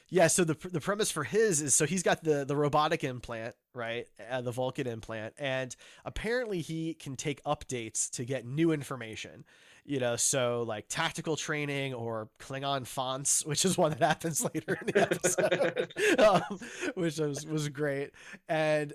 Yeah, 0.08 0.28
so 0.28 0.44
the 0.44 0.56
the 0.70 0.80
premise 0.80 1.10
for 1.10 1.24
his 1.24 1.60
is 1.60 1.74
so 1.74 1.84
he's 1.84 2.04
got 2.04 2.22
the 2.22 2.44
the 2.44 2.56
robotic 2.56 3.02
implant, 3.02 3.56
right? 3.74 4.06
Uh, 4.30 4.40
the 4.40 4.52
Vulcan 4.52 4.86
implant, 4.86 5.34
and 5.36 5.74
apparently 6.04 6.60
he 6.60 6.94
can 6.94 7.16
take 7.16 7.42
updates 7.42 8.08
to 8.10 8.24
get 8.24 8.46
new 8.46 8.70
information. 8.70 9.44
You 9.88 10.00
know, 10.00 10.16
so 10.16 10.64
like 10.66 10.86
tactical 10.88 11.36
training 11.36 11.94
or 11.94 12.28
Klingon 12.40 12.84
fonts, 12.84 13.46
which 13.46 13.64
is 13.64 13.78
one 13.78 13.92
that 13.92 14.00
happens 14.02 14.42
later 14.42 14.76
in 14.80 14.86
the 14.88 15.00
episode, 15.02 16.18
um, 16.18 16.58
which 16.96 17.18
was 17.18 17.46
was 17.46 17.68
great. 17.68 18.10
And 18.48 18.92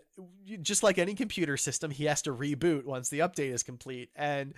just 0.61 0.83
like 0.83 0.97
any 0.97 1.15
computer 1.15 1.55
system, 1.55 1.91
he 1.91 2.05
has 2.05 2.21
to 2.23 2.33
reboot 2.33 2.83
once 2.83 3.07
the 3.07 3.19
update 3.19 3.53
is 3.53 3.63
complete. 3.63 4.09
And 4.17 4.53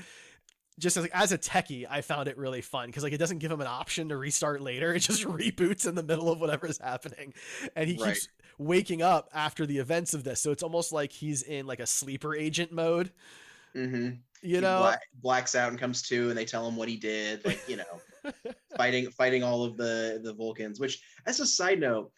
just 0.80 0.98
as, 0.98 1.04
like, 1.04 1.12
as 1.14 1.32
a 1.32 1.38
techie, 1.38 1.86
I 1.88 2.02
found 2.02 2.28
it 2.28 2.36
really 2.36 2.62
fun 2.62 2.88
because 2.88 3.04
like 3.04 3.14
it 3.14 3.20
doesn't 3.20 3.38
give 3.38 3.52
him 3.52 3.62
an 3.62 3.68
option 3.68 4.10
to 4.10 4.18
restart 4.18 4.60
later. 4.60 4.92
It 4.92 5.02
just 5.02 5.24
reboots 5.28 5.88
in 5.88 5.94
the 5.94 6.02
middle 6.02 6.32
of 6.32 6.40
whatever 6.42 6.66
is 6.66 6.80
happening, 6.80 7.36
and 7.76 7.88
he 7.88 7.96
Right. 7.98 8.16
keeps 8.16 8.28
waking 8.58 9.04
up 9.04 9.30
after 9.36 9.68
the 9.68 9.78
events 9.78 10.16
of 10.16 10.24
this. 10.24 10.42
So 10.42 10.52
it's 10.52 10.64
almost 10.64 10.92
like 10.92 11.12
he's 11.12 11.44
in 11.44 11.68
like 11.68 11.80
a 11.80 11.86
sleeper 11.86 12.36
agent 12.36 12.72
mode. 12.72 13.12
Mm-hmm. 13.76 14.16
You 14.44 14.62
know, 14.62 14.80
black, 14.80 15.02
blacks 15.22 15.56
out 15.56 15.70
and 15.70 15.80
comes 15.80 16.02
to, 16.04 16.30
and 16.30 16.38
they 16.38 16.46
tell 16.46 16.68
him 16.68 16.76
what 16.76 16.90
he 16.90 16.98
did. 16.98 17.46
Like 17.46 17.62
you 17.68 17.78
know, 17.78 18.32
fighting 18.78 19.10
fighting 19.12 19.44
all 19.44 19.64
of 19.64 19.78
the 19.78 20.20
the 20.24 20.34
Vulcans. 20.34 20.80
Which, 20.80 21.02
as 21.26 21.40
a 21.40 21.46
side 21.46 21.80
note, 21.80 22.12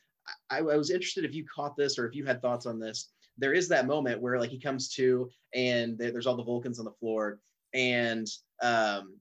I, 0.50 0.60
I 0.60 0.76
was 0.76 0.90
interested 0.90 1.26
if 1.26 1.34
you 1.34 1.46
caught 1.46 1.76
this 1.78 2.00
or 2.00 2.08
if 2.08 2.16
you 2.16 2.26
had 2.26 2.42
thoughts 2.42 2.66
on 2.66 2.80
this. 2.80 3.12
There 3.38 3.54
is 3.54 3.68
that 3.70 3.86
moment 3.86 4.22
where 4.22 4.40
like 4.40 4.50
he 4.50 4.60
comes 4.60 4.90
to, 4.96 5.30
and 5.54 5.98
there's 5.98 6.26
all 6.26 6.38
the 6.38 6.44
Vulcans 6.44 6.80
on 6.80 6.86
the 6.86 6.92
floor, 6.92 7.40
and 7.74 8.28
um, 8.64 9.20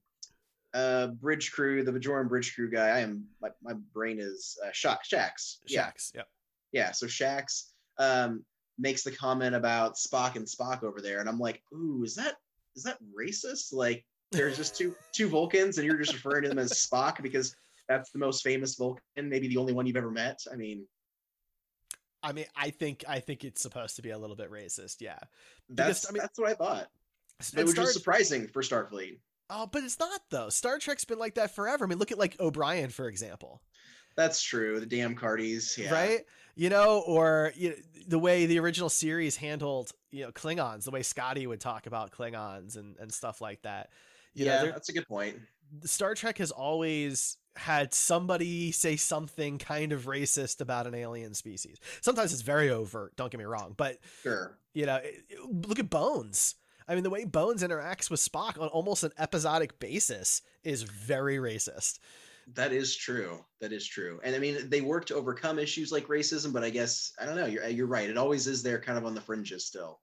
uh, 0.73 1.07
bridge 1.07 1.51
crew, 1.51 1.83
the 1.83 1.91
Bajoran 1.91 2.27
bridge 2.27 2.55
crew 2.55 2.69
guy. 2.69 2.87
I 2.87 2.99
am 2.99 3.25
my, 3.41 3.49
my 3.61 3.73
brain 3.93 4.19
is 4.19 4.57
uh, 4.65 4.69
Shock 4.71 5.01
Shax. 5.05 5.57
Yeah, 5.67 5.87
Shax. 5.87 6.15
Yep. 6.15 6.27
yeah. 6.71 6.91
So 6.91 7.07
Shax 7.07 7.69
um, 7.97 8.43
makes 8.77 9.03
the 9.03 9.11
comment 9.11 9.55
about 9.55 9.95
Spock 9.95 10.35
and 10.35 10.45
Spock 10.45 10.83
over 10.83 11.01
there, 11.01 11.19
and 11.19 11.29
I'm 11.29 11.39
like, 11.39 11.61
ooh, 11.73 12.03
is 12.03 12.15
that 12.15 12.35
is 12.75 12.83
that 12.83 12.97
racist? 13.17 13.73
Like, 13.73 14.05
there's 14.31 14.57
just 14.57 14.75
two 14.77 14.95
two 15.13 15.27
Vulcans, 15.29 15.77
and 15.77 15.85
you're 15.87 15.97
just 15.97 16.13
referring 16.13 16.43
to 16.43 16.49
them 16.49 16.59
as 16.59 16.71
Spock 16.73 17.21
because 17.21 17.55
that's 17.87 18.11
the 18.11 18.19
most 18.19 18.43
famous 18.43 18.75
Vulcan, 18.75 19.01
maybe 19.17 19.47
the 19.47 19.57
only 19.57 19.73
one 19.73 19.85
you've 19.85 19.95
ever 19.97 20.11
met. 20.11 20.39
I 20.51 20.55
mean, 20.55 20.85
I 22.23 22.31
mean, 22.31 22.45
I 22.55 22.71
think 22.71 23.03
I 23.07 23.19
think 23.19 23.43
it's 23.43 23.61
supposed 23.61 23.95
to 23.97 24.01
be 24.01 24.09
a 24.09 24.17
little 24.17 24.35
bit 24.35 24.51
racist. 24.51 24.95
Yeah. 24.99 25.19
that's 25.69 26.09
I 26.09 26.11
mean- 26.11 26.21
that's 26.21 26.39
what 26.39 26.49
I 26.49 26.53
thought. 26.55 26.87
It 27.55 27.63
was 27.63 27.71
Star- 27.73 27.85
surprising 27.87 28.47
for 28.47 28.61
Starfleet. 28.61 29.19
Oh, 29.49 29.67
but 29.67 29.83
it's 29.83 29.99
not 29.99 30.21
though. 30.31 30.49
Star 30.49 30.79
Trek's 30.79 31.05
been 31.05 31.19
like 31.19 31.35
that 31.35 31.53
forever. 31.53 31.85
I 31.85 31.87
mean, 31.87 31.99
look 31.99 32.11
at 32.11 32.17
like 32.17 32.35
O'Brien 32.39 32.89
for 32.89 33.07
example. 33.07 33.61
That's 34.15 34.41
true. 34.41 34.79
The 34.79 34.85
damn 34.85 35.15
Cardis, 35.15 35.77
yeah. 35.77 35.91
right? 35.93 36.21
You 36.55 36.69
know, 36.69 37.03
or 37.05 37.51
you 37.55 37.69
know, 37.69 37.75
the 38.07 38.19
way 38.19 38.45
the 38.45 38.59
original 38.59 38.89
series 38.89 39.35
handled, 39.35 39.91
you 40.11 40.23
know, 40.23 40.31
Klingons, 40.31 40.85
the 40.85 40.91
way 40.91 41.01
Scotty 41.01 41.47
would 41.47 41.59
talk 41.59 41.85
about 41.87 42.11
Klingons 42.11 42.77
and, 42.77 42.95
and 42.97 43.11
stuff 43.13 43.41
like 43.41 43.61
that. 43.63 43.89
You 44.33 44.45
yeah, 44.45 44.63
know, 44.63 44.71
that's 44.71 44.89
a 44.89 44.93
good 44.93 45.07
point. 45.07 45.37
Star 45.83 46.13
Trek 46.13 46.37
has 46.37 46.51
always 46.51 47.37
had 47.57 47.93
somebody 47.93 48.71
say 48.71 48.95
something 48.97 49.57
kind 49.57 49.91
of 49.93 50.05
racist 50.05 50.59
about 50.61 50.87
an 50.87 50.93
alien 50.93 51.33
species. 51.33 51.77
Sometimes 52.01 52.33
it's 52.33 52.41
very 52.41 52.69
overt, 52.69 53.15
don't 53.15 53.31
get 53.31 53.37
me 53.37 53.45
wrong, 53.45 53.73
but 53.77 53.97
Sure. 54.23 54.57
you 54.73 54.85
know, 54.85 54.97
it- 54.97 55.23
it- 55.29 55.67
look 55.67 55.79
at 55.79 55.89
Bones. 55.89 56.55
I 56.87 56.93
mean, 56.95 57.03
the 57.03 57.09
way 57.09 57.23
Bones 57.23 57.63
interacts 57.63 58.09
with 58.11 58.19
Spock 58.19 58.59
on 58.61 58.67
almost 58.67 59.03
an 59.03 59.11
episodic 59.17 59.79
basis 59.79 60.41
is 60.63 60.83
very 60.83 61.37
racist. 61.37 61.99
That 62.53 62.71
is 62.71 62.95
true. 62.95 63.43
That 63.59 63.71
is 63.73 63.85
true. 63.87 64.19
And 64.23 64.35
I 64.35 64.39
mean, 64.39 64.69
they 64.69 64.81
work 64.81 65.05
to 65.07 65.15
overcome 65.15 65.59
issues 65.59 65.91
like 65.91 66.07
racism, 66.07 66.53
but 66.53 66.63
I 66.63 66.69
guess 66.69 67.11
I 67.19 67.25
don't 67.25 67.35
know. 67.35 67.45
You're 67.47 67.63
uh, 67.65 67.67
you're 67.67 67.87
right. 67.87 68.09
It 68.09 68.17
always 68.17 68.47
is 68.47 68.61
there, 68.63 68.79
kind 68.79 68.97
of 68.97 69.05
on 69.05 69.15
the 69.15 69.21
fringes 69.21 69.65
still. 69.65 69.99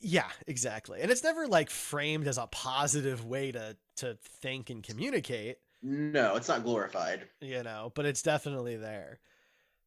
Yeah, 0.00 0.30
exactly. 0.46 1.00
And 1.00 1.10
it's 1.10 1.24
never 1.24 1.46
like 1.48 1.70
framed 1.70 2.28
as 2.28 2.38
a 2.38 2.46
positive 2.46 3.24
way 3.24 3.52
to 3.52 3.76
to 3.96 4.16
think 4.40 4.70
and 4.70 4.82
communicate, 4.82 5.58
No, 5.82 6.36
it's 6.36 6.46
not 6.48 6.62
glorified. 6.62 7.28
you 7.40 7.62
know, 7.62 7.90
but 7.94 8.06
it's 8.06 8.22
definitely 8.22 8.76
there. 8.76 9.18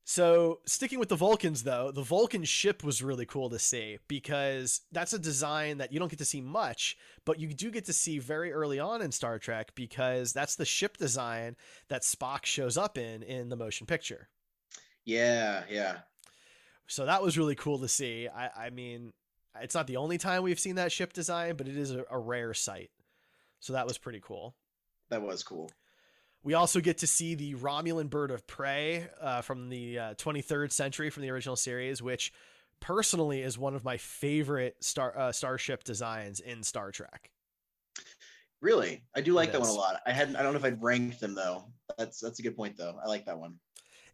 So, 0.04 0.60
sticking 0.66 1.00
with 1.00 1.10
the 1.10 1.16
Vulcans 1.16 1.64
though, 1.64 1.92
the 1.92 2.02
Vulcan 2.02 2.44
ship 2.44 2.84
was 2.84 3.04
really 3.04 3.26
cool 3.26 3.50
to 3.50 3.60
see 3.60 4.00
because 4.08 4.82
that's 4.92 5.14
a 5.14 5.20
design 5.20 5.78
that 5.78 5.92
you 5.92 6.00
don't 6.00 6.10
get 6.10 6.20
to 6.20 6.26
see 6.26 6.42
much, 6.42 6.98
but 7.24 7.40
you 7.40 7.54
do 7.54 7.70
get 7.70 7.86
to 7.86 7.94
see 7.94 8.18
very 8.18 8.52
early 8.52 8.80
on 8.80 9.02
in 9.02 9.12
Star 9.12 9.38
Trek 9.38 9.74
because 9.76 10.34
that's 10.34 10.56
the 10.56 10.66
ship 10.66 10.98
design 10.98 11.56
that 11.90 12.02
Spock 12.02 12.46
shows 12.46 12.78
up 12.78 12.98
in 12.98 13.22
in 13.24 13.50
the 13.50 13.56
motion 13.56 13.86
picture. 13.86 14.28
Yeah, 15.06 15.64
yeah. 15.70 16.00
So 16.88 17.06
that 17.06 17.22
was 17.22 17.38
really 17.38 17.56
cool 17.56 17.80
to 17.80 17.88
see. 17.88 18.28
I, 18.28 18.66
I 18.66 18.70
mean, 18.70 19.14
it's 19.62 19.76
not 19.76 19.88
the 19.88 19.98
only 19.98 20.18
time 20.18 20.44
we've 20.44 20.60
seen 20.60 20.76
that 20.76 20.92
ship 20.92 21.14
design, 21.14 21.56
but 21.56 21.68
it 21.68 21.78
is 21.78 21.92
a, 21.92 22.04
a 22.10 22.18
rare 22.18 22.54
sight. 22.54 22.90
So 23.60 23.74
that 23.74 23.88
was 23.88 23.98
pretty 23.98 24.20
cool. 24.22 24.56
That 25.10 25.22
was 25.22 25.44
cool. 25.44 25.70
We 26.44 26.56
also 26.56 26.80
get 26.80 26.98
to 27.00 27.08
see 27.08 27.36
the 27.36 27.54
Romulan 27.56 28.10
bird 28.10 28.32
of 28.32 28.48
prey 28.48 29.08
uh, 29.22 29.42
from 29.42 29.70
the 29.70 30.00
uh, 30.00 30.14
23rd 30.16 30.72
century 30.72 31.10
from 31.10 31.22
the 31.22 31.30
original 31.30 31.56
series, 31.56 32.02
which 32.02 32.34
personally 32.80 33.42
is 33.42 33.60
one 33.60 33.76
of 33.76 33.84
my 33.84 33.98
favorite 33.98 34.76
star 34.80 35.18
uh, 35.18 35.32
starship 35.32 35.84
designs 35.84 36.40
in 36.40 36.64
Star 36.64 36.92
Trek. 36.92 37.30
Really, 38.60 39.04
I 39.16 39.22
do 39.22 39.34
like 39.34 39.50
It 39.50 39.52
that 39.54 39.62
one 39.62 39.70
a 39.70 39.74
lot. 39.74 40.02
I 40.06 40.12
hadn't. 40.12 40.36
I 40.36 40.44
don't 40.44 40.54
know 40.54 40.60
if 40.60 40.66
I'd 40.66 40.82
ranked 40.82 41.20
them 41.20 41.36
though. 41.36 41.66
That's 41.98 42.20
that's 42.20 42.40
a 42.40 42.42
good 42.42 42.56
point 42.56 42.78
though. 42.78 42.96
I 43.04 43.08
like 43.08 43.26
that 43.26 43.38
one. 43.38 43.56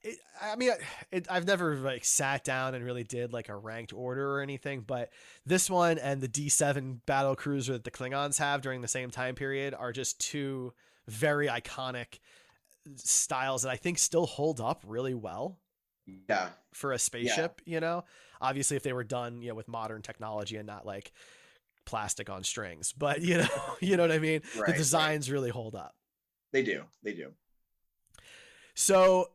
It, 0.03 0.19
I 0.41 0.55
mean, 0.55 0.71
it, 1.11 1.27
I've 1.29 1.47
never 1.47 1.75
like 1.75 2.05
sat 2.05 2.43
down 2.43 2.75
and 2.75 2.85
really 2.85 3.03
did 3.03 3.33
like 3.33 3.49
a 3.49 3.55
ranked 3.55 3.93
order 3.93 4.35
or 4.35 4.41
anything, 4.41 4.81
but 4.81 5.09
this 5.45 5.69
one 5.69 5.97
and 5.97 6.21
the 6.21 6.27
D7 6.27 6.99
battle 7.05 7.35
cruiser 7.35 7.73
that 7.73 7.83
the 7.83 7.91
Klingons 7.91 8.37
have 8.37 8.61
during 8.61 8.81
the 8.81 8.87
same 8.87 9.09
time 9.09 9.35
period 9.35 9.73
are 9.73 9.91
just 9.91 10.19
two 10.21 10.73
very 11.07 11.47
iconic 11.47 12.19
styles 12.95 13.63
that 13.63 13.69
I 13.71 13.75
think 13.77 13.97
still 13.99 14.25
hold 14.25 14.61
up 14.61 14.83
really 14.87 15.13
well 15.13 15.59
Yeah, 16.05 16.49
for 16.73 16.91
a 16.93 16.99
spaceship, 16.99 17.61
you 17.65 17.79
know? 17.79 18.05
Obviously 18.41 18.77
if 18.77 18.83
they 18.83 18.93
were 18.93 19.03
done, 19.03 19.41
you 19.41 19.49
know, 19.49 19.55
with 19.55 19.67
modern 19.67 20.01
technology 20.01 20.57
and 20.57 20.67
not 20.67 20.85
like 20.85 21.11
plastic 21.85 22.29
on 22.29 22.43
strings, 22.43 22.93
but 22.97 23.21
you 23.21 23.37
know, 23.39 23.47
you 23.81 23.97
know 23.97 24.03
what 24.03 24.11
I 24.11 24.19
mean? 24.19 24.41
Right, 24.55 24.65
the 24.67 24.73
right. 24.73 24.77
designs 24.77 25.31
really 25.31 25.49
hold 25.49 25.75
up. 25.75 25.95
they 26.51 26.63
do. 26.63 26.83
They 27.03 27.13
do. 27.13 27.33
So 28.75 29.31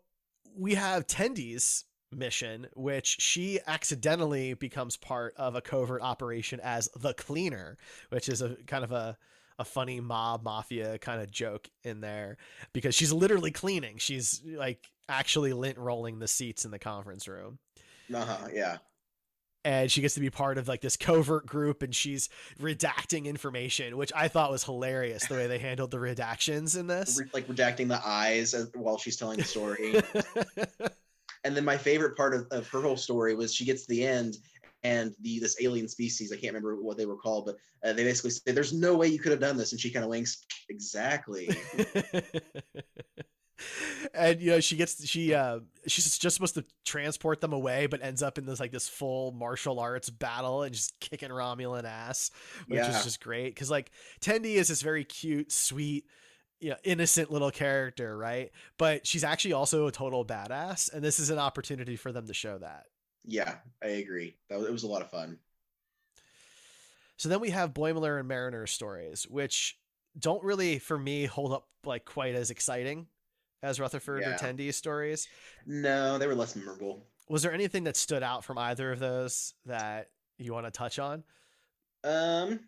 we 0.56 0.74
have 0.74 1.06
Tendi's 1.06 1.85
mission, 2.11 2.68
which 2.74 3.16
she 3.20 3.58
accidentally 3.66 4.54
becomes 4.54 4.96
part 4.96 5.35
of 5.37 5.54
a 5.54 5.61
covert 5.61 6.02
operation 6.02 6.61
as 6.62 6.88
the 6.94 7.14
cleaner, 7.14 7.78
which 8.11 8.28
is 8.28 8.42
a 8.42 8.56
kind 8.66 8.85
of 8.85 8.92
a 8.92 9.16
a 9.62 9.64
funny 9.64 10.01
mob 10.01 10.42
mafia 10.42 10.98
kind 10.98 11.22
of 11.22 11.31
joke 11.31 11.70
in 11.85 12.01
there 12.01 12.37
because 12.72 12.94
she's 12.94 13.12
literally 13.12 13.53
cleaning. 13.53 13.96
She's 13.96 14.42
like 14.44 14.90
actually 15.09 15.53
lint 15.53 15.79
rolling 15.79 16.18
the 16.18 16.27
seats 16.27 16.64
in 16.64 16.72
the 16.72 16.81
conference 16.81 17.29
room. 17.29 17.59
Uh 18.12 18.25
huh. 18.25 18.48
Yeah. 18.53 18.79
And 19.64 19.90
she 19.90 20.01
gets 20.01 20.14
to 20.14 20.20
be 20.20 20.31
part 20.31 20.59
of 20.59 20.66
like 20.66 20.81
this 20.81 20.96
covert 20.96 21.46
group 21.46 21.83
and 21.83 21.94
she's 21.94 22.29
redacting 22.61 23.27
information, 23.27 23.96
which 23.96 24.12
I 24.16 24.27
thought 24.27 24.51
was 24.51 24.64
hilarious 24.64 25.25
the 25.29 25.35
way 25.35 25.46
they 25.46 25.61
handled 25.61 25.92
the 25.92 25.98
redactions 25.98 26.77
in 26.77 26.88
this. 26.88 27.20
Like 27.33 27.46
redacting 27.46 27.87
the 27.87 28.01
eyes 28.05 28.57
while 28.75 28.98
she's 28.98 29.16
telling 29.16 29.38
the 29.38 29.44
story. 29.44 30.03
and 31.44 31.57
then 31.57 31.64
my 31.64 31.77
favorite 31.77 32.16
part 32.16 32.35
of, 32.35 32.48
of 32.51 32.66
her 32.70 32.83
whole 32.83 32.96
story 32.96 33.37
was 33.37 33.55
she 33.55 33.64
gets 33.64 33.83
to 33.83 33.88
the 33.90 34.05
end 34.05 34.38
and 34.85 35.14
the 35.21 35.38
this 35.38 35.57
alien 35.61 35.88
species 35.88 36.33
i 36.33 36.37
can't 36.37 36.53
remember 36.55 36.77
what 36.83 36.97
they 36.97 37.07
were 37.07 37.16
called 37.16 37.47
but 37.47 37.57
uh, 37.88 37.92
they 37.92 38.05
basically 38.05 38.31
say 38.31 38.53
there's 38.53 38.73
no 38.73 38.97
way 38.97 39.09
you 39.09 39.18
could 39.18 39.33
have 39.33 39.40
done 39.40 39.57
this. 39.57 39.73
And 39.73 39.81
she 39.81 39.90
kind 39.90 40.05
of 40.05 40.11
winks 40.11 40.45
exactly. 40.68 41.51
And 44.14 44.40
you 44.40 44.51
know 44.51 44.61
she 44.61 44.77
gets 44.77 45.07
she 45.07 45.33
uh 45.35 45.61
she's 45.87 46.18
just 46.18 46.35
supposed 46.35 46.55
to 46.55 46.64
transport 46.85 47.40
them 47.40 47.53
away 47.53 47.87
but 47.87 48.03
ends 48.03 48.21
up 48.21 48.37
in 48.37 48.45
this 48.45 48.59
like 48.59 48.73
this 48.73 48.88
full 48.88 49.31
martial 49.33 49.79
arts 49.79 50.11
battle 50.11 50.64
and 50.64 50.75
just 50.75 50.99
kicking 51.01 51.29
romulan 51.31 51.85
ass 51.85 52.33
which 52.66 52.79
Yeah. 52.79 52.90
is 52.90 53.05
just 53.05 53.23
great. 53.23 53.55
Because 53.55 53.71
like 53.71 53.92
tendi 54.21 54.55
is 54.57 54.66
this 54.68 54.83
very 54.83 55.05
cute 55.05 55.53
sweet 55.53 56.07
you 56.61 56.71
know, 56.71 56.77
innocent 56.83 57.31
little 57.31 57.53
character 57.53 58.16
right? 58.16 58.51
But 58.79 59.07
she's 59.07 59.23
actually 59.25 59.53
also 59.53 59.87
a 59.87 59.92
total 59.92 60.25
badass 60.25 60.92
and 60.92 61.03
this 61.03 61.21
is 61.21 61.31
an 61.31 61.38
opportunity 61.38 61.95
for 61.97 62.11
them 62.11 62.27
to 62.27 62.35
show 62.35 62.59
that 62.59 62.87
Yeah, 63.24 63.56
I 63.82 63.87
agree. 63.88 64.37
That 64.48 64.58
was, 64.58 64.68
it 64.68 64.72
was 64.72 64.82
a 64.82 64.88
lot 64.88 65.02
of 65.02 65.11
fun. 65.11 65.38
so 67.16 67.28
then 67.28 67.40
we 67.40 67.50
have 67.50 67.72
boimler 67.72 68.18
and 68.18 68.26
mariner 68.28 68.66
stories 68.66 69.28
which 69.28 69.78
don't 70.18 70.42
really 70.42 70.78
for 70.78 70.98
me 70.98 71.24
hold 71.26 71.52
up 71.52 71.68
like 71.85 72.04
quite 72.04 72.35
as 72.35 72.50
exciting 72.50 73.06
as 73.62 73.78
rutherford 73.78 74.22
or 74.22 74.30
Yeah. 74.30 74.37
tendi's 74.37 74.76
stories 74.76 75.28
No, 75.66 76.18
they 76.18 76.26
were 76.26 76.35
less 76.35 76.56
memorable. 76.56 77.06
was 77.28 77.42
there 77.42 77.52
anything 77.52 77.85
that 77.85 77.96
stood 77.96 78.22
out 78.24 78.44
from 78.44 78.58
either 78.58 78.90
of 78.90 78.98
those 78.98 79.54
that 79.66 80.11
you 80.38 80.52
want 80.52 80.66
to 80.66 80.70
touch 80.72 80.98
on 80.98 81.22
Um, 82.04 82.58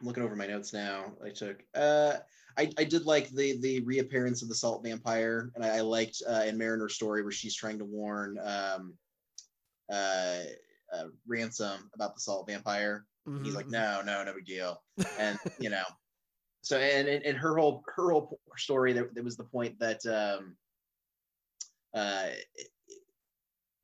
I'm 0.00 0.06
looking 0.06 0.22
over 0.22 0.36
my 0.36 0.46
notes 0.46 0.72
now. 0.74 1.12
I 1.24 1.30
took. 1.30 1.62
Uh, 1.74 2.14
I 2.56 2.70
I 2.78 2.84
did 2.84 3.06
like 3.06 3.30
the 3.30 3.58
the 3.60 3.80
reappearance 3.80 4.42
of 4.42 4.48
the 4.48 4.54
salt 4.54 4.82
vampire, 4.82 5.50
and 5.54 5.64
I, 5.64 5.78
I 5.78 5.80
liked 5.80 6.22
uh, 6.28 6.44
in 6.46 6.58
Mariner's 6.58 6.94
story 6.94 7.22
where 7.22 7.32
she's 7.32 7.54
trying 7.54 7.78
to 7.78 7.84
warn 7.84 8.38
um, 8.42 8.94
uh, 9.90 10.40
uh, 10.92 11.06
ransom 11.26 11.90
about 11.94 12.14
the 12.14 12.20
salt 12.20 12.46
vampire. 12.46 13.06
He's 13.42 13.54
like, 13.54 13.66
Mhm. 13.66 13.72
no, 13.72 14.02
no, 14.04 14.24
no 14.24 14.34
big 14.34 14.44
deal, 14.44 14.82
and 15.18 15.38
you 15.58 15.70
know. 15.70 15.84
So 16.62 16.78
and 16.78 17.08
and, 17.08 17.36
her 17.36 17.56
whole 17.58 17.82
her 17.94 18.10
whole 18.10 18.38
story 18.56 18.92
there, 18.92 19.10
there 19.12 19.24
was 19.24 19.36
the 19.36 19.44
point 19.44 19.78
that 19.80 20.04
um, 20.06 20.56
uh, 21.92 22.30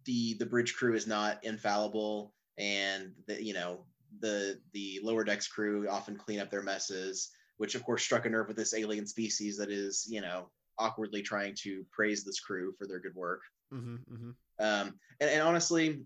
the 0.05 0.35
the 0.35 0.47
bridge 0.47 0.75
crew 0.75 0.95
is 0.95 1.07
not 1.07 1.43
infallible 1.45 2.35
and 2.59 3.13
the 3.27 3.43
you 3.43 3.55
know 3.55 3.85
the 4.21 4.61
the 4.73 5.01
lower 5.03 5.25
decks 5.25 5.47
crew 5.47 5.89
often 5.89 6.17
clean 6.17 6.41
up 6.41 6.51
their 6.51 6.63
messes 6.63 7.31
which 7.61 7.75
of 7.75 7.85
course 7.85 8.03
struck 8.03 8.25
a 8.25 8.31
nerve 8.31 8.49
with 8.49 8.57
this 8.57 8.73
alien 8.73 9.07
species 9.07 9.59
that 9.59 9.71
is 9.71 10.07
you 10.09 10.23
know 10.23 10.49
awkwardly 10.79 11.21
trying 11.21 11.55
to 11.55 11.85
praise 11.91 12.25
this 12.25 12.41
crew 12.41 12.73
for 12.79 12.87
their 12.87 13.01
good 13.01 13.15
work. 13.15 13.43
Mm-hmm, 13.73 13.97
mm-hmm. 14.13 14.31
um, 14.59 14.95
and, 15.21 15.31
and 15.31 15.43
honestly 15.43 16.03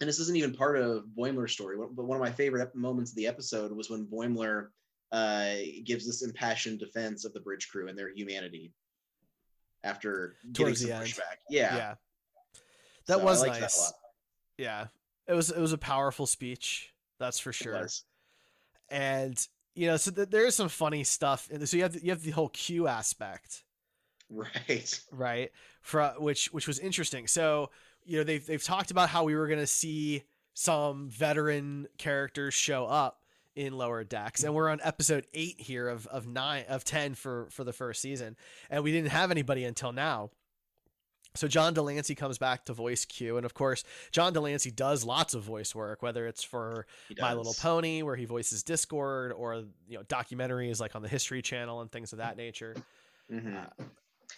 and 0.00 0.08
this 0.08 0.20
isn't 0.20 0.36
even 0.36 0.54
part 0.54 0.78
of 0.78 1.04
boimler's 1.18 1.52
story 1.52 1.76
but 1.76 2.04
one 2.04 2.16
of 2.16 2.22
my 2.22 2.30
favorite 2.30 2.74
moments 2.74 3.10
of 3.10 3.16
the 3.16 3.26
episode 3.26 3.70
was 3.72 3.90
when 3.90 4.06
boimler 4.06 4.68
uh, 5.12 5.54
gives 5.84 6.06
this 6.06 6.22
impassioned 6.22 6.78
defense 6.78 7.24
of 7.24 7.32
the 7.32 7.40
bridge 7.40 7.68
crew 7.68 7.88
and 7.88 7.98
their 7.98 8.12
humanity 8.14 8.72
after 9.84 10.36
getting 10.52 10.74
some 10.74 10.90
pushback. 10.90 11.38
Yeah, 11.48 11.76
yeah. 11.76 11.94
That 13.06 13.18
So 13.18 13.24
was 13.24 13.40
liked 13.40 13.54
that 13.54 13.60
nice. 13.62 13.92
yeah. 14.58 14.86
It 15.26 15.34
was 15.34 15.50
it 15.50 15.60
was 15.60 15.72
a 15.72 15.78
powerful 15.78 16.26
speech 16.26 16.92
that's 17.18 17.38
for 17.38 17.52
sure. 17.52 17.88
and 18.88 19.46
you 19.76 19.86
know 19.86 19.96
so 19.96 20.10
th- 20.10 20.30
there 20.30 20.46
is 20.46 20.56
some 20.56 20.68
funny 20.68 21.04
stuff 21.04 21.48
and 21.52 21.68
so 21.68 21.76
you 21.76 21.82
have 21.84 21.92
the, 21.92 22.02
you 22.02 22.10
have 22.10 22.22
the 22.22 22.30
whole 22.30 22.48
q 22.48 22.88
aspect. 22.88 23.62
Right. 24.28 25.00
Right? 25.12 25.52
For 25.82 26.14
which 26.18 26.52
which 26.52 26.66
was 26.66 26.78
interesting. 26.80 27.26
So 27.28 27.70
you 28.04 28.18
know 28.18 28.24
they've 28.24 28.44
they've 28.44 28.62
talked 28.62 28.90
about 28.90 29.08
how 29.08 29.24
we 29.24 29.36
were 29.36 29.46
going 29.46 29.60
to 29.60 29.66
see 29.66 30.24
some 30.54 31.08
veteran 31.08 31.86
characters 31.98 32.54
show 32.54 32.86
up 32.86 33.20
in 33.54 33.76
lower 33.76 34.04
decks 34.04 34.42
and 34.44 34.54
we're 34.54 34.68
on 34.68 34.80
episode 34.82 35.26
8 35.32 35.60
here 35.60 35.88
of 35.88 36.06
of 36.08 36.26
9 36.26 36.64
of 36.68 36.84
10 36.84 37.14
for 37.14 37.48
for 37.50 37.64
the 37.64 37.72
first 37.72 38.02
season 38.02 38.36
and 38.68 38.84
we 38.84 38.92
didn't 38.92 39.10
have 39.10 39.30
anybody 39.30 39.64
until 39.64 39.92
now 39.92 40.30
so 41.36 41.46
John 41.46 41.72
de 41.74 41.80
Lancie 41.82 42.14
comes 42.16 42.38
back 42.38 42.64
to 42.64 42.72
voice 42.72 43.04
Q, 43.04 43.36
and 43.36 43.46
of 43.46 43.54
course, 43.54 43.84
John 44.10 44.32
de 44.32 44.40
Lancie 44.40 44.70
does 44.72 45.04
lots 45.04 45.34
of 45.34 45.42
voice 45.44 45.74
work, 45.74 46.02
whether 46.02 46.26
it's 46.26 46.42
for 46.42 46.86
My 47.20 47.32
Little. 47.34 47.54
Pony, 47.54 48.02
where 48.02 48.16
he 48.16 48.24
voices 48.24 48.62
Discord, 48.64 49.32
or 49.32 49.54
you 49.88 49.98
know 49.98 50.02
documentaries 50.04 50.80
like 50.80 50.96
on 50.96 51.02
the 51.02 51.08
History 51.08 51.42
Channel 51.42 51.80
and 51.82 51.92
things 51.92 52.12
of 52.12 52.18
that 52.18 52.36
nature. 52.36 52.74
Mhm. 53.30 53.64
Uh, 53.80 53.84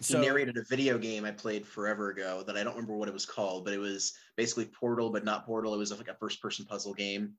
he 0.04 0.14
narrated 0.14 0.56
a 0.58 0.62
video 0.64 0.98
game 0.98 1.24
I 1.24 1.30
played 1.30 1.66
forever 1.66 2.11
ago 2.11 2.42
that 2.46 2.56
I 2.56 2.62
don't 2.62 2.74
remember 2.74 2.94
what 2.94 3.08
it 3.08 3.14
was 3.14 3.24
called, 3.24 3.64
but 3.64 3.72
it 3.72 3.78
was 3.78 4.12
basically 4.37 4.66
Portal, 4.66 5.11
but 5.11 5.24
not 5.24 5.46
Portal. 5.46 5.74
It 5.74 5.78
was 5.78 5.90
like 5.96 6.08
a 6.08 6.14
first-person 6.14 6.66
puzzle 6.66 6.92
game, 6.94 7.34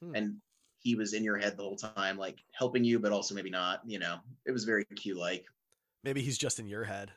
Hmm. 0.00 0.14
and 0.16 0.40
he 0.80 0.96
was 0.96 1.12
in 1.14 1.22
your 1.22 1.38
head 1.38 1.56
the 1.56 1.62
whole 1.62 1.76
time, 1.76 2.18
like 2.18 2.40
helping 2.50 2.82
you, 2.82 2.98
but 2.98 3.12
also 3.12 3.34
maybe 3.36 3.50
not. 3.50 3.82
You 3.86 4.00
know, 4.00 4.18
it 4.44 4.50
was 4.50 4.64
very 4.64 4.84
Q-like. 4.96 5.46
maybe 6.04 6.20
he's 6.20 6.36
just 6.36 6.58
in 6.58 6.66
your 6.66 6.82
head. 6.82 7.12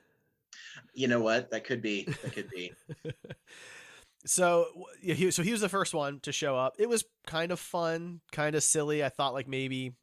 You 0.94 1.08
know 1.08 1.20
what? 1.20 1.52
That 1.52 1.63
could 1.65 1.82
be. 1.82 2.08
That 2.24 2.34
could 2.34 2.50
be. 2.50 2.74
so 4.26 4.68
yeah, 5.02 5.15
he, 5.15 5.32
so 5.32 5.44
he 5.44 5.52
was 5.52 5.62
the 5.62 5.70
first 5.70 5.94
one 5.94 6.20
to 6.22 6.32
show 6.32 6.58
up. 6.58 6.76
It 6.80 6.89
was 6.89 7.06
kind 7.28 7.52
of 7.52 7.60
fun, 7.60 8.22
kind 8.32 8.56
of 8.56 8.63
silly. 8.63 9.04
I 9.04 9.10
thought 9.10 9.34
like 9.34 9.48
maybe 9.48 9.94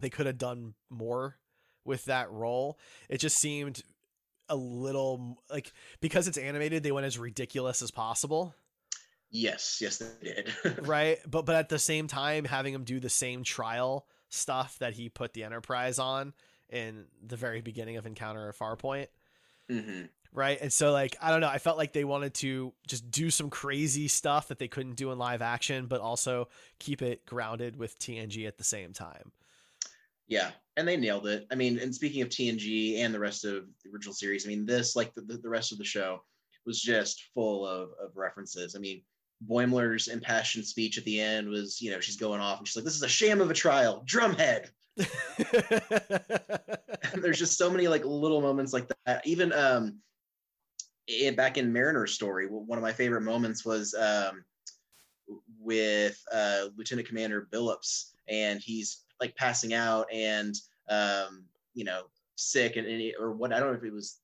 they 0.00 0.10
could 0.10 0.26
have 0.26 0.38
done 0.38 0.74
more 0.90 1.36
with 1.84 2.04
that 2.06 2.30
role. 2.30 2.78
It 3.08 3.18
just 3.18 3.38
seemed 3.38 3.82
a 4.48 4.56
little 4.56 5.42
like 5.50 5.72
because 6.00 6.28
it's 6.28 6.38
animated, 6.38 6.82
they 6.82 6.92
went 6.92 7.06
as 7.06 7.18
ridiculous 7.18 7.82
as 7.82 7.90
possible. 7.90 8.54
yes, 9.30 9.78
yes, 9.80 9.98
they 9.98 10.34
did. 10.34 10.52
right 10.86 11.18
but 11.26 11.46
but 11.46 11.56
at 11.56 11.68
the 11.68 11.78
same 11.78 12.06
time 12.06 12.44
having 12.44 12.74
him 12.74 12.84
do 12.84 13.00
the 13.00 13.10
same 13.10 13.42
trial 13.42 14.06
stuff 14.28 14.78
that 14.80 14.92
he 14.92 15.08
put 15.08 15.32
the 15.32 15.44
enterprise 15.44 15.98
on 15.98 16.34
in 16.68 17.04
the 17.24 17.36
very 17.36 17.60
beginning 17.60 17.96
of 17.96 18.06
encounter 18.06 18.48
at 18.48 18.58
farpoint 18.58 19.06
hmm 19.68 20.02
right 20.32 20.58
and 20.60 20.72
so 20.72 20.92
like 20.92 21.16
i 21.22 21.30
don't 21.30 21.40
know 21.40 21.48
i 21.48 21.58
felt 21.58 21.78
like 21.78 21.92
they 21.92 22.04
wanted 22.04 22.34
to 22.34 22.72
just 22.86 23.10
do 23.10 23.30
some 23.30 23.48
crazy 23.50 24.08
stuff 24.08 24.48
that 24.48 24.58
they 24.58 24.68
couldn't 24.68 24.96
do 24.96 25.12
in 25.12 25.18
live 25.18 25.42
action 25.42 25.86
but 25.86 26.00
also 26.00 26.48
keep 26.78 27.02
it 27.02 27.24
grounded 27.24 27.76
with 27.76 27.98
tng 27.98 28.46
at 28.46 28.58
the 28.58 28.64
same 28.64 28.92
time 28.92 29.32
Yeah, 30.26 30.52
and 30.76 30.88
they 30.88 30.96
nailed 30.96 31.26
it. 31.26 31.46
I 31.52 31.54
mean, 31.54 31.78
and 31.78 31.94
speaking 31.94 32.22
of 32.22 32.28
TNG 32.28 32.98
and 32.98 33.12
the 33.12 33.18
rest 33.18 33.44
of 33.44 33.66
the 33.82 33.90
original 33.92 34.14
series, 34.14 34.46
I 34.46 34.48
mean, 34.48 34.64
this 34.64 34.96
like 34.96 35.12
the, 35.14 35.20
the, 35.20 35.36
the 35.36 35.48
rest 35.48 35.70
of 35.72 35.78
the 35.78 35.84
show 35.84 36.22
was 36.64 36.80
just 36.80 37.24
full 37.34 37.66
of, 37.66 37.90
of 38.02 38.16
references. 38.16 38.74
I 38.74 38.78
mean, 38.78 39.02
Boimler's 39.46 40.08
impassioned 40.08 40.66
speech 40.66 40.96
at 40.96 41.04
the 41.04 41.20
end 41.20 41.48
was, 41.48 41.80
you 41.82 41.90
know, 41.90 42.00
she's 42.00 42.16
going 42.16 42.40
off 42.40 42.58
and 42.58 42.66
she's 42.66 42.76
like, 42.76 42.86
"This 42.86 42.94
is 42.96 43.02
a 43.02 43.08
sham 43.08 43.40
of 43.40 43.50
a 43.50 43.54
trial, 43.54 44.02
drumhead." 44.06 44.70
There's 47.14 47.38
just 47.38 47.58
so 47.58 47.70
many 47.70 47.88
like 47.88 48.04
little 48.04 48.40
moments 48.40 48.72
like 48.72 48.90
that. 49.06 49.26
Even 49.26 49.52
um, 49.52 49.98
in, 51.06 51.34
back 51.34 51.58
in 51.58 51.72
Mariner's 51.72 52.12
story, 52.12 52.46
one 52.46 52.78
of 52.78 52.82
my 52.82 52.92
favorite 52.92 53.22
moments 53.22 53.64
was 53.64 53.94
um, 53.94 54.44
with 55.58 56.22
uh, 56.32 56.66
Lieutenant 56.76 57.08
Commander 57.08 57.48
Billups, 57.52 58.12
and 58.28 58.60
he's 58.60 59.02
like 59.20 59.34
passing 59.36 59.74
out 59.74 60.06
and 60.12 60.54
um, 60.88 61.44
you 61.74 61.84
know 61.84 62.04
sick 62.36 62.76
and, 62.76 62.86
and 62.86 63.00
he- 63.00 63.14
or 63.18 63.32
what 63.32 63.52
I 63.52 63.60
don't 63.60 63.70
know 63.70 63.78
if 63.78 63.84
it 63.84 63.92
was 63.92 64.20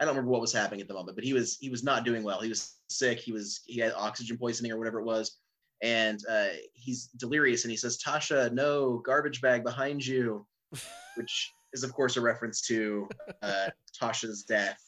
I 0.00 0.04
don't 0.04 0.14
remember 0.14 0.30
what 0.30 0.40
was 0.40 0.52
happening 0.52 0.80
at 0.80 0.88
the 0.88 0.94
moment, 0.94 1.16
but 1.16 1.24
he 1.24 1.32
was 1.32 1.56
he 1.60 1.70
was 1.70 1.82
not 1.82 2.04
doing 2.04 2.22
well. 2.22 2.40
He 2.40 2.48
was 2.48 2.76
sick. 2.88 3.18
He 3.18 3.32
was 3.32 3.62
he 3.66 3.80
had 3.80 3.92
oxygen 3.96 4.36
poisoning 4.36 4.72
or 4.72 4.78
whatever 4.78 5.00
it 5.00 5.06
was, 5.06 5.38
and 5.82 6.20
uh, 6.28 6.48
he's 6.74 7.08
delirious. 7.18 7.64
And 7.64 7.70
he 7.70 7.76
says, 7.76 7.98
"Tasha, 8.02 8.52
no 8.52 8.98
garbage 8.98 9.40
bag 9.40 9.62
behind 9.62 10.04
you," 10.04 10.46
which 11.14 11.52
is 11.72 11.82
of 11.82 11.92
course 11.92 12.16
a 12.16 12.20
reference 12.20 12.60
to 12.62 13.08
uh, 13.42 13.68
Tasha's 14.00 14.44
death 14.44 14.80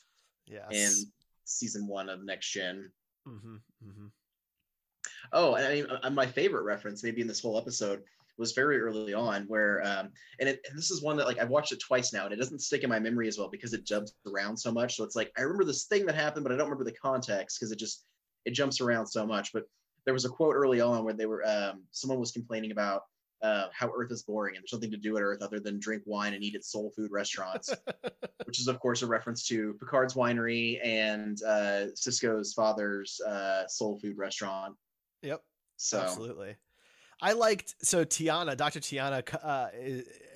yes 0.47 0.65
in 0.71 1.13
season 1.45 1.87
one 1.87 2.09
of 2.09 2.25
Next 2.25 2.51
Gen. 2.51 2.91
hmm 3.27 3.57
hmm 3.83 4.07
Oh, 5.33 5.55
and 5.55 5.67
I 5.67 5.75
mean, 5.75 5.87
uh, 6.03 6.11
my 6.11 6.27
favorite 6.27 6.63
reference, 6.63 7.05
maybe 7.05 7.21
in 7.21 7.27
this 7.27 7.41
whole 7.41 7.59
episode, 7.59 8.03
was 8.39 8.53
very 8.53 8.81
early 8.81 9.15
on, 9.15 9.45
where, 9.45 9.83
um, 9.85 10.11
and, 10.41 10.49
it, 10.49 10.61
and 10.69 10.79
this 10.79 10.91
is 10.91 11.03
one 11.03 11.17
that 11.17 11.27
like 11.27 11.39
I've 11.39 11.51
watched 11.51 11.73
it 11.73 11.81
twice 11.81 12.13
now, 12.13 12.25
and 12.25 12.33
it 12.33 12.37
doesn't 12.37 12.61
stick 12.61 12.83
in 12.83 12.91
my 12.91 12.99
memory 12.99 13.29
as 13.29 13.37
well 13.37 13.49
because 13.49 13.75
it 13.75 13.85
jumps 13.85 14.15
around 14.27 14.57
so 14.57 14.73
much. 14.73 14.97
So 14.97 15.05
it's 15.05 15.17
like 15.17 15.31
I 15.37 15.43
remember 15.43 15.65
this 15.65 15.85
thing 15.85 16.07
that 16.07 16.15
happened, 16.15 16.45
but 16.45 16.53
I 16.53 16.57
don't 16.57 16.67
remember 16.67 16.85
the 16.85 16.97
context 16.97 17.59
because 17.59 17.73
it 17.73 17.79
just 17.79 18.05
it 18.45 18.53
jumps 18.53 18.81
around 18.81 19.07
so 19.07 19.27
much. 19.27 19.53
But 19.53 19.65
there 20.05 20.15
was 20.15 20.25
a 20.25 20.29
quote 20.29 20.55
early 20.55 20.81
on 20.81 21.05
where 21.05 21.15
they 21.15 21.27
were, 21.27 21.47
um, 21.47 21.83
someone 21.91 22.19
was 22.19 22.33
complaining 22.33 22.71
about 22.71 23.03
uh, 23.43 23.67
how 23.73 23.91
Earth 23.97 24.11
is 24.11 24.23
boring 24.23 24.57
and 24.57 24.63
there's 24.63 24.73
nothing 24.73 24.91
to 24.91 24.97
do 24.97 25.17
at 25.17 25.23
Earth 25.23 25.43
other 25.43 25.61
than 25.61 25.79
drink 25.79 26.03
wine 26.07 26.35
and 26.35 26.43
eat 26.43 26.55
at 26.55 26.65
soul 26.65 26.93
food 26.97 27.11
restaurants, 27.11 27.73
which 28.45 28.59
is 28.59 28.69
of 28.69 28.81
course 28.81 29.03
a 29.03 29.07
reference 29.07 29.47
to 29.47 29.75
Picard's 29.75 30.15
winery 30.15 30.85
and 30.85 31.41
uh, 31.47 31.87
Sisko's 31.95 32.53
father's 32.53 33.21
uh, 33.21 33.67
soul 33.69 33.99
food 34.01 34.17
restaurant. 34.19 34.75
yep 35.23 35.43
So 35.77 36.01
Absolutely. 36.01 36.57
I 37.21 37.33
liked 37.33 37.75
so 37.83 38.05
T'Ana, 38.05 38.57
Dr. 38.57 38.81
T'Ana 38.81 39.23
uh, 39.43 39.69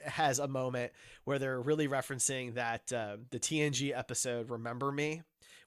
has 0.09 0.39
a 0.39 0.49
moment 0.49 0.93
where 1.25 1.39
they're 1.39 1.61
really 1.61 1.87
referencing 1.87 2.55
that 2.55 2.93
uh, 2.93 3.19
the 3.31 3.39
TNG 3.39 3.97
episode 3.97 4.51
"Remember 4.51 4.91
Me," 4.91 5.23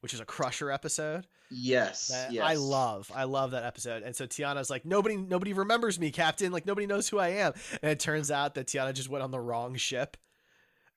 which 0.05 0.13
is 0.13 0.19
a 0.19 0.25
Crusher 0.25 0.69
episode. 0.69 1.25
yes, 1.49 2.11
yes. 2.29 2.43
I 2.43 2.53
love. 2.53 3.11
I 3.13 3.23
love 3.23 3.51
that 3.51 3.63
episode. 3.63 4.03
And 4.03 4.15
so 4.15 4.27
T'Ana's 4.27 4.69
like, 4.69 4.85
nobody, 4.85 5.17
nobody 5.17 5.51
remembers 5.53 5.99
me, 5.99 6.11
Captain. 6.11 6.51
Like 6.51 6.67
nobody 6.67 6.85
knows 6.85 7.09
who 7.09 7.17
I 7.17 7.29
am. 7.29 7.53
And 7.81 7.91
it 7.91 7.99
turns 7.99 8.29
out 8.29 8.53
that 8.53 8.67
T'Ana 8.67 8.93
just 8.93 9.09
went 9.09 9.23
on 9.23 9.31
the 9.31 9.39
wrong 9.39 9.75
ship. 9.77 10.15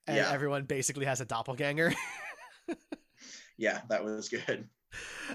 and 0.06 0.18
Yeah. 0.18 0.30
everyone 0.30 0.64
basically 0.64 1.06
has 1.06 1.22
a 1.22 1.24
doppelganger. 1.24 1.94
Yeah, 3.56 3.80
that 3.88 4.04
was 4.04 4.28
good. 4.28 4.68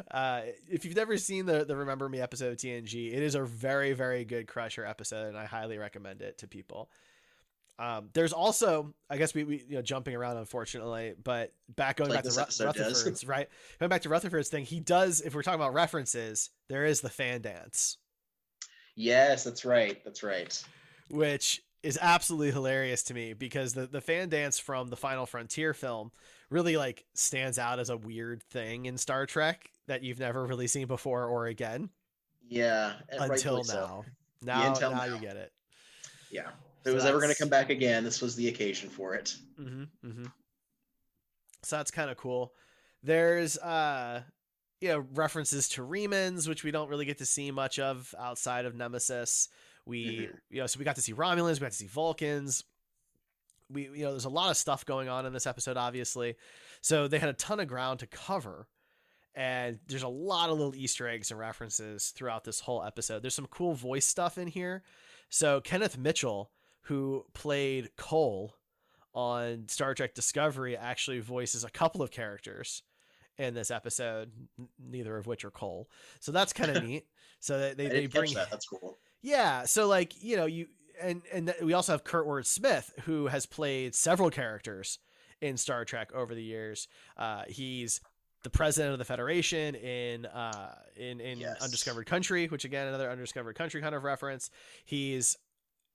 uh, 0.09 0.41
if 0.71 0.85
you've 0.85 0.95
never 0.95 1.17
seen 1.17 1.45
the 1.45 1.65
the 1.65 1.75
Remember 1.75 2.07
Me 2.07 2.21
episode 2.21 2.53
of 2.53 2.57
TNG, 2.57 3.13
it 3.13 3.21
is 3.21 3.35
a 3.35 3.43
very 3.43 3.91
very 3.93 4.23
good 4.23 4.47
Crusher 4.47 4.85
episode, 4.85 5.27
and 5.27 5.37
I 5.37 5.45
highly 5.45 5.77
recommend 5.77 6.21
it 6.21 6.37
to 6.37 6.47
people. 6.47 6.89
Um, 7.79 8.09
there's 8.13 8.33
also, 8.33 8.93
I 9.09 9.17
guess 9.17 9.33
we, 9.33 9.43
we 9.43 9.65
you 9.67 9.75
know 9.75 9.81
jumping 9.81 10.15
around 10.15 10.37
unfortunately, 10.37 11.15
but 11.21 11.53
back 11.75 11.97
going 11.97 12.11
Like 12.11 12.23
back 12.23 12.23
to 12.25 12.31
Ru-. 12.31 12.65
Rutherford's 12.65 13.23
right, 13.25 13.49
going 13.79 13.89
back 13.89 14.03
to 14.03 14.09
Rutherford's 14.09 14.49
thing, 14.49 14.65
he 14.65 14.79
does. 14.79 15.21
If 15.21 15.33
we're 15.35 15.43
talking 15.43 15.59
about 15.59 15.73
references, 15.73 16.51
there 16.69 16.85
is 16.85 17.01
the 17.01 17.09
fan 17.09 17.41
dance, 17.41 17.97
Yes, 18.95 19.43
that's 19.43 19.65
right. 19.65 20.03
That's 20.03 20.23
right. 20.23 20.63
which 21.09 21.61
is 21.81 21.99
absolutely 22.01 22.51
hilarious 22.51 23.03
to 23.03 23.13
me 23.13 23.33
because 23.33 23.73
the 23.73 23.87
the 23.87 24.01
fan 24.01 24.29
dance 24.29 24.59
from 24.59 24.89
the 24.89 24.95
Final 24.97 25.25
Frontier 25.25 25.73
film 25.73 26.11
really 26.49 26.77
like 26.77 27.05
stands 27.13 27.59
out 27.59 27.79
as 27.79 27.89
a 27.89 27.97
weird 27.97 28.43
thing 28.43 28.85
in 28.85 28.97
Star 28.97 29.25
Trek 29.25 29.71
that 29.87 30.03
you've 30.03 30.19
never 30.19 30.45
really 30.45 30.67
seen 30.67 30.87
before 30.87 31.25
or 31.25 31.47
again. 31.47 31.89
Yeah, 32.47 32.93
until 33.09 33.27
rightfully 33.27 33.63
so. 33.63 33.73
now. 33.73 34.05
Yeah, 34.51 34.63
Now, 34.63 34.67
until 34.69 34.91
now 34.91 35.05
now. 35.05 35.05
you 35.05 35.19
get 35.19 35.35
it. 35.37 35.53
Yeah. 36.29 36.51
If 36.85 36.91
it 36.91 36.93
was 36.95 37.05
ever 37.05 37.19
going 37.19 37.31
to 37.31 37.37
come 37.37 37.49
back 37.49 37.69
again, 37.69 38.03
this 38.03 38.21
was 38.21 38.35
the 38.35 38.47
occasion 38.49 38.89
for 38.89 39.15
it. 39.15 39.35
hmm 39.57 39.83
hmm 40.03 40.25
So 41.63 41.77
that's 41.77 41.91
kind 41.91 42.09
of 42.09 42.17
cool. 42.17 42.53
There's 43.03 43.57
uh, 43.57 44.23
you 44.81 44.89
know, 44.89 45.05
references 45.13 45.69
to 45.69 45.81
Remans, 45.81 46.47
which 46.47 46.63
we 46.63 46.71
don't 46.71 46.89
really 46.89 47.05
get 47.05 47.19
to 47.19 47.25
see 47.25 47.51
much 47.51 47.79
of 47.79 48.13
outside 48.19 48.65
of 48.65 48.75
Nemesis. 48.75 49.47
We, 49.85 50.05
Mhm. 50.05 50.39
you 50.49 50.59
know, 50.61 50.67
so 50.67 50.77
we 50.79 50.85
got 50.85 50.95
to 50.95 51.01
see 51.01 51.13
Romulans, 51.13 51.53
we 51.55 51.59
got 51.59 51.71
to 51.71 51.77
see 51.77 51.87
Vulcans. 51.87 52.63
We, 53.69 53.83
you 53.83 54.03
know, 54.03 54.11
there's 54.11 54.25
a 54.25 54.29
lot 54.29 54.51
of 54.51 54.57
stuff 54.57 54.85
going 54.85 55.07
on 55.09 55.25
in 55.25 55.33
this 55.33 55.47
episode, 55.47 55.77
obviously. 55.77 56.35
So 56.81 57.07
they 57.07 57.17
had 57.19 57.29
a 57.29 57.33
ton 57.33 57.59
of 57.61 57.67
ground 57.67 57.99
to 57.99 58.07
cover. 58.07 58.67
And 59.35 59.79
there's 59.87 60.03
a 60.03 60.07
lot 60.07 60.49
of 60.51 60.57
little 60.57 60.75
Easter 60.75 61.07
eggs 61.07 61.31
and 61.31 61.39
references 61.39 62.09
throughout 62.09 62.43
this 62.43 62.59
whole 62.59 62.83
episode. 62.83 63.23
There's 63.23 63.33
some 63.33 63.47
cool 63.47 63.73
voice 63.73 64.05
stuff 64.05 64.37
in 64.37 64.47
here. 64.47 64.83
So 65.29 65.59
Kenneth 65.59 65.97
Mitchell, 65.97 66.51
who 66.83 67.25
played 67.33 67.95
Cole 67.97 68.55
on 69.13 69.67
Star 69.67 69.93
Trek 69.93 70.13
Discovery, 70.15 70.75
actually 70.77 71.19
voices 71.19 71.63
a 71.63 71.69
couple 71.69 72.01
of 72.01 72.11
characters 72.11 72.81
in 73.37 73.53
this 73.53 73.71
episode, 73.71 74.31
neither 74.79 75.17
of 75.17 75.27
which 75.27 75.43
are 75.45 75.51
Cole. 75.51 75.89
So 76.19 76.31
that's 76.31 76.53
kind 76.53 76.75
of 76.75 76.83
neat. 76.87 77.05
So 77.39 77.59
they, 77.59 77.73
they, 77.73 77.87
they 77.89 78.05
bring 78.07 78.33
that. 78.35 78.49
That's 78.51 78.65
cool. 78.67 78.97
yeah, 79.21 79.65
so 79.65 79.87
like 79.87 80.21
you 80.23 80.37
know 80.37 80.45
you 80.45 80.67
and 81.01 81.21
and 81.31 81.47
th- 81.47 81.61
we 81.61 81.73
also 81.73 81.91
have 81.91 82.03
Kurtwood 82.03 82.45
Smith 82.45 82.91
who 83.03 83.27
has 83.27 83.45
played 83.45 83.95
several 83.95 84.29
characters 84.29 84.99
in 85.41 85.57
Star 85.57 85.83
Trek 85.85 86.11
over 86.13 86.33
the 86.35 86.43
years. 86.43 86.87
Uh, 87.17 87.43
he's 87.47 87.99
the 88.43 88.49
president 88.49 88.93
of 88.93 88.99
the 88.99 89.05
Federation 89.05 89.75
in 89.75 90.25
uh, 90.25 90.75
in 90.95 91.19
in 91.19 91.39
Yes. 91.39 91.61
Undiscovered 91.61 92.05
Country, 92.05 92.47
which 92.47 92.65
again 92.65 92.87
another 92.87 93.09
Undiscovered 93.09 93.55
Country 93.55 93.81
kind 93.81 93.95
of 93.95 94.03
reference. 94.03 94.49
He's 94.85 95.37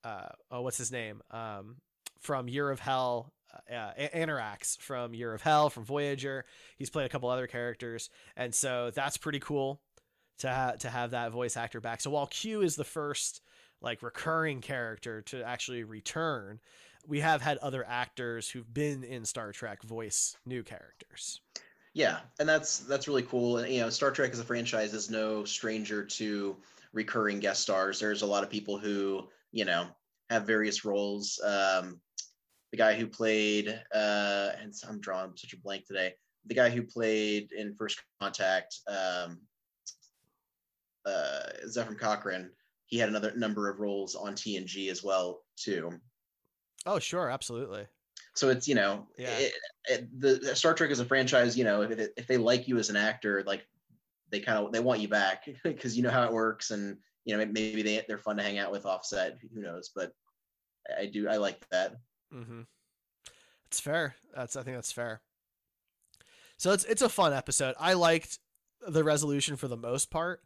uh, 0.05 0.29
oh 0.51 0.63
what's 0.63 0.79
his 0.79 0.93
name 0.93 1.23
um, 1.31 1.77
from 2.21 2.49
Year 2.49 2.71
of 2.71 2.81
Hell. 2.81 3.33
Uh, 3.73 3.93
A- 3.97 4.15
Annorax 4.15 4.77
from 4.77 5.15
Year 5.15 5.33
of 5.33 5.41
Hell 5.41 5.71
from 5.71 5.85
Voyager. 5.85 6.45
He's 6.77 6.91
played 6.91 7.07
a 7.07 7.09
couple 7.09 7.31
other 7.31 7.47
characters, 7.47 8.11
and 8.37 8.55
so 8.55 8.91
that's 8.95 9.17
pretty 9.17 9.41
cool 9.41 9.81
to 10.41 10.51
ha- 10.51 10.75
to 10.81 10.91
have 10.91 11.13
that 11.13 11.33
voice 11.33 11.57
actor 11.57 11.81
back. 11.81 12.01
So 12.01 12.11
while 12.11 12.27
Q 12.27 12.61
is 12.61 12.77
the 12.77 12.85
first 12.85 13.41
like 13.81 14.03
recurring 14.03 14.61
character 14.61 15.23
to 15.23 15.43
actually 15.43 15.85
return, 15.85 16.61
we 17.07 17.21
have 17.21 17.41
had 17.41 17.57
other 17.59 17.85
actors 17.89 18.51
who've 18.51 18.73
been 18.73 19.03
in 19.03 19.25
Star 19.25 19.53
Trek 19.53 19.83
voice 19.83 20.37
new 20.45 20.63
characters. 20.63 21.41
Yeah, 21.95 22.19
and 22.39 22.49
that's 22.49 22.81
that's 22.81 23.09
really 23.09 23.23
cool. 23.23 23.59
And 23.59 23.73
you 23.73 23.81
know, 23.81 23.91
Star 23.91 24.11
Trek 24.11 24.33
as 24.33 24.41
a 24.41 24.45
franchise 24.45 24.95
is 24.95 25.11
no 25.11 25.45
stranger 25.45 26.05
to 26.05 26.57
recurring 26.93 27.41
guest 27.41 27.63
stars. 27.63 27.99
There's 27.99 28.23
a 28.23 28.27
lot 28.27 28.45
of 28.45 28.51
people 28.51 28.79
who 28.79 29.27
you 29.53 29.65
know 29.65 29.89
have 30.31 30.47
various 30.47 30.85
roles. 30.85 31.41
Um, 31.45 32.01
the 32.71 32.77
guy 32.77 32.95
who 32.95 33.07
played, 33.07 33.69
uh, 33.95 34.51
and 34.61 34.75
I'm 34.87 35.01
drawing 35.01 35.33
such 35.37 35.55
a 35.55 35.57
blank 35.59 35.87
today. 35.87 36.13
The 36.47 36.55
guy 36.55 36.69
who 36.69 36.83
played 36.83 37.53
in 37.53 37.75
First 37.75 38.03
Contact, 38.21 38.77
um, 38.87 39.41
uh, 41.07 41.41
Zefram 41.67 41.99
Cochrane. 41.99 42.51
He 42.87 42.99
had 42.99 43.09
another 43.09 43.33
number 43.37 43.69
of 43.69 43.81
roles 43.81 44.15
on 44.15 44.35
TNG 44.35 44.91
as 44.91 45.03
well 45.03 45.43
too. 45.57 45.91
Oh, 46.87 46.99
sure, 46.99 47.31
absolutely. 47.31 47.87
So 48.35 48.49
it's 48.51 48.69
you 48.69 48.75
know, 48.75 49.07
Yeah. 49.19 49.37
it, 49.39 49.53
it, 49.87 50.21
the 50.21 50.57
Star 50.57 50.75
Trek 50.75 50.91
is 50.91 51.01
a 51.01 51.05
franchise. 51.05 51.57
You 51.57 51.65
know, 51.65 51.83
if 51.83 51.91
it, 51.91 52.13
if 52.17 52.27
they 52.27 52.37
like 52.37 52.69
you 52.69 52.79
as 52.79 52.89
an 52.89 52.97
actor, 52.97 53.43
like 53.47 53.67
they 54.31 54.41
kind 54.41 54.59
of 54.65 54.73
they 54.73 54.81
want 54.81 55.01
you 55.01 55.09
back 55.09 55.49
because 55.65 55.97
you 55.97 56.03
know 56.03 56.11
how 56.11 56.25
it 56.25 56.33
works, 56.33 56.71
and 56.71 56.99
you 57.29 57.37
know 57.37 57.45
maybe 57.45 57.83
they 57.83 58.03
they're 58.09 58.17
fun 58.17 58.39
to 58.39 58.43
hang 58.43 58.59
out 58.59 58.73
with 58.73 58.87
offset. 58.87 59.37
Who 59.55 59.61
knows? 59.61 59.91
But 59.95 60.13
I 60.99 61.05
do 61.05 61.29
I 61.29 61.37
like 61.37 61.69
that. 61.69 61.97
Mm-hmm. 62.35 62.63
It's 63.67 63.81
fair. 63.81 64.15
That's 64.35 64.57
I 64.57 64.63
think 64.63 64.79
that's 64.79 64.93
fair. 64.93 65.21
So 66.57 66.73
it's 66.73 66.85
it's 66.85 67.03
a 67.03 67.09
fun 67.11 67.35
episode. 67.35 67.75
I 67.79 67.93
liked 67.93 68.39
the 68.81 69.05
resolution 69.05 69.57
for 69.57 69.69
the 69.69 69.77
most 69.77 70.11
part. 70.11 70.43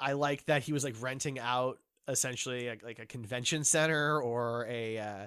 I 0.00 0.14
like 0.14 0.44
that 0.46 0.64
he 0.64 0.72
was 0.72 0.82
like 0.82 0.96
renting 1.00 1.38
out 1.38 1.78
essentially 2.08 2.70
like, 2.70 2.82
like 2.82 2.98
a 2.98 3.06
convention 3.06 3.62
center 3.62 4.20
or 4.20 4.66
a 4.68 4.98
uh, 4.98 5.26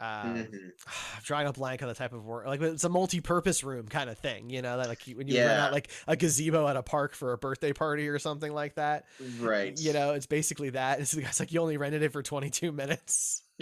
uh, 0.00 0.24
Mhm. 0.24 0.70
I'm 0.86 1.22
drawing 1.22 1.46
a 1.46 1.52
blank 1.52 1.82
on 1.82 1.88
the 1.88 1.94
type 1.94 2.12
of 2.12 2.24
work. 2.24 2.46
Like 2.46 2.60
it's 2.62 2.84
a 2.84 2.88
multi-purpose 2.88 3.62
room 3.62 3.86
kind 3.88 4.08
of 4.08 4.18
thing, 4.18 4.50
you 4.50 4.62
know, 4.62 4.78
that 4.78 4.88
like 4.88 5.02
when 5.14 5.28
you 5.28 5.36
rent 5.38 5.60
out 5.60 5.72
like 5.72 5.88
a 6.08 6.16
gazebo 6.16 6.66
at 6.68 6.76
a 6.76 6.82
park 6.82 7.14
for 7.14 7.32
a 7.32 7.38
birthday 7.38 7.72
party 7.72 8.08
or 8.08 8.18
something 8.18 8.52
like 8.52 8.76
that. 8.76 9.04
Right. 9.38 9.78
You 9.78 9.92
know, 9.92 10.12
it's 10.12 10.26
basically 10.26 10.70
that. 10.70 10.98
And 10.98 11.06
so 11.06 11.16
the 11.18 11.22
guy's 11.24 11.38
like, 11.38 11.52
you 11.52 11.60
only 11.60 11.76
rented 11.76 12.02
it 12.02 12.12
for 12.12 12.22
22 12.22 12.72
minutes. 12.72 13.42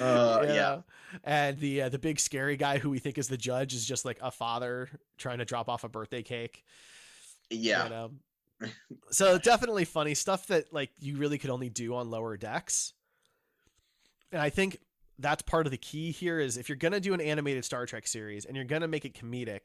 Uh, 0.00 0.44
You 0.48 0.54
yeah. 0.54 0.80
And 1.24 1.58
the 1.58 1.82
uh, 1.82 1.88
the 1.88 1.98
big 1.98 2.20
scary 2.20 2.56
guy 2.56 2.78
who 2.78 2.90
we 2.90 2.98
think 2.98 3.18
is 3.18 3.28
the 3.28 3.36
judge 3.36 3.74
is 3.74 3.84
just 3.84 4.04
like 4.04 4.18
a 4.22 4.30
father 4.30 4.88
trying 5.18 5.38
to 5.38 5.44
drop 5.44 5.68
off 5.68 5.84
a 5.84 5.88
birthday 5.88 6.22
cake. 6.22 6.64
Yeah. 7.50 7.84
You 7.84 7.90
know? 7.90 8.10
so 9.10 9.38
definitely 9.38 9.84
funny 9.84 10.14
stuff 10.14 10.46
that 10.48 10.72
like 10.72 10.90
you 11.00 11.16
really 11.16 11.38
could 11.38 11.50
only 11.50 11.68
do 11.68 11.94
on 11.96 12.10
lower 12.10 12.36
decks. 12.36 12.92
And 14.32 14.40
I 14.40 14.50
think 14.50 14.78
that's 15.18 15.42
part 15.42 15.66
of 15.66 15.70
the 15.70 15.78
key 15.78 16.12
here 16.12 16.38
is 16.40 16.56
if 16.56 16.68
you're 16.68 16.76
going 16.76 16.92
to 16.92 17.00
do 17.00 17.12
an 17.14 17.20
animated 17.20 17.64
Star 17.64 17.84
Trek 17.86 18.06
series 18.06 18.44
and 18.44 18.56
you're 18.56 18.64
going 18.64 18.82
to 18.82 18.88
make 18.88 19.04
it 19.04 19.14
comedic, 19.14 19.60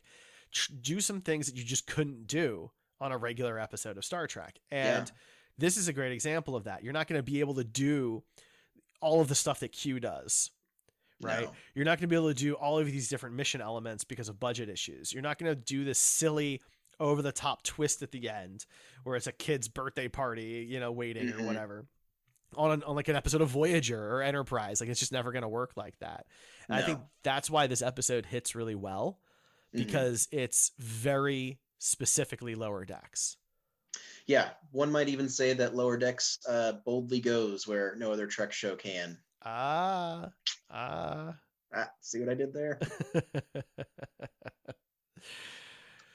tr- 0.51 0.71
do 0.81 0.99
some 0.99 1.21
things 1.21 1.45
that 1.47 1.55
you 1.55 1.63
just 1.63 1.87
couldn't 1.87 2.27
do 2.27 2.71
on 2.99 3.11
a 3.11 3.17
regular 3.17 3.59
episode 3.59 3.97
of 3.97 4.05
Star 4.05 4.27
Trek. 4.27 4.59
And 4.71 5.07
Yeah. 5.07 5.13
this 5.57 5.77
is 5.77 5.87
a 5.87 5.93
great 5.93 6.11
example 6.11 6.55
of 6.55 6.63
that. 6.65 6.83
You're 6.83 6.93
not 6.93 7.07
going 7.07 7.19
to 7.19 7.23
be 7.23 7.39
able 7.39 7.55
to 7.55 7.63
do 7.63 8.23
all 9.01 9.21
of 9.21 9.27
the 9.27 9.35
stuff 9.35 9.59
that 9.59 9.71
Q 9.71 9.99
does. 9.99 10.51
Right? 11.21 11.45
No. 11.45 11.51
You're 11.75 11.85
not 11.85 11.97
going 11.99 12.07
to 12.09 12.13
be 12.13 12.15
able 12.15 12.27
to 12.27 12.33
do 12.33 12.55
all 12.55 12.77
of 12.77 12.87
these 12.87 13.07
different 13.07 13.35
mission 13.35 13.61
elements 13.61 14.03
because 14.03 14.27
of 14.27 14.37
budget 14.39 14.67
issues. 14.67 15.13
You're 15.13 15.21
not 15.23 15.37
going 15.39 15.49
to 15.49 15.55
do 15.55 15.85
this 15.85 15.97
silly 15.99 16.61
over 16.99 17.21
the 17.21 17.31
top 17.31 17.63
twist 17.63 18.01
at 18.01 18.11
the 18.11 18.29
end 18.29 18.65
where 19.03 19.15
it's 19.15 19.27
a 19.27 19.31
kid's 19.31 19.67
birthday 19.69 20.07
party, 20.09 20.65
you 20.69 20.79
know, 20.79 20.91
waiting 20.91 21.27
Mhm. 21.27 21.39
or 21.39 21.43
whatever. 21.45 21.85
On, 22.55 22.71
an, 22.71 22.83
on 22.83 22.95
like 22.95 23.07
an 23.09 23.15
episode 23.15 23.41
of 23.41 23.49
Voyager 23.49 24.13
or 24.15 24.21
Enterprise, 24.21 24.79
like 24.79 24.89
it's 24.89 24.99
just 24.99 25.11
never 25.11 25.31
going 25.33 25.41
to 25.41 25.49
work 25.49 25.71
like 25.75 25.97
that. 25.99 26.25
And 26.69 26.77
I 26.77 26.81
think 26.83 26.99
that's 27.23 27.49
why 27.49 27.67
this 27.67 27.81
episode 27.81 28.25
hits 28.25 28.55
really 28.55 28.75
well 28.75 29.19
Mhm. 29.73 29.79
because 29.85 30.27
it's 30.31 30.71
very 30.79 31.59
specifically 31.79 32.55
lower 32.55 32.85
decks. 32.85 33.35
Yeah. 34.25 34.49
One 34.71 34.91
might 34.91 35.09
even 35.09 35.27
say 35.29 35.53
that 35.53 35.75
Lower 35.75 35.97
Decks 35.97 36.39
uh, 36.47 36.73
boldly 36.85 37.19
goes 37.19 37.67
where 37.67 37.95
no 37.97 38.11
other 38.11 38.25
Trek 38.27 38.51
show 38.51 38.75
can. 38.75 39.17
Ah, 39.43 40.29
ah. 40.71 41.35
Ah, 41.73 41.89
see 42.01 42.19
what 42.19 42.29
I 42.29 42.33
did 42.33 42.53
there? 42.53 42.79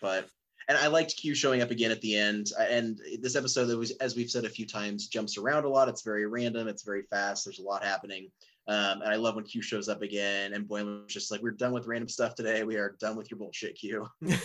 but 0.00 0.28
and 0.70 0.78
I 0.78 0.86
liked 0.86 1.16
Q 1.16 1.34
showing 1.34 1.62
up 1.62 1.72
again 1.72 1.90
at 1.90 2.00
the 2.00 2.16
end. 2.16 2.52
And 2.56 3.00
this 3.20 3.34
episode, 3.34 3.64
that 3.66 3.76
was, 3.76 3.90
as 3.96 4.14
we've 4.14 4.30
said 4.30 4.44
a 4.44 4.48
few 4.48 4.64
times, 4.64 5.08
jumps 5.08 5.36
around 5.36 5.64
a 5.64 5.68
lot. 5.68 5.88
It's 5.88 6.02
very 6.02 6.26
random. 6.26 6.68
It's 6.68 6.84
very 6.84 7.02
fast. 7.02 7.44
There's 7.44 7.58
a 7.58 7.62
lot 7.62 7.82
happening. 7.82 8.30
Um, 8.68 9.02
and 9.02 9.10
I 9.10 9.16
love 9.16 9.34
when 9.34 9.42
Q 9.42 9.62
shows 9.62 9.88
up 9.88 10.02
again. 10.02 10.52
And 10.52 10.68
Boimler's 10.68 11.12
just 11.12 11.32
like, 11.32 11.42
"We're 11.42 11.50
done 11.50 11.72
with 11.72 11.88
random 11.88 12.08
stuff 12.08 12.36
today. 12.36 12.62
We 12.62 12.76
are 12.76 12.94
done 13.00 13.16
with 13.16 13.32
your 13.32 13.38
bullshit, 13.38 13.74
Q." 13.74 14.06
we 14.20 14.36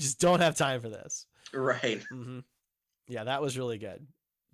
just 0.00 0.18
don't 0.18 0.40
have 0.40 0.56
time 0.56 0.80
for 0.80 0.88
this. 0.88 1.26
right. 1.54 2.02
hmm 2.10 2.40
Yeah, 3.06 3.22
that 3.22 3.40
was 3.40 3.56
really 3.56 3.78
good. 3.78 4.04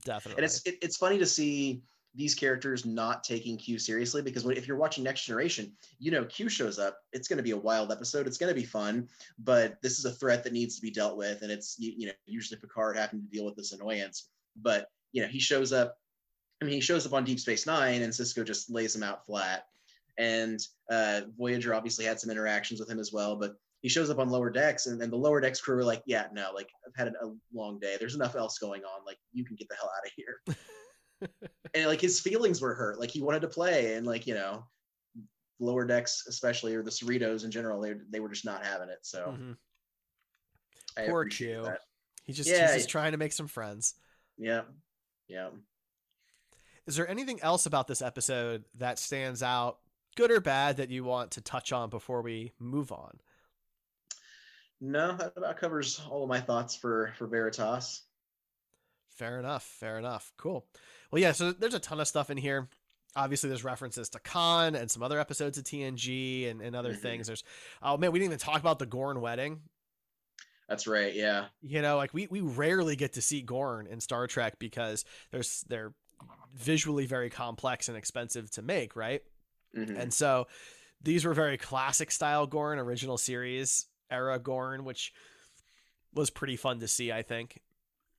Definitely. 0.05 0.43
And 0.43 0.45
it's 0.45 0.61
it, 0.67 0.77
it's 0.83 0.99
funny 0.99 1.17
to 1.17 1.25
see 1.25 1.81
these 2.15 2.35
characters 2.35 2.87
not 2.87 3.25
taking 3.25 3.57
Q 3.57 3.79
seriously 3.79 4.23
because 4.23 4.45
if 4.47 4.69
you're 4.69 4.77
watching 4.77 5.05
Next 5.05 5.25
Generation, 5.25 5.73
you 5.99 6.11
know 6.11 6.25
Q 6.25 6.49
shows 6.49 6.79
up. 6.79 6.99
It's 7.13 7.29
going 7.29 7.39
to 7.39 7.43
be 7.43 7.51
a 7.53 7.57
wild 7.57 7.91
episode. 7.91 8.27
It's 8.27 8.39
going 8.39 8.55
to 8.55 8.61
be 8.61 8.67
fun, 8.67 9.09
but 9.39 9.81
this 9.83 9.99
is 9.99 10.05
a 10.05 10.13
threat 10.13 10.45
that 10.45 10.53
needs 10.53 10.77
to 10.77 10.83
be 10.83 10.91
dealt 10.91 11.17
with, 11.17 11.43
and 11.43 11.51
it's 11.51 11.77
you, 11.79 11.93
you 11.97 12.07
know 12.07 12.13
usually 12.27 12.61
Picard 12.61 12.97
having 12.97 13.21
to 13.21 13.27
deal 13.29 13.45
with 13.45 13.57
this 13.57 13.73
annoyance. 13.73 14.29
But 14.57 14.89
you 15.13 15.23
know 15.23 15.29
he 15.29 15.41
shows 15.41 15.73
up 15.73 15.97
I 16.65 16.67
mean, 16.67 16.75
he 16.77 16.81
shows 16.81 17.07
up 17.07 17.13
on 17.13 17.25
Deep 17.25 17.41
Space 17.41 17.67
Nine, 17.67 18.03
and 18.03 18.13
Sisko 18.13 18.45
just 18.45 18.71
lays 18.71 18.95
him 18.95 19.03
out 19.03 19.27
flat. 19.27 19.67
And 20.17 20.61
uh, 20.91 21.23
Voyager 21.37 21.75
obviously 21.75 22.05
had 22.05 22.21
some 22.21 22.31
interactions 22.31 22.81
with 22.81 22.89
him 22.89 22.99
as 22.99 23.13
well, 23.13 23.37
but 23.37 23.57
he 23.83 23.89
shows 23.89 24.09
up 24.09 24.19
on 24.19 24.31
lower 24.31 24.49
decks, 24.51 24.87
and 24.87 24.99
then 24.99 25.11
the 25.11 25.17
lower 25.17 25.41
decks 25.41 25.61
crew 25.61 25.77
are 25.77 25.85
like, 25.85 26.03
"Yeah, 26.07 26.29
no, 26.33 26.53
like 26.55 26.71
I've 26.87 26.97
had 26.97 27.09
a 27.09 27.35
long 27.53 27.79
day. 27.81 27.97
There's 27.99 28.15
enough 28.15 28.35
else 28.35 28.59
going 28.59 28.83
on. 28.85 29.05
Like 29.05 29.19
you 29.33 29.45
can 29.45 29.57
get 29.57 29.69
the 29.69 29.75
hell 29.75 29.91
out 29.95 30.07
of 30.07 30.13
here." 30.17 30.41
and 31.75 31.87
like 31.87 32.01
his 32.01 32.21
feelings 32.21 32.61
were 32.61 32.75
hurt. 32.75 32.99
Like 33.01 33.11
he 33.11 33.23
wanted 33.23 33.43
to 33.43 33.49
play, 33.49 33.95
and 33.95 34.07
like 34.07 34.27
you 34.27 34.35
know, 34.35 34.65
lower 35.59 35.85
decks 35.85 36.25
especially, 36.29 36.75
or 36.75 36.83
the 36.83 36.91
Cerritos 36.91 37.45
in 37.45 37.51
general, 37.51 37.81
they 37.81 37.95
they 38.11 38.21
were 38.21 38.29
just 38.29 38.45
not 38.45 38.65
having 38.65 38.89
it. 38.89 38.99
So 39.03 39.37
mm-hmm. 39.39 41.11
poor 41.11 41.25
Q. 41.27 41.63
That. 41.65 41.81
He 42.25 42.33
just 42.33 42.49
Yeah, 42.49 42.69
he's 42.69 42.77
just 42.77 42.89
trying 42.89 43.13
to 43.13 43.19
make 43.19 43.33
some 43.33 43.49
friends. 43.49 43.95
Yeah, 44.39 44.63
yeah. 45.29 45.51
Is 46.87 46.97
there 46.97 47.09
anything 47.09 47.41
else 47.43 47.67
about 47.67 47.87
this 47.87 48.03
episode 48.03 48.65
that 48.77 48.99
stands 48.99 49.43
out, 49.43 49.79
good 50.17 50.31
or 50.31 50.41
bad, 50.41 50.77
that 50.77 50.91
you 50.91 51.05
want 51.05 51.33
to 51.33 51.41
touch 51.41 51.73
on 51.73 51.89
before 51.89 52.21
we 52.23 52.53
move 52.59 52.93
on? 52.93 53.21
No, 54.81 55.17
that 55.17 55.33
about 55.37 55.57
covers 55.57 56.01
all 56.11 56.25
of 56.25 56.29
my 56.29 56.41
thoughts 56.41 56.77
for 56.77 57.13
for 57.17 57.27
Veritas. 57.27 58.03
Fair 59.17 59.39
enough. 59.39 59.63
Fair 59.63 59.99
enough. 59.99 60.33
Cool. 60.37 60.67
Well, 61.15 61.23
yeah. 61.23 61.31
So 61.31 61.53
there's 61.53 61.75
a 61.75 61.79
ton 61.79 62.01
of 62.01 62.09
stuff 62.09 62.29
in 62.29 62.37
here. 62.37 62.69
Obviously, 63.15 63.49
there's 63.49 63.63
references 63.63 64.09
to 64.09 64.19
Khan 64.19 64.75
and 64.75 64.91
some 64.91 65.01
other 65.01 65.21
episodes 65.21 65.57
of 65.57 65.63
TNG 65.63 66.51
and, 66.51 66.61
and 66.61 66.75
other 66.75 66.93
Mhm. 66.93 67.01
things. 67.03 67.29
There's 67.29 67.45
oh 67.81 67.97
man, 67.97 68.11
we 68.11 68.19
didn't 68.19 68.33
even 68.33 68.39
talk 68.41 68.59
about 68.59 68.81
the 68.81 68.87
Gorn 68.87 69.21
wedding. 69.21 69.63
That's 70.69 70.89
right. 70.89 71.15
Yeah. 71.15 71.47
You 71.63 71.83
know, 71.83 71.97
like 71.99 72.13
we 72.13 72.27
we 72.27 72.41
rarely 72.41 72.97
get 72.97 73.13
to 73.13 73.23
see 73.23 73.43
Gorn 73.43 73.87
in 73.87 74.01
Star 74.01 74.27
Trek 74.27 74.59
because 74.59 75.05
there's 75.31 75.61
they're 75.69 75.95
visually 76.53 77.07
very 77.07 77.31
complex 77.31 77.87
and 77.89 77.97
expensive 77.97 78.51
to 78.51 78.63
make, 78.63 78.97
right? 78.97 79.23
Mhm. 79.77 79.97
And 79.97 80.13
so 80.13 80.49
these 81.01 81.25
were 81.25 81.33
very 81.35 81.59
classic 81.59 82.11
style 82.11 82.49
Gorn, 82.49 82.81
original 82.81 83.19
series 83.19 83.87
era 84.11 84.41
Gorn, 84.41 84.83
which 84.85 85.13
was 86.13 86.31
pretty 86.31 86.57
fun 86.57 86.81
to 86.81 86.89
see, 86.89 87.13
I 87.13 87.23
think. 87.23 87.61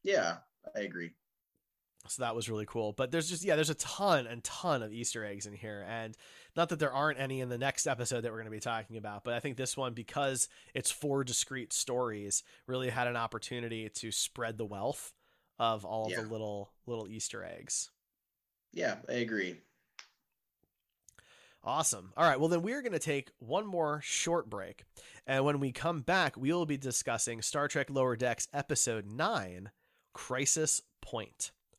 Yeah, 0.02 0.38
I 0.74 0.80
agree. 0.80 1.12
So 2.08 2.22
that 2.24 2.36
was 2.36 2.50
really 2.50 2.66
cool. 2.66 2.94
But 2.94 3.12
there's 3.12 3.30
just 3.30 3.44
yeah, 3.44 3.56
there's 3.56 3.70
a 3.70 3.76
ton 3.76 4.28
and 4.28 4.44
ton 4.44 4.84
of 4.84 4.94
Easter 4.94 5.26
eggs 5.26 5.46
in 5.46 5.54
here. 5.54 5.86
And 5.90 6.16
not 6.56 6.70
that 6.70 6.80
there 6.80 6.94
aren't 6.94 7.20
any 7.20 7.42
in 7.42 7.50
the 7.50 7.58
next 7.58 7.88
episode 7.88 8.22
that 8.22 8.32
we're 8.32 8.38
going 8.38 8.46
to 8.46 8.52
be 8.52 8.60
talking 8.60 8.98
about, 8.98 9.24
but 9.24 9.34
I 9.34 9.40
think 9.40 9.58
this 9.58 9.76
one 9.76 9.94
because 9.94 10.48
it's 10.74 10.92
four 10.92 11.24
discrete 11.24 11.74
stories 11.74 12.44
really 12.68 12.90
had 12.90 13.08
an 13.08 13.16
opportunity 13.18 13.90
to 13.90 14.12
spread 14.12 14.58
the 14.58 14.66
wealth 14.66 15.14
of 15.60 15.84
all 15.86 16.06
of 16.06 16.12
Yeah. 16.12 16.22
the 16.22 16.28
little 16.28 16.72
little 16.86 17.08
Easter 17.08 17.44
eggs. 17.44 17.90
Yeah, 18.74 18.98
I 19.10 19.14
agree. 19.14 19.58
Awesome. 21.64 22.14
All 22.16 22.28
right. 22.28 22.40
Well, 22.40 22.50
then 22.50 22.62
we're 22.62 22.82
going 22.84 22.92
to 22.94 23.00
take 23.00 23.32
one 23.40 23.66
more 23.66 24.00
short 24.04 24.50
break. 24.50 24.84
And 25.26 25.44
when 25.46 25.60
we 25.60 25.72
come 25.72 26.02
back, 26.02 26.38
we 26.38 26.54
will 26.54 26.68
be 26.68 26.78
discussing 26.78 27.42
Star 27.42 27.68
Trek 27.68 27.90
Lower 27.90 28.16
Decks 28.16 28.48
Episode 28.54 29.08
9 29.08 29.72
Crisis 30.14 30.82
Point. 31.02 31.52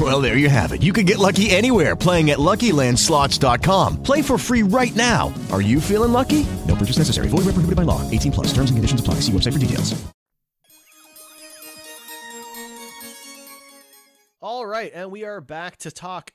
Well, 0.00 0.22
there 0.22 0.38
you 0.38 0.48
have 0.48 0.72
it. 0.72 0.82
You 0.82 0.94
can 0.94 1.04
get 1.04 1.18
lucky 1.18 1.50
anywhere 1.50 1.94
playing 1.94 2.30
at 2.30 2.38
LuckyLandSlots.com. 2.38 4.02
Play 4.02 4.22
for 4.22 4.38
free 4.38 4.62
right 4.62 4.94
now. 4.96 5.34
Are 5.52 5.60
you 5.60 5.78
feeling 5.78 6.10
lucky? 6.10 6.46
No 6.66 6.74
purchase 6.74 6.96
necessary. 6.96 7.28
Void 7.28 7.44
where 7.44 7.52
prohibited 7.52 7.76
by 7.76 7.82
law. 7.82 8.08
18 8.10 8.32
plus. 8.32 8.46
Terms 8.54 8.70
and 8.70 8.78
conditions 8.78 9.00
apply. 9.00 9.16
See 9.16 9.32
website 9.32 9.52
for 9.52 9.58
details. 9.58 10.02
All 14.40 14.64
right. 14.64 14.90
And 14.94 15.10
we 15.10 15.24
are 15.24 15.42
back 15.42 15.76
to 15.78 15.90
talk 15.90 16.32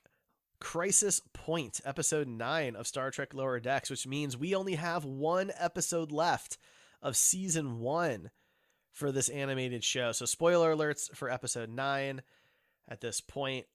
Crisis 0.60 1.20
Point, 1.34 1.82
Episode 1.84 2.28
9 2.28 2.76
of 2.76 2.86
Star 2.86 3.10
Trek 3.10 3.34
Lower 3.34 3.60
Decks, 3.60 3.90
which 3.90 4.06
means 4.06 4.38
we 4.38 4.54
only 4.54 4.76
have 4.76 5.06
one 5.06 5.52
episode 5.58 6.12
left 6.12 6.60
of 7.02 7.18
Season 7.18 7.80
1 7.80 8.30
for 8.92 9.12
this 9.12 9.28
animated 9.30 9.84
show. 9.84 10.12
So, 10.12 10.26
spoiler 10.26 10.76
alerts 10.76 11.16
for 11.16 11.32
Episode 11.32 11.70
9 11.70 12.22
at 12.88 13.02
this 13.02 13.22
point. 13.22 13.66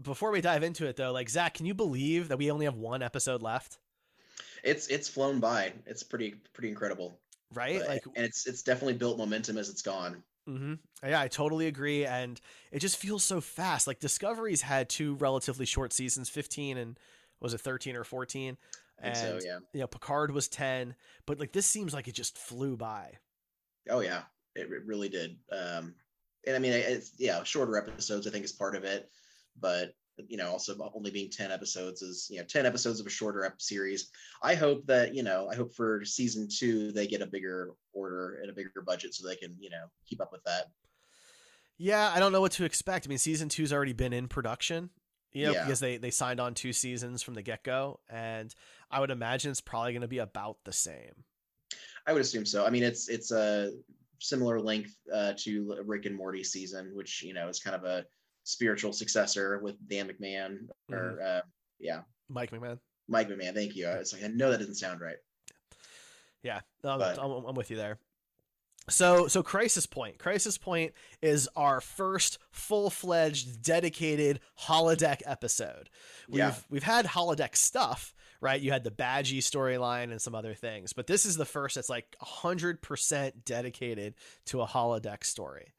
Before 0.00 0.30
we 0.30 0.40
dive 0.40 0.62
into 0.62 0.86
it, 0.86 0.96
though, 0.96 1.12
like, 1.12 1.28
Zach, 1.28 1.54
can 1.54 1.66
you 1.66 1.74
believe 1.74 2.28
that 2.28 2.38
we 2.38 2.50
only 2.50 2.64
have 2.64 2.76
one 2.76 3.02
episode 3.02 3.42
left? 3.42 3.78
It's 4.62 4.86
it's 4.88 5.08
flown 5.08 5.40
by. 5.40 5.72
It's 5.86 6.02
pretty 6.02 6.36
pretty 6.52 6.68
incredible. 6.68 7.18
Right? 7.52 7.80
But- 7.80 7.88
like, 7.88 8.02
and 8.14 8.24
it's 8.24 8.46
it's 8.46 8.62
definitely 8.62 8.94
built 8.94 9.18
momentum 9.18 9.58
as 9.58 9.68
it's 9.68 9.82
gone. 9.82 10.22
Mm-hmm. 10.48 10.74
Yeah, 11.06 11.20
I 11.20 11.28
totally 11.28 11.66
agree, 11.66 12.06
and 12.06 12.40
it 12.72 12.80
just 12.80 12.96
feels 12.96 13.22
so 13.22 13.40
fast. 13.40 13.86
Like 13.86 14.00
Discovery's 14.00 14.62
had 14.62 14.88
two 14.88 15.14
relatively 15.16 15.66
short 15.66 15.92
seasons, 15.92 16.28
fifteen 16.28 16.76
and 16.76 16.98
was 17.40 17.54
it 17.54 17.60
thirteen 17.60 17.96
or 17.96 18.04
fourteen? 18.04 18.56
And 19.02 19.16
so, 19.16 19.38
yeah. 19.42 19.58
you 19.72 19.80
know, 19.80 19.86
Picard 19.86 20.30
was 20.32 20.48
ten, 20.48 20.94
but 21.26 21.38
like 21.38 21.52
this 21.52 21.66
seems 21.66 21.94
like 21.94 22.08
it 22.08 22.14
just 22.14 22.36
flew 22.36 22.76
by. 22.76 23.12
Oh 23.88 24.00
yeah, 24.00 24.22
it, 24.54 24.70
it 24.70 24.84
really 24.86 25.08
did. 25.08 25.36
Um, 25.52 25.94
and 26.46 26.56
I 26.56 26.58
mean, 26.58 26.72
it's 26.72 27.12
yeah, 27.18 27.42
shorter 27.44 27.76
episodes 27.76 28.26
I 28.26 28.30
think 28.30 28.44
is 28.44 28.52
part 28.52 28.76
of 28.76 28.84
it, 28.84 29.10
but 29.60 29.92
you 30.28 30.36
know, 30.36 30.50
also 30.50 30.76
only 30.94 31.10
being 31.10 31.30
ten 31.30 31.50
episodes 31.50 32.02
is 32.02 32.28
you 32.30 32.38
know 32.38 32.44
ten 32.44 32.66
episodes 32.66 33.00
of 33.00 33.06
a 33.06 33.10
shorter 33.10 33.44
ep 33.44 33.60
series. 33.60 34.10
I 34.42 34.54
hope 34.54 34.86
that 34.86 35.14
you 35.14 35.22
know, 35.22 35.48
I 35.50 35.54
hope 35.54 35.74
for 35.74 36.04
season 36.04 36.48
two 36.50 36.92
they 36.92 37.06
get 37.06 37.22
a 37.22 37.26
bigger 37.26 37.70
order 37.92 38.38
and 38.42 38.50
a 38.50 38.54
bigger 38.54 38.82
budget 38.84 39.14
so 39.14 39.26
they 39.26 39.36
can 39.36 39.56
you 39.58 39.70
know 39.70 39.86
keep 40.06 40.20
up 40.20 40.32
with 40.32 40.44
that. 40.44 40.66
Yeah, 41.78 42.12
I 42.14 42.20
don't 42.20 42.32
know 42.32 42.42
what 42.42 42.52
to 42.52 42.64
expect. 42.64 43.06
I 43.06 43.08
mean, 43.08 43.18
season 43.18 43.48
two's 43.48 43.72
already 43.72 43.94
been 43.94 44.12
in 44.12 44.28
production, 44.28 44.90
you 45.32 45.46
know, 45.46 45.52
Yeah. 45.52 45.64
because 45.64 45.80
they 45.80 45.96
they 45.96 46.10
signed 46.10 46.38
on 46.38 46.52
two 46.52 46.74
seasons 46.74 47.22
from 47.22 47.32
the 47.34 47.42
get 47.42 47.64
go, 47.64 48.00
and 48.10 48.54
I 48.90 49.00
would 49.00 49.10
imagine 49.10 49.50
it's 49.50 49.62
probably 49.62 49.92
going 49.92 50.02
to 50.02 50.08
be 50.08 50.18
about 50.18 50.58
the 50.64 50.72
same. 50.72 51.24
I 52.06 52.12
would 52.12 52.20
assume 52.20 52.44
so. 52.44 52.66
I 52.66 52.70
mean, 52.70 52.82
it's 52.82 53.08
it's 53.08 53.30
a 53.30 53.72
similar 54.20 54.60
length 54.60 54.94
uh, 55.12 55.32
to 55.38 55.76
Rick 55.84 56.06
and 56.06 56.16
Morty 56.16 56.44
season, 56.44 56.92
which 56.94 57.22
you 57.22 57.34
know 57.34 57.48
is 57.48 57.58
kind 57.58 57.74
of 57.74 57.84
a 57.84 58.04
spiritual 58.44 58.92
successor 58.92 59.58
with 59.58 59.76
Dan 59.88 60.08
McMahon 60.08 60.68
or 60.90 61.20
uh, 61.20 61.40
yeah, 61.80 62.02
Mike 62.28 62.50
McMahan. 62.52 62.78
Mike 63.08 63.28
McMahan. 63.28 63.54
Thank 63.54 63.74
you. 63.74 63.88
It's 63.88 64.12
like 64.12 64.22
I 64.22 64.28
know 64.28 64.50
that 64.50 64.58
doesn't 64.58 64.76
sound 64.76 65.00
right. 65.00 65.16
Yeah, 66.42 66.60
no, 66.84 66.96
But- 66.98 67.18
I'm, 67.18 67.30
I'm 67.46 67.54
with 67.54 67.70
you 67.70 67.76
there. 67.76 67.98
So, 68.88 69.28
so 69.28 69.42
Crisis 69.42 69.86
Point. 69.86 70.18
Crisis 70.18 70.58
Point 70.58 70.94
is 71.22 71.48
our 71.54 71.80
first 71.80 72.38
full-fledged, 72.50 73.62
dedicated 73.62 74.40
holodeck 74.62 75.20
episode. 75.26 75.90
We've 76.28 76.38
Yeah. 76.38 76.54
we've 76.70 76.82
had 76.82 77.06
holodeck 77.06 77.54
stuff, 77.56 78.14
right? 78.40 78.60
You 78.60 78.72
had 78.72 78.84
the 78.84 78.90
Badgey 78.90 79.38
storyline 79.38 80.10
and 80.10 80.20
some 80.20 80.34
other 80.34 80.54
things, 80.54 80.92
but 80.92 81.06
this 81.06 81.26
is 81.26 81.36
the 81.36 81.44
first 81.44 81.74
that's 81.74 81.88
like 81.88 82.16
hundred 82.20 82.82
percent 82.82 83.44
dedicated 83.44 84.14
to 84.46 84.62
a 84.62 84.66
holodeck 84.66 85.24
story. 85.24 85.72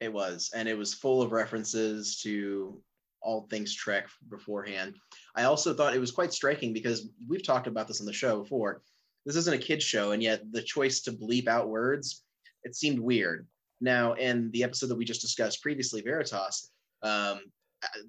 It 0.00 0.12
was, 0.12 0.50
and 0.54 0.68
it 0.68 0.78
was 0.78 0.94
full 0.94 1.20
of 1.20 1.32
references 1.32 2.20
to 2.22 2.80
all 3.22 3.46
things 3.50 3.74
Trek 3.74 4.08
beforehand. 4.30 4.94
I 5.34 5.44
also 5.44 5.74
thought 5.74 5.94
it 5.94 6.00
was 6.00 6.10
quite 6.10 6.32
striking 6.32 6.72
because 6.72 7.08
we've 7.28 7.42
talked 7.42 7.66
about 7.66 7.86
this 7.86 8.00
on 8.00 8.06
the 8.06 8.12
show 8.12 8.40
before. 8.40 8.82
This 9.26 9.36
isn't 9.36 9.54
a 9.54 9.58
kids 9.58 9.84
show, 9.84 10.12
and 10.12 10.22
yet 10.22 10.40
the 10.52 10.62
choice 10.62 11.02
to 11.02 11.12
bleep 11.12 11.46
out 11.48 11.68
words 11.68 12.22
it 12.62 12.74
seemed 12.76 12.98
weird. 12.98 13.46
Now, 13.80 14.12
in 14.14 14.50
the 14.50 14.62
episode 14.64 14.88
that 14.88 14.96
we 14.96 15.04
just 15.04 15.22
discussed 15.22 15.62
previously, 15.62 16.02
Veritas, 16.02 16.70
um, 17.02 17.40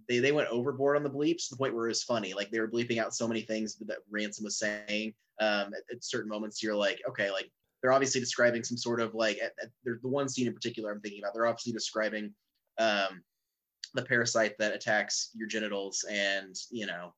they 0.08 0.20
they 0.20 0.32
went 0.32 0.50
overboard 0.50 0.98
on 0.98 1.04
the 1.04 1.10
bleeps 1.10 1.48
to 1.48 1.52
the 1.52 1.58
point 1.58 1.74
where 1.74 1.86
it 1.86 1.90
was 1.90 2.04
funny. 2.04 2.34
Like 2.34 2.52
they 2.52 2.60
were 2.60 2.70
bleeping 2.70 2.98
out 2.98 3.16
so 3.16 3.28
many 3.28 3.42
things 3.42 3.76
that 3.78 3.98
Ransom 4.10 4.46
was 4.46 4.60
saying. 4.60 5.14
Um, 5.40 5.74
at, 5.74 5.96
at 5.96 6.04
certain 6.04 6.30
moments, 6.30 6.62
you're 6.62 6.76
like, 6.76 7.02
okay, 7.08 7.32
like 7.32 7.50
they're 7.82 7.94
obviously 7.94 8.22
describing 8.22 8.64
some 8.64 8.78
sort 8.78 9.00
of 9.00 9.16
like 9.16 9.40
at, 9.40 9.54
at, 9.62 9.70
the 9.84 9.98
one 10.04 10.30
scene 10.30 10.48
in 10.48 10.54
particular 10.54 10.92
I'm 10.92 11.02
thinking 11.02 11.22
about. 11.22 11.34
They're 11.34 11.48
obviously 11.48 11.74
describing 11.74 12.34
um, 12.78 13.24
the 13.94 14.04
parasite 14.04 14.56
that 14.60 14.74
attacks 14.74 15.32
your 15.34 15.48
genitals, 15.48 16.06
and 16.10 16.56
you 16.70 16.86
know, 16.86 17.14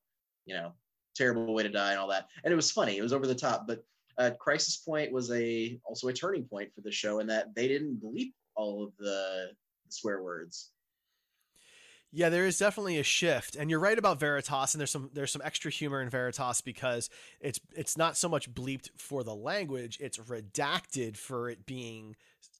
you 0.46 0.54
know, 0.54 0.72
terrible 1.14 1.52
way 1.52 1.62
to 1.64 1.68
die 1.68 1.90
and 1.90 2.00
all 2.00 2.08
that. 2.08 2.28
And 2.44 2.52
it 2.52 2.56
was 2.56 2.70
funny. 2.70 2.96
It 2.96 3.02
was 3.02 3.12
over 3.12 3.26
the 3.26 3.34
top, 3.34 3.66
but 3.66 3.84
uh, 4.18 4.30
Crisis 4.38 4.76
Point 4.76 5.12
was 5.12 5.30
a 5.30 5.78
also 5.84 6.08
a 6.08 6.12
turning 6.12 6.44
point 6.44 6.72
for 6.74 6.80
the 6.80 6.92
show 6.92 7.18
in 7.18 7.26
that 7.26 7.54
they 7.54 7.68
didn't 7.68 8.00
bleep 8.02 8.32
all 8.54 8.84
of 8.84 8.92
the 8.98 9.48
swear 9.88 10.22
words. 10.22 10.70
Yeah, 12.16 12.28
there 12.28 12.46
is 12.46 12.58
definitely 12.58 12.98
a 12.98 13.02
shift, 13.02 13.56
and 13.56 13.68
you're 13.68 13.80
right 13.80 13.98
about 13.98 14.20
Veritas. 14.20 14.72
And 14.72 14.78
there's 14.80 14.92
some 14.92 15.10
there's 15.12 15.32
some 15.32 15.42
extra 15.44 15.68
humor 15.70 16.00
in 16.00 16.08
Veritas 16.08 16.60
because 16.60 17.10
it's 17.40 17.58
it's 17.74 17.96
not 17.96 18.16
so 18.16 18.28
much 18.28 18.54
bleeped 18.54 18.90
for 18.96 19.24
the 19.24 19.34
language; 19.34 19.98
it's 20.00 20.18
redacted 20.18 21.16
for 21.16 21.50
it 21.50 21.66
being 21.66 22.14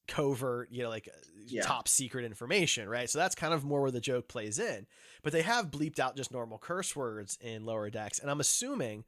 covert, 0.09 0.73
you 0.73 0.83
know, 0.83 0.89
like 0.89 1.09
Yeah. 1.47 1.63
top 1.63 1.87
secret 1.87 2.25
information, 2.25 2.89
right? 2.89 3.09
So 3.09 3.19
that's 3.21 3.37
kind 3.37 3.55
of 3.55 3.65
more 3.65 3.83
where 3.83 3.93
the 3.93 4.01
joke 4.01 4.27
plays 4.27 4.59
in. 4.59 4.87
But 5.23 5.33
they 5.33 5.43
have 5.43 5.71
bleeped 5.71 6.01
out 6.01 6.17
just 6.17 6.33
normal 6.33 6.59
curse 6.59 6.97
words 6.97 7.39
in 7.41 7.65
lower 7.65 7.89
decks, 7.91 8.19
and 8.19 8.31
I'm 8.31 8.41
assuming 8.41 9.05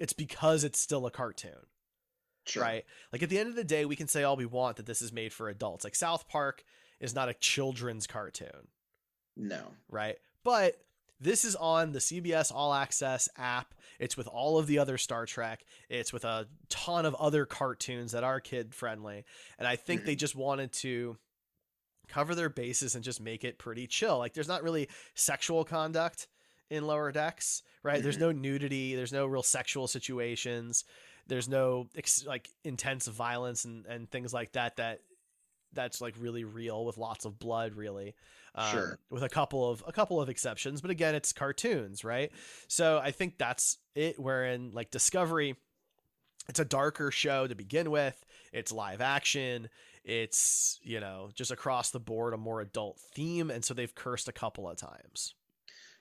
it's 0.00 0.12
because 0.12 0.64
it's 0.64 0.80
still 0.80 1.06
a 1.06 1.10
cartoon. 1.10 1.66
Sure. 2.46 2.64
Right? 2.64 2.84
Like 3.12 3.22
at 3.22 3.30
the 3.30 3.38
end 3.38 3.48
of 3.48 3.54
the 3.54 3.62
day, 3.64 3.84
we 3.84 3.96
can 3.96 4.08
say 4.08 4.24
all 4.24 4.36
we 4.36 4.44
want 4.44 4.76
that 4.76 4.86
this 4.86 5.00
is 5.00 5.12
made 5.12 5.32
for 5.32 5.48
adults. 5.48 5.84
Like 5.84 5.94
South 5.94 6.28
Park 6.28 6.64
is 7.00 7.14
not 7.14 7.28
a 7.28 7.34
children's 7.34 8.08
cartoon 8.08 8.68
No. 9.36 9.62
right? 9.88 10.16
But 10.44 10.76
this 11.20 11.44
is 11.44 11.56
on 11.56 11.92
the 11.92 11.98
CBS 12.00 12.52
All 12.54 12.74
Access 12.74 13.28
app. 13.36 13.74
It's 13.98 14.16
with 14.16 14.26
all 14.26 14.58
of 14.58 14.66
the 14.66 14.78
other 14.78 14.98
Star 14.98 15.24
Trek. 15.26 15.64
It's 15.88 16.12
with 16.12 16.24
a 16.24 16.46
ton 16.68 17.06
of 17.06 17.14
other 17.14 17.46
cartoons 17.46 18.12
that 18.12 18.24
are 18.24 18.40
kid 18.40 18.74
friendly. 18.74 19.24
And 19.58 19.66
I 19.68 19.76
think 19.76 20.04
they 20.04 20.16
just 20.16 20.34
wanted 20.36 20.72
to 20.74 21.16
cover 22.08 22.34
their 22.34 22.48
bases 22.50 22.94
and 22.94 23.02
just 23.04 23.20
make 23.20 23.44
it 23.44 23.58
pretty 23.58 23.86
chill. 23.86 24.18
Like 24.18 24.34
there's 24.34 24.48
not 24.48 24.62
really 24.62 24.88
sexual 25.14 25.64
conduct 25.64 26.26
in 26.68 26.86
lower 26.86 27.10
decks, 27.12 27.62
right? 27.82 28.02
There's 28.02 28.16
Mhm. 28.16 28.20
no 28.20 28.32
nudity, 28.32 28.94
there's 28.94 29.12
no 29.12 29.26
real 29.26 29.42
sexual 29.42 29.86
situations. 29.88 30.84
There's 31.26 31.48
no 31.48 31.88
ex- 31.96 32.26
like 32.26 32.50
intense 32.64 33.06
violence 33.06 33.64
and, 33.64 33.86
and 33.86 34.10
things 34.10 34.34
like 34.34 34.52
that 34.52 34.76
that 34.76 35.00
that's 35.74 36.00
like 36.00 36.14
really 36.18 36.44
real 36.44 36.84
with 36.84 36.96
lots 36.98 37.24
of 37.24 37.38
blood 37.38 37.74
really 37.74 38.14
um, 38.54 38.70
Sure. 38.72 38.98
with 39.10 39.22
a 39.22 39.28
couple 39.28 39.68
of 39.68 39.82
a 39.86 39.92
couple 39.92 40.20
of 40.20 40.28
exceptions 40.28 40.80
but 40.80 40.90
again 40.90 41.14
it's 41.14 41.32
cartoons 41.32 42.04
right 42.04 42.30
so 42.68 43.00
i 43.02 43.10
think 43.10 43.38
that's 43.38 43.78
it 43.94 44.18
wherein 44.18 44.70
like 44.72 44.90
discovery 44.90 45.56
it's 46.48 46.60
a 46.60 46.64
darker 46.64 47.10
show 47.10 47.46
to 47.46 47.54
begin 47.54 47.90
with 47.90 48.24
it's 48.52 48.70
live 48.72 49.00
action 49.00 49.68
it's 50.04 50.78
you 50.82 51.00
know 51.00 51.30
just 51.34 51.50
across 51.50 51.90
the 51.90 52.00
board 52.00 52.34
a 52.34 52.36
more 52.36 52.60
adult 52.60 53.00
theme 53.14 53.50
and 53.50 53.64
so 53.64 53.72
they've 53.74 53.94
cursed 53.94 54.28
a 54.28 54.32
couple 54.32 54.68
of 54.68 54.76
times 54.76 55.34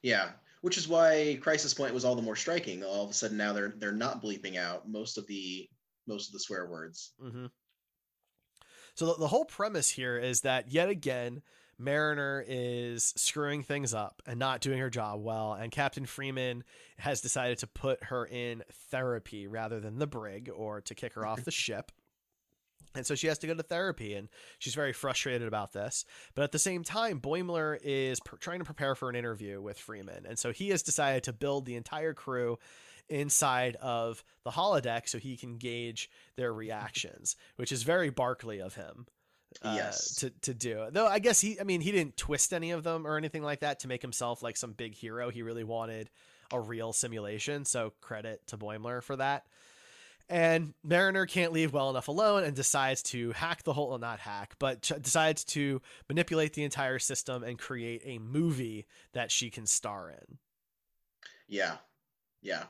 Yeah, 0.01 0.31
which 0.61 0.77
is 0.77 0.87
why 0.87 1.37
Crisis 1.41 1.73
Point 1.73 1.93
was 1.93 2.03
all 2.03 2.15
the 2.15 2.21
more 2.21 2.35
striking. 2.35 2.83
All 2.83 3.05
of 3.05 3.09
a 3.09 3.13
sudden 3.13 3.37
now 3.37 3.53
they're 3.53 3.73
they're 3.77 3.93
not 3.93 4.21
bleeping 4.21 4.57
out 4.57 4.89
most 4.89 5.17
of 5.17 5.25
the 5.27 5.69
most 6.07 6.27
of 6.27 6.33
the 6.33 6.39
swear 6.41 6.65
words. 6.67 7.13
Mm-hmm. 7.23 7.45
So 8.95 9.07
the, 9.07 9.13
the 9.15 9.27
whole 9.27 9.45
premise 9.45 9.89
here 9.89 10.17
is 10.17 10.41
that 10.41 10.71
yet 10.71 10.89
again, 10.89 11.41
Mariner 11.79 12.43
is 12.47 13.13
screwing 13.17 13.63
things 13.63 13.93
up 13.93 14.21
and 14.27 14.39
not 14.39 14.61
doing 14.61 14.79
her 14.79 14.89
job 14.89 15.21
well, 15.23 15.53
and 15.53 15.71
Captain 15.71 16.05
Freeman 16.05 16.63
has 16.97 17.21
decided 17.21 17.57
to 17.59 17.67
put 17.67 18.03
her 18.05 18.25
in 18.25 18.63
therapy 18.91 19.47
rather 19.47 19.79
than 19.79 19.97
the 19.97 20.07
brig 20.07 20.49
or 20.53 20.81
to 20.81 20.95
kick 20.95 21.13
her 21.13 21.25
off 21.25 21.43
the 21.43 21.51
ship. 21.51 21.91
And 22.95 23.05
so 23.05 23.15
she 23.15 23.27
has 23.27 23.37
to 23.39 23.47
go 23.47 23.53
to 23.55 23.63
therapy, 23.63 24.13
and 24.13 24.29
she's 24.59 24.75
very 24.75 24.93
frustrated 24.93 25.47
about 25.47 25.71
this. 25.73 26.05
But 26.35 26.43
at 26.43 26.51
the 26.51 26.59
same 26.59 26.83
time, 26.83 27.19
Boimler 27.19 27.77
is 27.83 28.19
pr- 28.19 28.35
trying 28.35 28.59
to 28.59 28.65
prepare 28.65 28.93
for 28.95 29.09
an 29.09 29.15
interview 29.15 29.59
with 29.61 29.79
Freeman. 29.79 30.25
And 30.27 30.37
so 30.37 30.51
he 30.51 30.69
has 30.69 30.83
decided 30.83 31.23
to 31.23 31.33
build 31.33 31.65
the 31.65 31.75
entire 31.75 32.13
crew 32.13 32.59
inside 33.09 33.75
of 33.77 34.23
the 34.45 34.51
holodeck 34.51 35.09
so 35.09 35.17
he 35.17 35.35
can 35.37 35.57
gauge 35.57 36.09
their 36.37 36.53
reactions, 36.53 37.35
which 37.55 37.71
is 37.71 37.83
very 37.83 38.09
Barclay 38.09 38.59
of 38.59 38.75
him. 38.75 39.07
uh, 39.61 39.73
Yes. 39.75 40.15
to 40.15 40.29
to 40.41 40.53
do. 40.53 40.87
Though 40.91 41.07
I 41.07 41.19
guess 41.19 41.41
he, 41.41 41.59
I 41.59 41.63
mean, 41.63 41.81
he 41.81 41.91
didn't 41.91 42.17
twist 42.17 42.53
any 42.53 42.71
of 42.71 42.83
them 42.83 43.05
or 43.05 43.17
anything 43.17 43.43
like 43.43 43.59
that 43.59 43.79
to 43.81 43.87
make 43.87 44.01
himself 44.01 44.41
like 44.41 44.57
some 44.57 44.73
big 44.73 44.95
hero. 44.95 45.29
He 45.29 45.41
really 45.41 45.63
wanted 45.63 46.09
a 46.51 46.59
real 46.59 46.93
simulation. 46.93 47.65
So 47.65 47.93
credit 48.01 48.45
to 48.47 48.57
Boimler 48.57 49.01
for 49.03 49.15
that. 49.17 49.45
And 50.29 50.73
Mariner 50.83 51.25
can't 51.25 51.51
leave 51.51 51.73
well 51.73 51.89
enough 51.89 52.07
alone 52.07 52.43
and 52.43 52.55
decides 52.55 53.03
to 53.03 53.31
hack 53.33 53.63
the 53.63 53.73
whole, 53.73 53.89
well, 53.89 53.99
not 53.99 54.19
hack, 54.19 54.55
but 54.57 54.81
ch- 54.81 54.93
decides 55.01 55.43
to 55.45 55.81
manipulate 56.09 56.53
the 56.53 56.63
entire 56.63 56.97
system 56.97 57.43
and 57.43 57.59
create 57.59 58.01
a 58.05 58.19
movie 58.19 58.85
that 59.13 59.31
she 59.31 59.49
can 59.49 59.65
star 59.65 60.09
in. 60.09 60.37
Yeah, 61.47 61.75
yeah. 62.41 62.63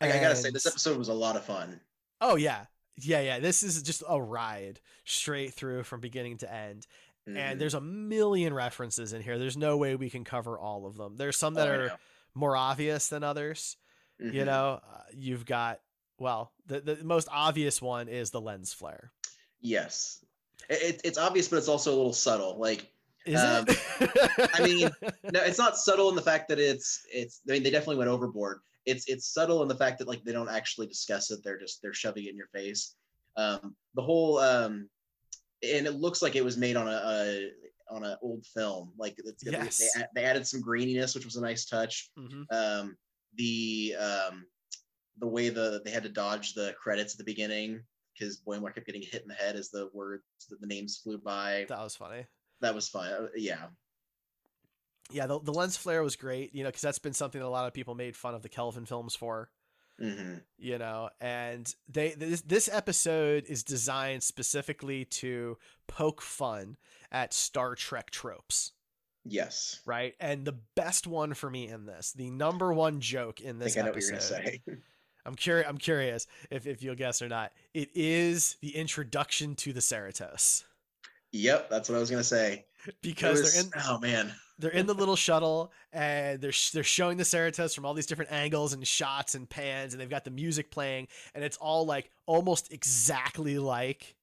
I, 0.00 0.08
I 0.12 0.20
gotta 0.20 0.34
say, 0.36 0.50
this 0.50 0.66
episode 0.66 0.96
was 0.96 1.08
a 1.08 1.14
lot 1.14 1.36
of 1.36 1.44
fun. 1.44 1.80
Oh 2.20 2.36
yeah. 2.36 2.64
Yeah, 2.96 3.20
yeah. 3.20 3.38
This 3.38 3.62
is 3.62 3.82
just 3.82 4.02
a 4.08 4.20
ride 4.20 4.80
straight 5.04 5.54
through 5.54 5.84
from 5.84 6.00
beginning 6.00 6.38
to 6.38 6.52
end. 6.52 6.86
Mhm. 7.28 7.36
And 7.36 7.60
there's 7.60 7.74
a 7.74 7.80
million 7.80 8.52
references 8.54 9.12
in 9.12 9.22
here. 9.22 9.38
There's 9.38 9.56
no 9.56 9.76
way 9.76 9.96
we 9.96 10.10
can 10.10 10.24
cover 10.24 10.58
all 10.58 10.86
of 10.86 10.96
them. 10.96 11.16
There's 11.16 11.36
some 11.36 11.54
that 11.54 11.68
Oh, 11.68 11.72
are 11.72 11.98
more 12.34 12.56
obvious 12.56 13.08
than 13.08 13.22
others. 13.22 13.76
You 14.18 14.32
Mhm. 14.42 14.46
know, 14.46 14.80
uh, 14.82 15.02
you've 15.12 15.44
got 15.46 15.80
well, 16.20 16.52
the 16.66 16.80
the 16.80 17.02
most 17.02 17.26
obvious 17.32 17.82
one 17.82 18.08
is 18.08 18.30
the 18.30 18.40
lens 18.40 18.72
flare. 18.72 19.10
Yes, 19.60 20.24
it, 20.68 20.82
it- 20.94 21.00
it's 21.04 21.18
obvious, 21.18 21.48
but 21.48 21.56
it's 21.56 21.68
also 21.68 21.92
a 21.92 21.96
little 21.96 22.12
subtle. 22.12 22.58
Like, 22.58 22.86
Is 23.26 23.40
um, 23.40 23.64
it? 23.68 24.50
I 24.54 24.62
mean, 24.62 24.90
no, 25.32 25.40
it's 25.42 25.58
not 25.58 25.76
subtle 25.76 26.08
in 26.10 26.14
the 26.14 26.22
fact 26.22 26.48
that 26.48 26.58
it's 26.60 27.02
it's. 27.12 27.40
I 27.48 27.52
mean, 27.54 27.62
they 27.64 27.70
definitely 27.70 27.96
went 27.96 28.10
overboard. 28.10 28.60
It's 28.86 29.06
it's 29.08 29.26
subtle 29.26 29.62
in 29.62 29.68
the 29.68 29.74
fact 29.76 29.98
that 29.98 30.08
like 30.08 30.22
they 30.24 30.32
don't 30.32 30.48
actually 30.48 30.86
discuss 30.86 31.30
it. 31.30 31.40
They're 31.44 31.58
just 31.58 31.82
they're 31.82 31.92
shoving 31.92 32.24
it 32.24 32.30
in 32.30 32.36
your 32.36 32.48
face. 32.48 32.94
Um, 33.36 33.74
the 33.94 34.02
whole 34.02 34.38
um, 34.38 34.88
and 35.62 35.86
it 35.86 35.94
looks 35.94 36.22
like 36.22 36.36
it 36.36 36.44
was 36.44 36.56
made 36.56 36.76
on 36.76 36.88
a, 36.88 37.00
a 37.04 37.50
on 37.90 38.04
an 38.04 38.16
old 38.22 38.46
film. 38.46 38.92
Like 38.96 39.16
it's, 39.18 39.44
Yes. 39.44 39.78
they, 39.94 40.02
they 40.14 40.24
added 40.24 40.46
some 40.46 40.62
graininess, 40.62 41.14
which 41.14 41.24
was 41.24 41.36
a 41.36 41.40
nice 41.42 41.66
touch. 41.66 42.10
Mhm. 42.18 42.44
Um, 42.50 42.96
the 43.36 43.94
um, 43.98 44.46
the 45.20 45.26
way 45.28 45.48
the 45.50 45.80
they 45.84 45.90
had 45.90 46.02
to 46.02 46.08
dodge 46.08 46.54
the 46.54 46.74
credits 46.80 47.14
at 47.14 47.18
the 47.18 47.24
beginning 47.24 47.82
because 48.18 48.40
Boimler 48.46 48.74
kept 48.74 48.86
getting 48.86 49.02
hit 49.02 49.22
in 49.22 49.28
the 49.28 49.34
head 49.34 49.54
as 49.56 49.70
the 49.70 49.88
words 49.94 50.24
the, 50.48 50.56
the 50.60 50.66
names 50.66 50.98
flew 51.02 51.18
by. 51.18 51.66
That 51.68 51.78
was 51.80 51.94
funny. 51.96 52.26
That 52.60 52.74
was 52.74 52.88
fun. 52.88 53.12
Uh, 53.12 53.26
Yeah. 53.36 53.66
Yeah, 55.12 55.26
the, 55.26 55.40
the 55.40 55.52
lens 55.52 55.76
flare 55.76 56.04
was 56.04 56.14
great, 56.14 56.54
you 56.54 56.62
know, 56.62 56.68
because 56.68 56.82
that's 56.82 57.00
been 57.00 57.12
something 57.14 57.40
that 57.40 57.46
a 57.46 57.48
lot 57.48 57.66
of 57.66 57.74
people 57.74 57.96
made 57.96 58.14
fun 58.16 58.34
of 58.34 58.42
the 58.42 58.48
Kelvin 58.48 58.86
films 58.86 59.14
for. 59.16 59.50
hmm 60.00 60.36
you 60.56 60.78
know 60.78 61.10
and 61.20 61.74
they 61.88 62.12
this, 62.12 62.40
this 62.42 62.68
episode 62.72 63.44
is 63.48 63.62
designed 63.64 64.22
specifically 64.22 65.04
to 65.04 65.58
poke 65.88 66.22
fun 66.22 66.76
at 67.10 67.34
star 67.34 67.74
trek 67.74 68.10
tropes 68.10 68.72
Yes. 69.26 69.80
right 69.84 70.14
and 70.20 70.46
the 70.46 70.58
best 70.74 71.06
one 71.06 71.34
for 71.34 71.50
me 71.50 71.68
in 71.68 71.84
this 71.84 72.12
the 72.12 72.30
number 72.30 72.72
one 72.72 73.00
joke 73.00 73.40
in 73.42 73.56
I 73.56 73.64
this 73.64 73.74
think 73.74 73.84
I 73.84 73.88
know 73.88 73.92
what 73.94 74.02
you're 74.02 74.14
episode. 74.14 74.60
i'm 75.30 75.36
curious 75.36 75.66
i'm 75.68 75.78
curious 75.78 76.26
if, 76.50 76.66
if 76.66 76.82
you'll 76.82 76.96
guess 76.96 77.22
or 77.22 77.28
not. 77.28 77.52
It 77.72 77.90
is 77.94 78.56
the 78.60 78.74
introduction 78.76 79.54
to 79.56 79.72
the 79.72 79.80
Cerritos 79.80 80.64
Yep, 81.32 81.70
that's 81.70 81.88
what 81.88 81.94
I 81.94 82.00
was 82.00 82.10
gonna 82.10 82.24
say. 82.24 82.64
because 83.02 83.40
was- 83.40 83.54
they're 83.54 83.62
in 83.62 83.70
oh 83.88 83.98
man, 84.00 84.32
they're 84.58 84.72
in 84.72 84.86
the 84.86 84.94
little 84.94 85.14
shuttle 85.16 85.72
and 85.92 86.40
they're 86.40 86.52
they're 86.72 86.82
showing 86.82 87.16
the 87.16 87.24
Cerritos 87.24 87.74
from 87.74 87.86
all 87.86 87.94
these 87.94 88.06
different 88.06 88.32
angles 88.32 88.72
and 88.72 88.84
shots 88.86 89.36
and 89.36 89.48
pans 89.48 89.94
and 89.94 90.00
they've 90.00 90.10
got 90.10 90.24
the 90.24 90.30
music 90.32 90.70
playing 90.72 91.06
and 91.34 91.44
it's 91.44 91.56
all 91.58 91.86
like 91.86 92.10
almost 92.26 92.72
exactly 92.72 93.58
like 93.58 94.16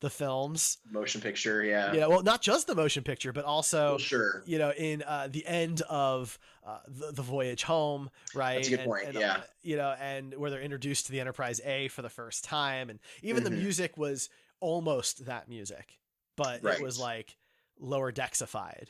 the 0.00 0.10
films. 0.10 0.78
motion 0.90 1.20
picture. 1.20 1.64
Yeah. 1.64 1.92
Yeah, 1.92 2.06
well, 2.06 2.22
not 2.22 2.40
just 2.40 2.66
the 2.66 2.74
motion 2.74 3.02
picture, 3.02 3.32
but 3.32 3.44
also 3.44 3.90
Well, 3.90 3.98
sure. 3.98 4.42
you 4.46 4.58
know 4.58 4.70
in 4.70 5.02
uh, 5.02 5.28
the 5.30 5.44
end 5.46 5.82
of 5.88 6.38
uh, 6.66 6.78
the, 6.86 7.12
the 7.12 7.22
voyage 7.22 7.62
home, 7.64 8.10
right? 8.34 8.54
That's 8.56 8.68
a 8.68 8.70
good 8.70 8.80
And- 8.80 8.86
point, 8.88 9.04
and, 9.06 9.14
yeah. 9.18 9.32
uh, 9.32 9.40
you 9.62 9.76
know, 9.76 9.94
and 10.00 10.34
where 10.34 10.50
they're 10.50 10.60
introduced 10.60 11.06
to 11.06 11.12
the 11.12 11.20
Enterprise 11.20 11.60
A 11.64 11.88
for 11.88 12.02
the 12.02 12.10
first 12.10 12.44
time, 12.44 12.90
and 12.90 12.98
even 13.22 13.42
Mhm. 13.42 13.46
the 13.46 13.50
music 13.52 13.96
was 13.96 14.28
almost 14.60 15.24
that 15.26 15.48
music, 15.48 15.98
but 16.36 16.62
Right. 16.62 16.78
it 16.78 16.82
was 16.82 16.98
like 16.98 17.36
lower 17.80 18.12
dexified. 18.12 18.88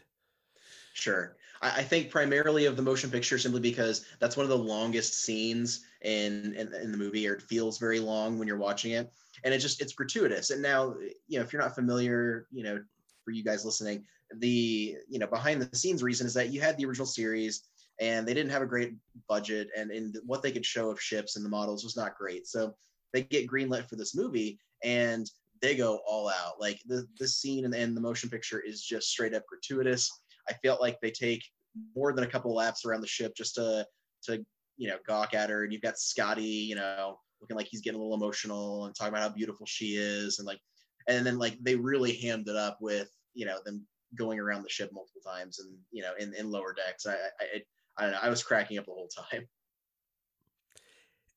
Sure. 0.99 1.37
I, 1.63 1.81
I 1.81 1.83
think 1.83 2.11
primarily 2.11 2.65
of 2.67 2.77
the 2.77 2.83
motion 2.83 3.11
picture 3.11 3.39
simply 3.39 3.61
because 3.61 4.05
that's 4.19 4.37
one 4.37 4.45
of 4.45 4.51
the 4.51 4.59
longest 4.59 5.23
scenes 5.23 5.85
in, 6.03 6.55
in 6.55 6.75
in 6.75 6.91
the 6.91 6.99
movie, 6.99 7.29
or 7.29 7.35
it 7.35 7.43
feels 7.43 7.79
very 7.79 8.01
long 8.01 8.39
when 8.39 8.49
you're 8.49 8.57
watching 8.59 8.93
it, 8.93 9.11
and 9.45 9.55
it 9.55 9.59
just 9.59 9.81
it's 9.81 9.93
gratuitous. 9.93 10.51
And 10.51 10.61
now, 10.61 10.97
you 11.29 11.39
know, 11.39 11.45
if 11.45 11.53
you're 11.53 11.63
not 11.63 11.75
familiar, 11.75 12.47
you 12.51 12.65
know, 12.65 12.83
for 13.25 13.31
you 13.31 13.45
guys 13.45 13.65
listening, 13.65 14.05
the 14.37 14.97
you 15.09 15.19
know 15.19 15.27
behind 15.29 15.63
the 15.63 15.77
scenes 15.77 16.03
reason 16.03 16.27
is 16.27 16.35
that 16.35 16.53
you 16.53 16.61
had 16.61 16.77
the 16.77 16.85
original 16.85 17.07
series 17.07 17.63
and 18.01 18.27
they 18.27 18.35
didn't 18.35 18.51
have 18.53 18.63
a 18.63 18.67
great 18.67 18.95
budget, 19.29 19.69
and 19.77 19.91
and 19.93 20.17
what 20.27 20.43
they 20.43 20.51
could 20.53 20.67
show 20.67 20.91
of 20.91 21.01
ships 21.01 21.37
and 21.37 21.45
the 21.45 21.51
models 21.51 21.85
was 21.85 21.97
not 21.97 22.17
great. 22.19 22.47
So 22.49 22.75
they 23.13 23.23
get 23.23 23.47
greenlit 23.49 23.89
for 23.89 23.97
this 23.97 24.17
movie, 24.17 24.59
and 24.83 25.31
they 25.63 25.77
go 25.77 26.01
all 26.09 26.29
out. 26.29 26.61
Like 26.61 26.81
the 26.87 27.07
this 27.21 27.37
scene 27.37 27.65
and, 27.65 27.75
and 27.75 27.97
the 27.97 28.01
motion 28.01 28.31
picture 28.31 28.61
is 28.61 28.83
just 28.83 29.09
straight 29.09 29.35
up 29.35 29.47
gratuitous. 29.47 30.11
I 30.49 30.55
felt 30.65 30.81
like 30.81 30.99
they 31.01 31.11
take 31.11 31.45
more 31.95 32.13
than 32.13 32.25
a 32.25 32.29
couple 32.29 32.55
laps 32.55 32.85
around 32.85 33.01
the 33.01 33.07
ship 33.07 33.35
just 33.37 33.55
to 33.57 33.87
to 34.25 34.45
you 34.77 34.89
know 34.89 34.97
gawk 35.07 35.35
at 35.35 35.51
her. 35.51 35.65
And 35.65 35.73
you've 35.73 35.83
got 35.83 35.99
Scotty, 35.99 36.43
you 36.43 36.75
know, 36.75 37.19
looking 37.41 37.57
like 37.57 37.69
he's 37.71 37.81
getting 37.81 38.01
a 38.01 38.03
little 38.03 38.17
emotional 38.17 38.87
and 38.87 38.95
talking 38.95 39.13
about 39.13 39.23
how 39.23 39.35
beautiful 39.35 39.67
she 39.67 39.97
is, 39.97 40.39
and 40.39 40.47
like, 40.47 40.61
and 41.07 41.27
then 41.27 41.39
like 41.39 41.59
they 41.63 41.77
really 41.77 42.15
hammed 42.15 42.49
it 42.49 42.57
up 42.57 42.79
with 42.81 43.09
you 43.35 43.47
know 43.47 43.59
them 43.65 43.87
going 44.17 44.39
around 44.39 44.63
the 44.63 44.71
ship 44.71 44.91
multiple 44.93 45.21
times 45.25 45.59
and 45.59 45.77
you 45.91 46.03
know 46.03 46.13
in, 46.19 46.35
in 46.35 46.51
lower 46.51 46.75
decks. 46.75 47.07
I, 47.07 47.15
I 47.41 47.63
I 47.99 48.03
don't 48.05 48.13
know. 48.13 48.19
I 48.23 48.29
was 48.29 48.43
cracking 48.43 48.79
up 48.79 48.87
the 48.87 48.93
whole 48.93 49.09
time. 49.09 49.47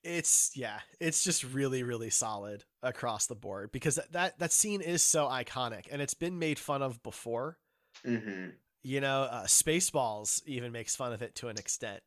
It's 0.04 0.50
yeah, 0.56 0.80
it's 1.00 1.24
just 1.24 1.44
really 1.44 1.84
really 1.84 2.10
solid 2.10 2.64
across 2.82 3.28
the 3.28 3.36
board 3.36 3.72
because 3.72 3.98
that 3.98 4.12
that, 4.14 4.40
that 4.40 4.52
scene 4.52 4.82
is 4.82 5.04
so 5.04 5.28
iconic 5.28 5.86
and 5.92 6.02
it's 6.02 6.16
been 6.16 6.40
made 6.40 6.58
fun 6.58 6.82
of 6.82 7.04
before. 7.04 7.60
Mm-hmm. 8.04 8.50
You 8.84 9.02
know, 9.02 9.24
uh, 9.24 9.46
Spaceballs 9.46 10.42
even 10.46 10.72
makes 10.72 10.96
fun 10.96 11.14
of 11.14 11.22
it 11.22 11.36
to 11.36 11.50
an 11.50 11.58
extent. 11.58 12.02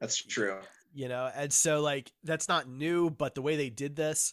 That's 0.00 0.16
true. 0.16 0.58
You 0.94 1.08
know, 1.08 1.30
and 1.34 1.52
so 1.52 1.80
like 1.80 2.12
that's 2.22 2.48
not 2.48 2.68
new, 2.68 3.10
but 3.10 3.34
the 3.34 3.42
way 3.42 3.56
they 3.56 3.70
did 3.70 3.96
this 3.96 4.32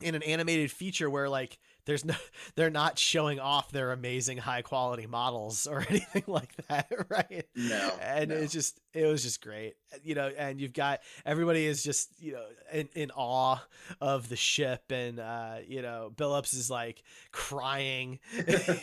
in 0.00 0.14
an 0.14 0.22
animated 0.22 0.70
feature 0.70 1.10
where 1.10 1.28
like 1.28 1.58
there's 1.84 2.04
no 2.04 2.14
they're 2.54 2.70
not 2.70 2.98
showing 2.98 3.40
off 3.40 3.70
their 3.70 3.92
amazing 3.92 4.38
high 4.38 4.62
quality 4.62 5.06
models 5.06 5.66
or 5.66 5.84
anything 5.88 6.24
like 6.26 6.54
that 6.68 6.90
right 7.08 7.46
no 7.54 7.92
and 8.00 8.30
no. 8.30 8.36
it's 8.36 8.52
just 8.52 8.80
it 8.94 9.06
was 9.06 9.22
just 9.22 9.42
great 9.42 9.74
you 10.02 10.14
know 10.14 10.30
and 10.36 10.60
you've 10.60 10.72
got 10.72 11.00
everybody 11.24 11.66
is 11.66 11.82
just 11.82 12.10
you 12.20 12.32
know 12.32 12.44
in, 12.72 12.88
in 12.94 13.10
awe 13.12 13.62
of 14.00 14.28
the 14.28 14.36
ship 14.36 14.90
and 14.90 15.18
uh 15.18 15.56
you 15.66 15.82
know 15.82 16.12
billups 16.14 16.54
is 16.54 16.70
like 16.70 17.02
crying 17.30 18.18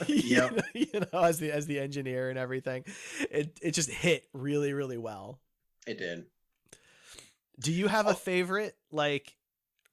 yep. 0.08 0.52
know, 0.52 0.62
you 0.74 0.88
know 0.94 1.24
as 1.24 1.40
the 1.40 1.52
as 1.52 1.66
the 1.66 1.80
engineer 1.80 2.30
and 2.30 2.40
everything 2.40 2.84
it 3.32 3.58
it 3.62 3.72
just 3.72 3.90
hit 3.90 4.26
really 4.34 4.74
really 4.74 4.98
well 4.98 5.40
it 5.88 5.98
did 5.98 6.26
do 7.60 7.72
you 7.72 7.88
have 7.88 8.08
oh. 8.08 8.12
a 8.12 8.14
favorite 8.14 8.76
like 8.92 9.36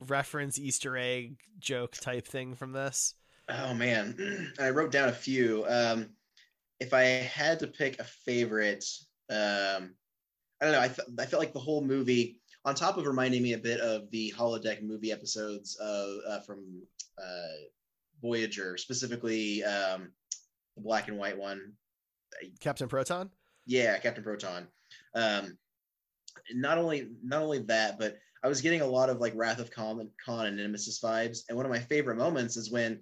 reference 0.01 0.59
Easter 0.59 0.97
egg 0.97 1.38
joke 1.59 1.92
type 1.92 2.26
thing 2.26 2.55
from 2.55 2.72
this? 2.72 3.14
Oh 3.49 3.74
man, 3.74 4.53
I 4.61 4.70
wrote 4.70 4.92
down 4.92 5.09
a 5.09 5.12
few. 5.12 5.64
Um, 5.68 6.11
if 6.80 6.92
I 6.92 7.03
had 7.03 7.59
to 7.61 7.66
pick 7.66 7.99
a 7.99 8.05
favorite, 8.05 8.84
um, 9.30 9.94
I 10.61 10.64
don't 10.64 10.72
know. 10.72 10.80
I, 10.80 10.88
th- 10.88 11.09
I 11.18 11.26
felt 11.26 11.40
like 11.40 11.53
the 11.53 11.59
whole 11.59 11.82
movie, 11.82 12.40
on 12.64 12.74
top 12.74 12.99
of 12.99 13.07
reminding 13.07 13.42
me 13.42 13.55
a 13.55 13.59
bit 13.59 13.80
of 13.80 14.11
the 14.11 14.32
holodeck 14.36 14.82
movie 14.82 15.12
episodes 15.12 15.76
of 15.76 16.18
uh, 16.28 16.40
from 16.40 16.82
uh, 17.18 17.57
Voyager, 18.20 18.76
specifically 18.76 19.62
um, 19.64 20.11
the 20.76 20.82
black 20.82 21.09
and 21.09 21.16
white 21.18 21.38
one, 21.38 21.72
Captain 22.61 22.88
Proton. 22.88 23.30
Yeah, 23.66 23.99
Captain 23.99 24.24
Proton. 24.24 24.66
Um, 25.14 25.57
not 26.55 26.78
only 26.78 27.09
not 27.22 27.42
only 27.42 27.61
that, 27.61 27.99
but 27.99 28.18
I 28.47 28.49
was 28.49 28.61
getting 28.61 28.80
a 28.80 28.86
lot 28.86 29.11
of 29.11 29.18
like 29.18 29.34
Wrath 29.34 29.59
of 29.59 29.72
Khan, 29.72 30.09
Khan 30.24 30.47
and 30.47 30.57
Nemesis 30.57 31.01
vibes. 31.01 31.40
And 31.49 31.57
one 31.57 31.66
of 31.66 31.72
my 31.72 31.80
favorite 31.80 32.14
moments 32.14 32.57
is 32.57 32.70
when 32.70 33.01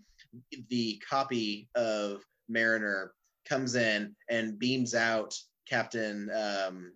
the 0.70 1.02
copy 1.06 1.68
of 1.74 2.22
Mariner 2.48 3.12
comes 3.44 3.74
in 3.74 4.16
and 4.30 4.58
beams 4.58 4.94
out 4.94 5.38
Captain. 5.68 6.30
Um, 6.30 6.92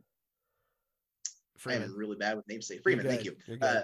Freeman. 1.58 1.90
I'm 1.90 1.98
really 1.98 2.16
bad 2.16 2.36
with 2.36 2.48
namesake. 2.48 2.82
Freeman, 2.82 3.06
thank 3.06 3.24
you. 3.24 3.36
Uh, 3.60 3.82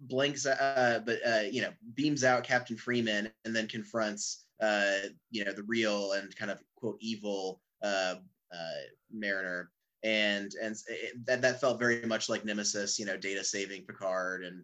blinks, 0.00 0.44
uh, 0.44 1.00
but 1.06 1.20
uh, 1.24 1.42
you 1.48 1.62
know, 1.62 1.70
beams 1.94 2.24
out 2.24 2.42
Captain 2.42 2.76
Freeman 2.76 3.30
and 3.44 3.54
then 3.54 3.68
confronts, 3.68 4.46
uh, 4.60 4.96
you 5.30 5.44
know, 5.44 5.52
the 5.52 5.62
real 5.68 6.14
and 6.14 6.34
kind 6.34 6.50
of 6.50 6.58
quote 6.74 6.96
evil 7.00 7.60
uh, 7.80 8.16
uh, 8.52 8.80
Mariner 9.12 9.70
and 10.04 10.52
and 10.62 10.76
it, 10.88 11.14
that 11.26 11.42
that 11.42 11.60
felt 11.60 11.78
very 11.78 12.04
much 12.06 12.28
like 12.28 12.44
Nemesis, 12.44 12.98
you 12.98 13.06
know, 13.06 13.16
data 13.16 13.42
saving 13.42 13.84
Picard, 13.86 14.44
and 14.44 14.62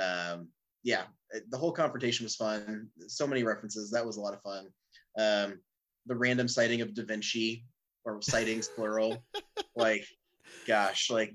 um, 0.00 0.48
yeah, 0.82 1.02
the 1.50 1.58
whole 1.58 1.72
confrontation 1.72 2.24
was 2.24 2.36
fun. 2.36 2.88
So 3.08 3.26
many 3.26 3.42
references. 3.42 3.90
That 3.90 4.06
was 4.06 4.16
a 4.16 4.20
lot 4.20 4.34
of 4.34 4.42
fun. 4.42 4.68
Um, 5.18 5.60
the 6.06 6.14
random 6.14 6.48
sighting 6.48 6.80
of 6.82 6.94
Da 6.94 7.04
Vinci 7.04 7.64
or 8.04 8.22
sightings 8.22 8.68
plural, 8.68 9.24
like, 9.76 10.06
gosh, 10.66 11.10
like 11.10 11.34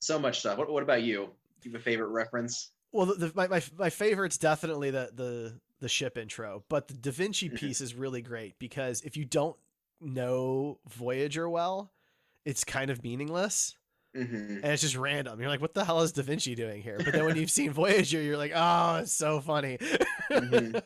so 0.00 0.18
much 0.18 0.40
stuff. 0.40 0.58
What 0.58 0.70
what 0.70 0.82
about 0.82 1.02
you? 1.02 1.30
Do 1.60 1.68
you 1.68 1.72
have 1.72 1.80
a 1.80 1.84
favorite 1.84 2.08
reference? 2.08 2.72
Well, 2.92 3.06
the, 3.06 3.14
the, 3.14 3.32
my, 3.34 3.46
my 3.46 3.62
my 3.78 3.90
favorite's 3.90 4.38
definitely 4.38 4.90
the 4.90 5.10
the 5.14 5.60
the 5.80 5.88
ship 5.88 6.18
intro, 6.18 6.64
but 6.68 6.88
the 6.88 6.94
Da 6.94 7.10
Vinci 7.10 7.46
mm-hmm. 7.46 7.56
piece 7.56 7.80
is 7.80 7.94
really 7.94 8.22
great 8.22 8.58
because 8.58 9.02
if 9.02 9.16
you 9.16 9.24
don't 9.24 9.56
know 10.00 10.78
Voyager 10.88 11.48
well, 11.48 11.92
it's 12.44 12.64
kind 12.64 12.90
of 12.90 13.02
meaningless. 13.02 13.76
Mm-hmm. 14.16 14.34
And 14.34 14.64
it's 14.64 14.82
just 14.82 14.96
random. 14.96 15.38
You're 15.38 15.48
like, 15.48 15.60
what 15.60 15.72
the 15.72 15.84
hell 15.84 16.00
is 16.00 16.10
Da 16.10 16.22
Vinci 16.22 16.56
doing 16.56 16.82
here? 16.82 16.98
But 16.98 17.12
then 17.12 17.24
when 17.24 17.36
you've 17.36 17.50
seen 17.50 17.72
Voyager, 17.72 18.20
you're 18.20 18.36
like, 18.36 18.52
oh, 18.54 18.96
it's 18.96 19.12
so 19.12 19.40
funny. 19.40 19.78
Mm-hmm. 20.30 20.78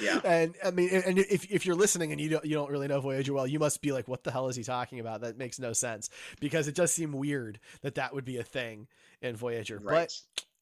Yeah. 0.00 0.20
and 0.24 0.54
I 0.64 0.70
mean, 0.70 0.90
and 0.90 1.18
if, 1.18 1.50
if 1.50 1.66
you're 1.66 1.74
listening 1.74 2.12
and 2.12 2.20
you 2.20 2.28
don't 2.28 2.44
you 2.44 2.54
don't 2.54 2.70
really 2.70 2.86
know 2.86 3.00
Voyager 3.00 3.32
well, 3.32 3.48
you 3.48 3.58
must 3.58 3.82
be 3.82 3.90
like, 3.90 4.06
what 4.06 4.22
the 4.22 4.30
hell 4.30 4.48
is 4.48 4.54
he 4.54 4.62
talking 4.62 5.00
about? 5.00 5.22
That 5.22 5.36
makes 5.36 5.58
no 5.58 5.72
sense 5.72 6.08
because 6.40 6.68
it 6.68 6.76
does 6.76 6.92
seem 6.92 7.12
weird 7.12 7.58
that 7.80 7.96
that 7.96 8.14
would 8.14 8.24
be 8.24 8.36
a 8.36 8.44
thing 8.44 8.86
in 9.20 9.34
Voyager. 9.34 9.80
Right. 9.82 10.12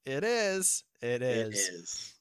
But 0.06 0.12
it 0.12 0.24
is. 0.24 0.84
It 1.02 1.20
is. 1.20 1.68
It 1.68 1.74
is. 1.74 2.14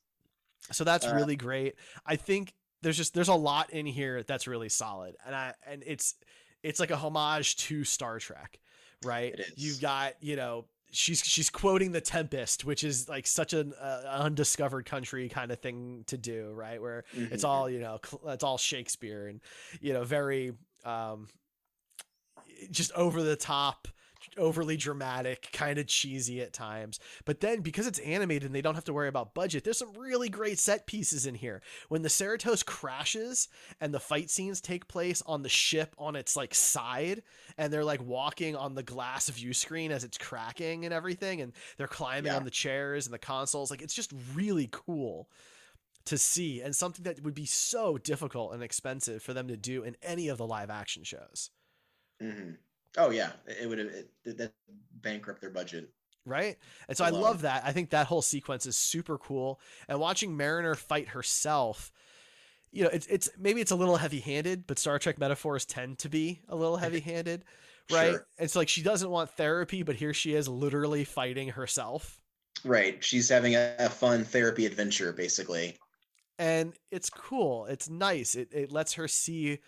So 0.72 0.84
that's 0.84 1.06
uh, 1.06 1.16
really 1.16 1.38
great. 1.38 1.76
I 2.06 2.18
think 2.18 2.54
there's 2.82 2.98
just 2.98 3.14
there's 3.14 3.30
a 3.30 3.34
lot 3.34 3.72
in 3.72 3.86
here 3.86 4.24
that's 4.24 4.48
really 4.48 4.70
solid, 4.70 5.16
and 5.26 5.36
I 5.36 5.54
and 5.66 5.84
it's 5.86 6.16
it's 6.64 6.80
like 6.80 6.92
a 6.92 6.96
homage 6.96 7.56
to 7.58 7.84
Star 7.84 8.20
Trek, 8.20 8.60
right? 9.04 9.40
You've 9.56 9.82
got, 9.82 10.14
you 10.22 10.36
know, 10.36 10.66
she's 10.92 11.22
she's 11.22 11.50
quoting 11.50 11.92
the 11.92 12.02
Tempest, 12.02 12.66
which 12.66 12.84
is 12.84 13.08
like 13.08 13.28
such 13.28 13.54
an 13.54 13.74
uh, 13.80 14.02
undiscovered 14.08 14.86
country 14.86 15.30
kind 15.30 15.52
of 15.52 15.60
thing 15.60 16.04
to 16.08 16.18
do, 16.18 16.52
right? 16.54 16.82
Where 16.82 17.06
mm-hmm. 17.16 17.34
it's 17.34 17.44
all, 17.44 17.70
you 17.70 17.80
know, 17.80 18.00
it's 18.28 18.44
all 18.44 18.58
Shakespeare 18.58 19.28
and 19.28 19.42
you 19.82 19.94
know, 19.94 20.04
very 20.04 20.54
um 20.86 21.28
just 22.72 22.92
over 22.94 23.22
the 23.24 23.36
top 23.36 23.88
overly 24.38 24.78
dramatic, 24.78 25.50
kind 25.54 25.80
of 25.80 25.88
cheesy 25.88 26.42
at 26.42 26.54
times. 26.54 27.00
But 27.26 27.40
then 27.40 27.62
because 27.62 27.88
it's 27.88 28.00
animated 28.00 28.46
and 28.46 28.56
they 28.56 28.62
don't 28.62 28.76
have 28.76 28.86
to 28.86 28.94
worry 28.94 29.08
about 29.08 29.34
budget, 29.34 29.64
there's 29.64 29.78
some 29.78 29.94
really 29.94 30.30
great 30.30 30.60
set 30.60 30.86
pieces 30.86 31.26
in 31.26 31.36
here. 31.36 31.62
When 31.88 32.02
the 32.02 32.10
Cerritos 32.10 32.66
crashes 32.66 33.48
and 33.80 33.94
the 33.94 34.00
fight 34.00 34.30
scenes 34.30 34.62
take 34.62 34.88
place 34.88 35.22
on 35.26 35.44
the 35.44 35.50
ship 35.50 35.96
on 35.98 36.16
its 36.16 36.36
like 36.36 36.54
side 36.54 37.24
and 37.58 37.72
they're 37.72 37.84
like 37.84 38.04
walking 38.04 38.56
on 38.56 38.76
the 38.76 38.84
glass 38.84 39.30
view 39.30 39.54
screen 39.54 39.92
as 39.92 40.04
it's 40.04 40.18
cracking 40.18 40.86
and 40.86 40.94
everything 40.94 41.42
and 41.42 41.54
they're 41.78 41.88
climbing 41.88 42.32
yeah. 42.32 42.38
on 42.38 42.44
the 42.44 42.52
chairs 42.52 43.06
and 43.06 43.14
the 43.14 43.20
consoles, 43.20 43.72
like 43.72 43.82
it's 43.82 43.94
just 43.94 44.14
really 44.34 44.70
cool 44.72 45.30
to 46.06 46.18
see 46.18 46.62
and 46.62 46.76
something 46.76 47.04
that 47.04 47.22
would 47.24 47.36
be 47.36 47.46
so 47.46 47.98
difficult 47.98 48.54
and 48.54 48.64
expensive 48.64 49.22
for 49.22 49.34
them 49.34 49.48
to 49.48 49.58
do 49.58 49.84
in 49.84 49.96
any 50.02 50.28
of 50.28 50.38
the 50.38 50.48
live 50.48 50.70
action 50.70 51.04
shows. 51.04 51.52
Mm-hmm. 52.22 52.52
Oh 52.98 53.12
yeah, 53.12 53.32
it 53.48 53.68
would 53.68 53.80
have 53.80 54.38
that 54.38 54.54
bankrupt 55.02 55.42
their 55.42 55.50
budget. 55.50 55.90
Right. 56.26 56.58
And 56.88 56.98
so 56.98 57.06
Alone. 57.06 57.16
I 57.16 57.24
love 57.24 57.42
that. 57.42 57.64
I 57.66 57.72
think 57.72 57.90
that 57.90 58.08
whole 58.08 58.22
sequence 58.22 58.66
is 58.66 58.78
super 58.78 59.18
cool. 59.18 59.60
And 59.88 60.00
watching 60.00 60.36
Mariner 60.36 60.76
fight 60.76 61.10
herself, 61.10 61.92
you 62.72 62.84
know, 62.84 62.90
it's 62.92 63.08
it's 63.08 63.30
maybe 63.38 63.62
it's 63.62 63.72
a 63.72 63.76
little 63.76 63.98
heavy-handed, 63.98 64.68
but 64.68 64.78
Star 64.78 65.00
Trek 65.00 65.18
metaphors 65.18 65.66
tend 65.66 66.00
to 66.00 66.10
be 66.10 66.42
a 66.48 66.56
little 66.56 66.78
heavy-handed, 66.86 67.46
right? 67.92 68.12
Sure. 68.12 68.28
It's 68.38 68.56
like 68.56 68.70
she 68.70 68.84
doesn't 68.84 69.10
want 69.10 69.32
therapy, 69.32 69.84
but 69.84 69.96
here 69.96 70.14
she 70.14 70.34
is 70.34 70.48
literally 70.48 71.04
fighting 71.04 71.50
herself. 71.50 72.20
Right. 72.64 73.04
She's 73.04 73.30
having 73.30 73.56
a, 73.56 73.76
a 73.80 73.90
fun 73.90 74.24
therapy 74.24 74.66
adventure 74.66 75.14
basically. 75.14 75.78
And 76.38 76.74
it's 76.92 77.10
cool. 77.10 77.66
It's 77.66 77.90
nice. 77.90 78.36
It 78.36 78.50
it 78.54 78.72
lets 78.72 78.94
her 78.94 79.08
see 79.08 79.60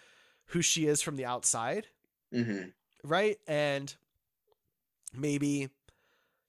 who 0.47 0.61
she 0.61 0.85
is 0.85 1.01
from 1.01 1.15
the 1.15 1.25
outside. 1.25 1.87
Mm-hmm 2.33 2.69
right? 3.03 3.37
And 3.47 3.93
maybe 5.13 5.69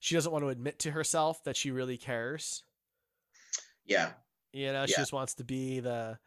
she 0.01 0.15
doesn't 0.15 0.33
want 0.33 0.45
to 0.45 0.49
admit 0.49 0.81
to 0.81 0.91
herself 0.91 1.43
that 1.45 1.57
she 1.57 1.71
really 1.71 1.97
cares. 1.97 2.65
Yeah. 3.87 4.11
You 4.53 4.73
know, 4.73 4.87
she 4.87 4.97
just 4.97 5.13
wants 5.13 5.35
to 5.35 5.45
be 5.45 5.81
the 5.81 6.19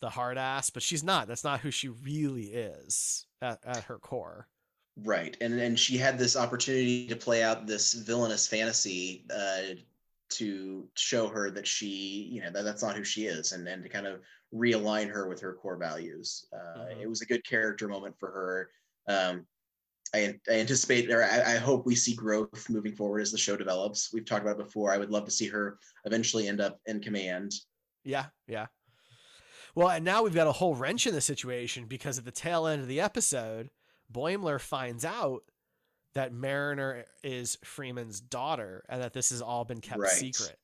the 0.00 0.10
hard 0.10 0.38
ass, 0.38 0.70
but 0.70 0.82
she's 0.82 1.04
not. 1.04 1.28
That's 1.28 1.44
not 1.44 1.60
who 1.60 1.70
she 1.70 1.88
really 1.88 2.46
is 2.46 3.26
at, 3.42 3.60
at 3.64 3.84
her 3.84 3.98
core. 3.98 4.46
Right. 4.96 5.36
And 5.40 5.54
and 5.60 5.78
she 5.78 5.96
had 5.96 6.18
this 6.18 6.36
opportunity 6.36 7.06
to 7.08 7.16
play 7.16 7.42
out 7.42 7.66
this 7.66 7.94
villainous 7.94 8.46
fantasy 8.46 9.24
uh 9.34 9.74
to 10.30 10.88
show 10.94 11.26
her 11.28 11.50
that 11.50 11.66
she, 11.66 12.28
you 12.30 12.40
know, 12.40 12.50
that, 12.50 12.62
that's 12.62 12.82
not 12.82 12.96
who 12.96 13.04
she 13.04 13.26
is 13.26 13.52
and 13.52 13.66
and 13.66 13.82
to 13.82 13.88
kind 13.88 14.06
of 14.06 14.20
realign 14.54 15.08
her 15.08 15.28
with 15.28 15.40
her 15.40 15.54
core 15.54 15.76
values. 15.76 16.46
Uh, 16.52 16.80
mm-hmm. 16.80 17.00
It 17.00 17.08
was 17.08 17.22
a 17.22 17.26
good 17.26 17.44
character 17.44 17.88
moment 17.88 18.16
for 18.18 18.30
her. 18.30 18.70
Um, 19.06 19.46
I, 20.14 20.34
I, 20.48 20.52
anticipate 20.52 21.10
or 21.10 21.22
I, 21.22 21.54
I, 21.54 21.56
hope 21.56 21.86
we 21.86 21.94
see 21.94 22.14
growth 22.14 22.68
moving 22.68 22.94
forward 22.96 23.20
as 23.20 23.30
the 23.30 23.38
show 23.38 23.56
develops. 23.56 24.12
We've 24.12 24.24
talked 24.24 24.42
about 24.42 24.58
it 24.58 24.64
before. 24.64 24.92
I 24.92 24.98
would 24.98 25.10
love 25.10 25.24
to 25.26 25.30
see 25.30 25.46
her 25.48 25.78
eventually 26.04 26.48
end 26.48 26.60
up 26.60 26.80
in 26.86 27.00
command. 27.00 27.52
Yeah, 28.04 28.26
yeah. 28.46 28.66
Well, 29.74 29.88
and 29.88 30.04
now 30.04 30.22
we've 30.22 30.34
got 30.34 30.48
a 30.48 30.52
whole 30.52 30.74
wrench 30.74 31.06
in 31.06 31.14
the 31.14 31.20
situation 31.20 31.86
because 31.86 32.18
at 32.18 32.24
the 32.24 32.32
tail 32.32 32.66
end 32.66 32.82
of 32.82 32.88
the 32.88 33.00
episode, 33.00 33.70
Boimler 34.12 34.60
finds 34.60 35.04
out 35.04 35.42
that 36.14 36.32
Mariner 36.32 37.04
is 37.22 37.56
Freeman's 37.62 38.20
daughter 38.20 38.84
and 38.88 39.00
that 39.00 39.12
this 39.12 39.30
has 39.30 39.40
all 39.40 39.64
been 39.64 39.80
kept 39.80 40.00
right. 40.00 40.10
secret. 40.10 40.56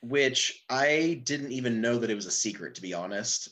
Which 0.00 0.64
I 0.68 1.22
didn't 1.24 1.52
even 1.52 1.80
know 1.80 1.98
that 1.98 2.10
it 2.10 2.14
was 2.14 2.26
a 2.26 2.30
secret, 2.30 2.74
to 2.76 2.82
be 2.82 2.94
honest. 2.94 3.48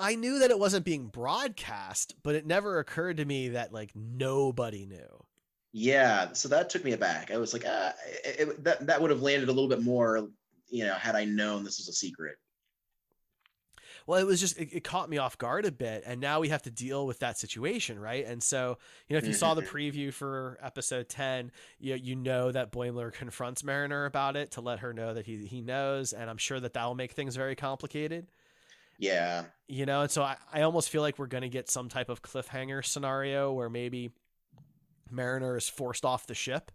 I 0.00 0.14
knew 0.14 0.38
that 0.40 0.50
it 0.50 0.58
wasn't 0.58 0.84
being 0.84 1.06
broadcast, 1.06 2.14
but 2.22 2.34
it 2.34 2.46
never 2.46 2.78
occurred 2.78 3.18
to 3.18 3.24
me 3.24 3.48
that 3.50 3.72
like 3.72 3.90
nobody 3.94 4.86
knew. 4.86 5.24
Yeah, 5.72 6.32
so 6.32 6.48
that 6.48 6.70
took 6.70 6.84
me 6.84 6.92
aback. 6.92 7.30
I 7.30 7.36
was 7.36 7.52
like, 7.52 7.64
ah, 7.66 7.92
it, 8.24 8.40
it, 8.40 8.64
that 8.64 8.86
that 8.86 9.00
would 9.00 9.10
have 9.10 9.22
landed 9.22 9.48
a 9.48 9.52
little 9.52 9.68
bit 9.68 9.82
more, 9.82 10.28
you 10.68 10.84
know, 10.84 10.94
had 10.94 11.14
I 11.14 11.24
known 11.24 11.62
this 11.62 11.78
was 11.78 11.88
a 11.88 11.92
secret. 11.92 12.36
Well, 14.06 14.18
it 14.18 14.26
was 14.26 14.40
just 14.40 14.58
it, 14.58 14.70
it, 14.72 14.84
caught 14.84 15.08
me 15.08 15.18
off 15.18 15.38
guard 15.38 15.64
a 15.64 15.70
bit, 15.70 16.02
and 16.04 16.20
now 16.20 16.40
we 16.40 16.48
have 16.48 16.62
to 16.62 16.70
deal 16.70 17.06
with 17.06 17.20
that 17.20 17.38
situation, 17.38 17.98
right? 17.98 18.26
And 18.26 18.42
so, 18.42 18.78
you 19.08 19.14
know, 19.14 19.18
if 19.18 19.26
you 19.26 19.32
saw 19.32 19.54
the 19.54 19.62
mm-hmm. 19.62 19.76
preview 19.76 20.12
for 20.12 20.58
episode 20.60 21.08
ten, 21.08 21.52
you 21.78 21.94
you 21.94 22.16
know 22.16 22.50
that 22.50 22.72
Boimler 22.72 23.12
confronts 23.12 23.62
Mariner 23.62 24.06
about 24.06 24.36
it 24.36 24.52
to 24.52 24.60
let 24.60 24.80
her 24.80 24.92
know 24.92 25.14
that 25.14 25.26
he 25.26 25.46
he 25.46 25.60
knows, 25.60 26.12
and 26.12 26.28
I'm 26.28 26.38
sure 26.38 26.58
that 26.58 26.72
that 26.72 26.84
will 26.84 26.96
make 26.96 27.12
things 27.12 27.36
very 27.36 27.54
complicated. 27.54 28.26
Yeah, 29.00 29.44
you 29.66 29.86
know, 29.86 30.02
and 30.02 30.10
so 30.10 30.22
I, 30.22 30.36
I 30.52 30.62
almost 30.62 30.90
feel 30.90 31.00
like 31.00 31.18
we're 31.18 31.26
going 31.26 31.42
to 31.42 31.48
get 31.48 31.70
some 31.70 31.88
type 31.88 32.10
of 32.10 32.22
cliffhanger 32.22 32.84
scenario 32.84 33.50
where 33.50 33.70
maybe 33.70 34.12
Mariner 35.10 35.56
is 35.56 35.68
forced 35.68 36.04
off 36.04 36.26
the 36.26 36.34
ship. 36.34 36.70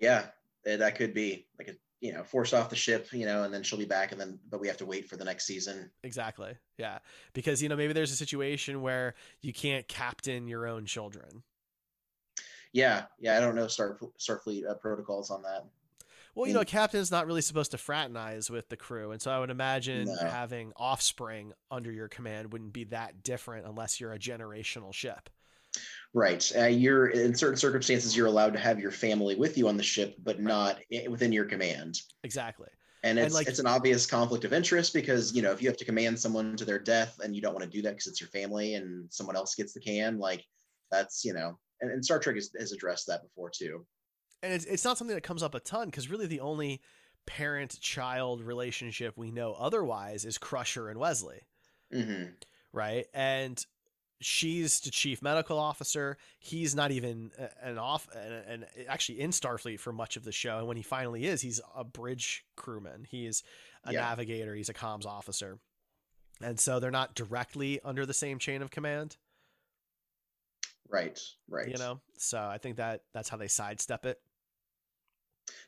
Yeah, 0.00 0.26
eh, 0.66 0.76
that 0.76 0.96
could 0.96 1.14
be 1.14 1.46
like 1.58 1.68
a 1.68 1.74
you 2.00 2.12
know 2.12 2.24
forced 2.24 2.54
off 2.54 2.70
the 2.70 2.76
ship, 2.76 3.12
you 3.12 3.24
know, 3.24 3.44
and 3.44 3.54
then 3.54 3.62
she'll 3.62 3.78
be 3.78 3.84
back, 3.84 4.10
and 4.10 4.20
then 4.20 4.40
but 4.50 4.60
we 4.60 4.66
have 4.66 4.78
to 4.78 4.86
wait 4.86 5.08
for 5.08 5.16
the 5.16 5.24
next 5.24 5.46
season. 5.46 5.90
Exactly. 6.02 6.54
Yeah, 6.76 6.98
because 7.34 7.62
you 7.62 7.68
know 7.68 7.76
maybe 7.76 7.92
there's 7.92 8.12
a 8.12 8.16
situation 8.16 8.82
where 8.82 9.14
you 9.40 9.52
can't 9.52 9.86
captain 9.86 10.48
your 10.48 10.66
own 10.66 10.86
children. 10.86 11.44
Yeah, 12.72 13.04
yeah, 13.20 13.36
I 13.36 13.40
don't 13.40 13.54
know 13.54 13.68
Star 13.68 13.96
Starfleet 14.18 14.68
uh, 14.68 14.74
protocols 14.74 15.30
on 15.30 15.42
that. 15.42 15.66
Well, 16.34 16.46
you 16.46 16.54
know, 16.54 16.64
captain's 16.64 17.10
not 17.10 17.26
really 17.26 17.42
supposed 17.42 17.72
to 17.72 17.78
fraternize 17.78 18.50
with 18.50 18.68
the 18.68 18.76
crew, 18.76 19.10
and 19.10 19.20
so 19.20 19.30
I 19.30 19.40
would 19.40 19.50
imagine 19.50 20.06
no. 20.06 20.28
having 20.28 20.72
offspring 20.76 21.52
under 21.70 21.90
your 21.90 22.08
command 22.08 22.52
wouldn't 22.52 22.72
be 22.72 22.84
that 22.84 23.22
different 23.22 23.66
unless 23.66 24.00
you're 24.00 24.12
a 24.12 24.18
generational 24.18 24.94
ship. 24.94 25.28
Right. 26.12 26.50
Uh, 26.56 26.66
you're 26.66 27.08
in 27.08 27.34
certain 27.34 27.56
circumstances 27.56 28.16
you're 28.16 28.26
allowed 28.26 28.52
to 28.54 28.58
have 28.58 28.80
your 28.80 28.90
family 28.90 29.36
with 29.36 29.56
you 29.56 29.68
on 29.68 29.76
the 29.76 29.82
ship, 29.82 30.16
but 30.22 30.40
not 30.40 30.80
within 31.08 31.32
your 31.32 31.44
command. 31.44 32.00
Exactly. 32.24 32.68
And 33.02 33.18
it's 33.18 33.26
and 33.26 33.34
like, 33.34 33.46
it's 33.46 33.60
an 33.60 33.66
obvious 33.66 34.06
conflict 34.06 34.44
of 34.44 34.52
interest 34.52 34.92
because 34.92 35.34
you 35.34 35.40
know 35.40 35.52
if 35.52 35.62
you 35.62 35.68
have 35.68 35.76
to 35.78 35.84
command 35.84 36.18
someone 36.18 36.56
to 36.56 36.64
their 36.64 36.78
death 36.78 37.18
and 37.22 37.34
you 37.34 37.40
don't 37.40 37.54
want 37.54 37.64
to 37.64 37.70
do 37.70 37.80
that 37.82 37.90
because 37.90 38.08
it's 38.08 38.20
your 38.20 38.28
family 38.28 38.74
and 38.74 39.10
someone 39.10 39.36
else 39.36 39.54
gets 39.54 39.72
the 39.72 39.80
can, 39.80 40.18
like 40.18 40.44
that's 40.90 41.24
you 41.24 41.32
know, 41.32 41.58
and, 41.80 41.90
and 41.90 42.04
Star 42.04 42.18
Trek 42.18 42.36
has, 42.36 42.50
has 42.58 42.72
addressed 42.72 43.06
that 43.06 43.22
before 43.22 43.50
too. 43.50 43.86
And 44.42 44.52
it's 44.52 44.64
it's 44.64 44.84
not 44.84 44.98
something 44.98 45.14
that 45.14 45.22
comes 45.22 45.42
up 45.42 45.54
a 45.54 45.60
ton 45.60 45.86
because 45.86 46.10
really 46.10 46.26
the 46.26 46.40
only 46.40 46.80
parent 47.26 47.78
child 47.80 48.40
relationship 48.40 49.16
we 49.16 49.30
know 49.30 49.54
otherwise 49.58 50.24
is 50.24 50.38
Crusher 50.38 50.88
and 50.88 50.98
Wesley. 50.98 51.42
Mm-hmm. 51.92 52.30
Right. 52.72 53.06
And 53.12 53.64
she's 54.20 54.80
the 54.80 54.90
chief 54.90 55.22
medical 55.22 55.58
officer. 55.58 56.16
He's 56.38 56.74
not 56.74 56.90
even 56.90 57.30
an 57.62 57.78
off 57.78 58.08
and 58.48 58.66
actually 58.88 59.20
in 59.20 59.30
Starfleet 59.30 59.80
for 59.80 59.92
much 59.92 60.16
of 60.16 60.24
the 60.24 60.32
show. 60.32 60.58
And 60.58 60.66
when 60.66 60.76
he 60.76 60.82
finally 60.82 61.26
is, 61.26 61.40
he's 61.40 61.60
a 61.74 61.84
bridge 61.84 62.44
crewman. 62.56 63.06
He's 63.08 63.42
a 63.84 63.92
yeah. 63.92 64.00
navigator. 64.00 64.54
He's 64.54 64.68
a 64.68 64.74
comms 64.74 65.06
officer. 65.06 65.58
And 66.42 66.58
so 66.58 66.80
they're 66.80 66.90
not 66.90 67.14
directly 67.14 67.80
under 67.84 68.06
the 68.06 68.14
same 68.14 68.38
chain 68.38 68.62
of 68.62 68.70
command. 68.70 69.16
Right. 70.88 71.20
Right. 71.48 71.68
You 71.68 71.78
know, 71.78 72.00
so 72.16 72.38
I 72.38 72.58
think 72.58 72.76
that 72.76 73.02
that's 73.12 73.28
how 73.28 73.36
they 73.36 73.48
sidestep 73.48 74.06
it. 74.06 74.20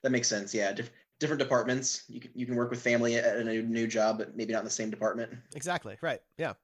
That 0.02 0.10
makes 0.12 0.28
sense. 0.28 0.54
Yeah. 0.54 0.72
Dif- 0.72 0.90
different 1.18 1.40
departments. 1.40 2.04
You 2.08 2.20
can, 2.20 2.30
you 2.34 2.46
can 2.46 2.56
work 2.56 2.70
with 2.70 2.82
family 2.82 3.16
at 3.16 3.36
a 3.36 3.44
new, 3.44 3.62
new 3.62 3.86
job, 3.86 4.18
but 4.18 4.36
maybe 4.36 4.52
not 4.52 4.60
in 4.60 4.64
the 4.64 4.70
same 4.70 4.90
department. 4.90 5.32
Exactly. 5.54 5.96
Right. 6.00 6.20
Yeah. 6.36 6.54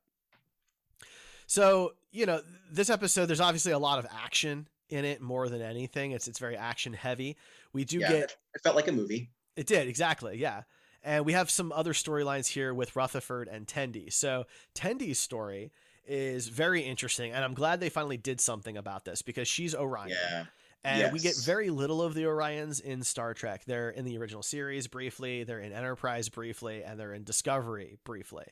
So, 1.46 1.94
you 2.10 2.26
know, 2.26 2.42
this 2.70 2.90
episode, 2.90 3.26
there's 3.26 3.40
obviously 3.40 3.72
a 3.72 3.78
lot 3.78 3.98
of 3.98 4.06
action 4.24 4.68
in 4.90 5.04
it 5.04 5.20
more 5.20 5.48
than 5.48 5.62
anything. 5.62 6.12
It's 6.12 6.28
it's 6.28 6.38
very 6.38 6.56
action 6.56 6.92
heavy. 6.92 7.36
We 7.72 7.84
do 7.84 7.98
yeah, 7.98 8.08
get 8.08 8.36
it 8.54 8.62
felt 8.62 8.76
like 8.76 8.88
a 8.88 8.92
movie. 8.92 9.30
It 9.56 9.66
did, 9.66 9.88
exactly. 9.88 10.38
Yeah. 10.38 10.62
And 11.02 11.24
we 11.24 11.32
have 11.32 11.50
some 11.50 11.72
other 11.72 11.92
storylines 11.92 12.48
here 12.48 12.74
with 12.74 12.96
Rutherford 12.96 13.48
and 13.48 13.66
Tendi. 13.66 14.12
So 14.12 14.44
Tendi's 14.74 15.18
story 15.18 15.70
is 16.06 16.48
very 16.48 16.82
interesting, 16.82 17.32
and 17.32 17.44
I'm 17.44 17.54
glad 17.54 17.80
they 17.80 17.88
finally 17.88 18.16
did 18.16 18.40
something 18.40 18.76
about 18.76 19.04
this 19.04 19.22
because 19.22 19.46
she's 19.46 19.74
Orion. 19.74 20.08
Yeah. 20.10 20.44
And 20.84 21.00
yes. 21.00 21.12
we 21.12 21.18
get 21.18 21.36
very 21.36 21.70
little 21.70 22.00
of 22.02 22.14
the 22.14 22.22
Orions 22.22 22.80
in 22.80 23.02
Star 23.02 23.34
Trek. 23.34 23.64
They're 23.66 23.90
in 23.90 24.04
the 24.04 24.16
original 24.18 24.42
series 24.42 24.86
briefly, 24.86 25.44
they're 25.44 25.58
in 25.60 25.72
Enterprise 25.72 26.28
briefly, 26.28 26.82
and 26.84 26.98
they're 26.98 27.12
in 27.12 27.24
Discovery 27.24 27.98
briefly. 28.04 28.46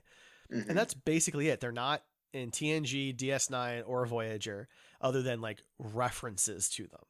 Mm-hmm. 0.53 0.69
And 0.69 0.79
that's 0.79 0.95
basically 0.95 1.49
it. 1.49 1.61
They're 1.61 1.73
not 1.73 2.03
in 2.33 2.51
TNG, 2.51 3.17
DS9, 3.17 3.85
or 3.87 4.07
Voyager, 4.07 4.69
other 5.01 5.23
than 5.23 5.41
like 5.41 5.63
references 5.79 6.69
to 6.71 6.87
them. 6.87 7.05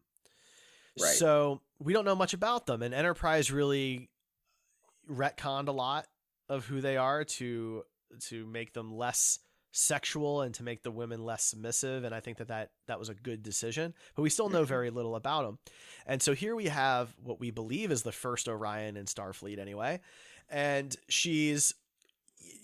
Right. 1.00 1.14
So 1.14 1.60
we 1.78 1.92
don't 1.92 2.04
know 2.04 2.14
much 2.14 2.34
about 2.34 2.66
them, 2.66 2.82
and 2.82 2.94
Enterprise 2.94 3.50
really 3.50 4.10
retconned 5.10 5.68
a 5.68 5.72
lot 5.72 6.06
of 6.48 6.66
who 6.66 6.80
they 6.80 6.96
are 6.96 7.24
to 7.24 7.84
to 8.28 8.46
make 8.46 8.72
them 8.72 8.94
less 8.94 9.38
sexual 9.76 10.42
and 10.42 10.54
to 10.54 10.62
make 10.62 10.82
the 10.82 10.90
women 10.90 11.24
less 11.24 11.44
submissive 11.44 12.04
and 12.04 12.14
i 12.14 12.20
think 12.20 12.38
that 12.38 12.48
that, 12.48 12.70
that 12.86 12.98
was 12.98 13.08
a 13.08 13.14
good 13.14 13.42
decision 13.42 13.94
but 14.14 14.22
we 14.22 14.30
still 14.30 14.48
know 14.48 14.60
mm-hmm. 14.60 14.68
very 14.68 14.90
little 14.90 15.16
about 15.16 15.44
them 15.44 15.58
and 16.06 16.22
so 16.22 16.34
here 16.34 16.56
we 16.56 16.66
have 16.66 17.14
what 17.22 17.38
we 17.38 17.50
believe 17.50 17.90
is 17.90 18.02
the 18.02 18.12
first 18.12 18.48
orion 18.48 18.96
in 18.96 19.04
starfleet 19.04 19.58
anyway 19.58 20.00
and 20.48 20.96
she's 21.08 21.74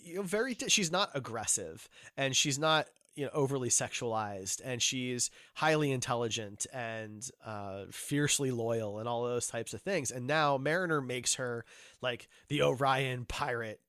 you 0.03 0.15
know, 0.15 0.21
very 0.21 0.55
she's 0.67 0.91
not 0.91 1.09
aggressive 1.13 1.87
and 2.17 2.35
she's 2.35 2.57
not 2.57 2.87
you 3.15 3.25
know 3.25 3.31
overly 3.33 3.69
sexualized 3.69 4.61
and 4.63 4.81
she's 4.81 5.29
highly 5.53 5.91
intelligent 5.91 6.65
and 6.73 7.29
uh, 7.45 7.83
fiercely 7.91 8.51
loyal 8.51 8.99
and 8.99 9.07
all 9.07 9.23
those 9.23 9.47
types 9.47 9.73
of 9.73 9.81
things. 9.81 10.11
And 10.11 10.27
now 10.27 10.57
mariner 10.57 11.01
makes 11.01 11.35
her 11.35 11.65
like 12.01 12.27
the 12.47 12.63
orion 12.63 13.25
pirate 13.25 13.79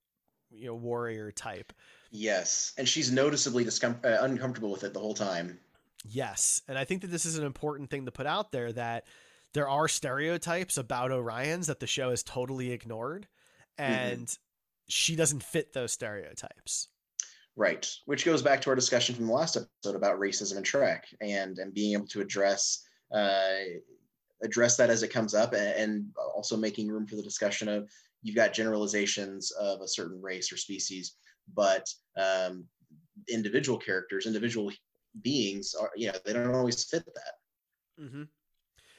you 0.51 0.67
know 0.67 0.75
warrior 0.75 1.33
type 1.33 1.73
yes 2.15 2.73
and 2.79 2.89
she's 2.89 3.13
noticeably 3.13 3.65
discom- 3.65 4.03
uh, 4.05 4.23
uncomfortable 4.23 4.71
with 4.71 4.85
it 4.85 4.95
the 4.95 5.01
whole 5.01 5.15
time 5.15 5.59
yes 6.05 6.63
and 6.69 6.79
i 6.79 6.85
think 6.85 7.03
that 7.03 7.11
this 7.11 7.27
is 7.27 7.37
an 7.37 7.45
important 7.45 7.91
thing 7.91 8.07
to 8.07 8.13
put 8.13 8.27
out 8.27 8.53
there 8.53 8.73
that 8.73 9.05
there 9.53 9.69
are 9.69 9.89
stereotypes 9.89 10.79
about 10.79 11.11
orions 11.11 11.67
that 11.67 11.81
the 11.81 11.87
show 11.87 12.11
has 12.11 12.23
totally 12.23 12.73
ignored 12.73 13.27
mm-hmm. 13.79 13.93
and 13.93 14.27
mm-hmm 14.27 14.41
she 14.89 15.17
doesn't 15.17 15.43
fit 15.43 15.73
those 15.73 15.93
stereotypes. 15.93 16.89
Right, 17.57 17.89
which 18.07 18.25
goes 18.25 18.43
back 18.43 18.61
to 18.63 18.71
our 18.71 18.77
discussion 18.77 19.15
from 19.15 19.27
the 19.27 19.33
last 19.33 19.57
episode 19.57 19.97
about 19.97 20.19
racism 20.19 20.57
in 20.57 20.65
Trek 20.65 21.07
and 21.21 21.59
and 21.59 21.73
being 21.73 21.93
able 21.93 22.09
to 22.09 22.21
address 22.21 22.85
uh, 23.13 23.59
address 24.43 24.77
that 24.77 24.91
as 24.91 25.05
it 25.05 25.13
comes 25.13 25.35
up, 25.35 25.53
and, 25.53 25.63
and 25.63 26.07
also 26.35 26.57
making 26.57 26.89
room 26.89 27.07
for 27.07 27.15
the 27.15 27.23
discussion 27.23 27.69
of 27.69 27.89
you've 28.23 28.35
got 28.35 28.53
generalizations 28.53 29.53
of 29.53 29.81
a 29.83 29.89
certain 29.89 30.21
race 30.21 30.53
or 30.53 30.57
species, 30.57 31.15
but 31.53 31.89
um, 32.17 32.65
individual 33.29 33.79
characters, 33.79 34.27
individual 34.27 34.71
beings 35.23 35.75
are 35.81 35.91
you 35.97 36.09
know 36.09 36.19
they 36.25 36.33
don't 36.33 36.55
always 36.55 36.85
fit 36.85 37.05
that. 37.07 38.03
Mm-hmm. 38.03 38.23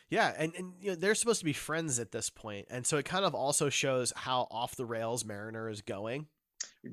Yeah, 0.10 0.34
and, 0.38 0.54
and 0.56 0.74
you 0.80 0.90
know 0.90 0.96
they're 0.96 1.16
supposed 1.16 1.40
to 1.40 1.46
be 1.46 1.54
friends 1.54 2.00
at 2.00 2.12
this 2.12 2.30
point, 2.30 2.68
and 2.70 2.86
so 2.86 2.98
it 2.98 3.06
kind 3.06 3.26
of 3.26 3.34
also 3.34 3.70
shows 3.70 4.14
how 4.16 4.48
off 4.52 4.76
the 4.76 4.86
rails 4.86 5.26
Mariner 5.26 5.70
is 5.70 5.82
going. 5.82 6.28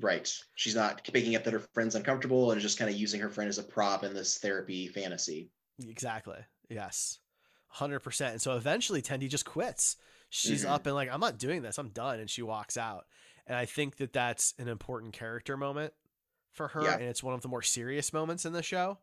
Right, 0.01 0.31
she's 0.55 0.75
not 0.75 1.03
picking 1.03 1.35
up 1.35 1.43
that 1.43 1.53
her 1.53 1.63
friend's 1.73 1.95
uncomfortable 1.95 2.51
and 2.51 2.59
just 2.59 2.79
kind 2.79 2.89
of 2.89 2.97
using 2.97 3.21
her 3.21 3.29
friend 3.29 3.49
as 3.49 3.59
a 3.59 3.63
prop 3.63 4.03
in 4.03 4.13
this 4.13 4.39
therapy 4.39 4.87
fantasy. 4.87 5.51
Exactly. 5.87 6.39
Yes, 6.69 7.19
hundred 7.67 7.99
percent. 7.99 8.33
And 8.33 8.41
so 8.41 8.55
eventually, 8.55 9.01
Tendi 9.01 9.29
just 9.29 9.45
quits. 9.45 9.97
She's 10.29 10.63
mm-hmm. 10.63 10.73
up 10.73 10.87
and 10.87 10.95
like, 10.95 11.09
I'm 11.13 11.19
not 11.19 11.37
doing 11.37 11.61
this. 11.61 11.77
I'm 11.77 11.89
done, 11.89 12.19
and 12.19 12.29
she 12.29 12.41
walks 12.41 12.75
out. 12.75 13.05
And 13.47 13.57
I 13.57 13.65
think 13.65 13.97
that 13.97 14.13
that's 14.13 14.53
an 14.57 14.67
important 14.67 15.13
character 15.13 15.57
moment 15.57 15.93
for 16.51 16.69
her, 16.69 16.83
yeah. 16.83 16.93
and 16.93 17.03
it's 17.03 17.23
one 17.23 17.33
of 17.33 17.41
the 17.41 17.47
more 17.47 17.61
serious 17.61 18.13
moments 18.13 18.45
in 18.45 18.53
the 18.53 18.63
show 18.63 18.99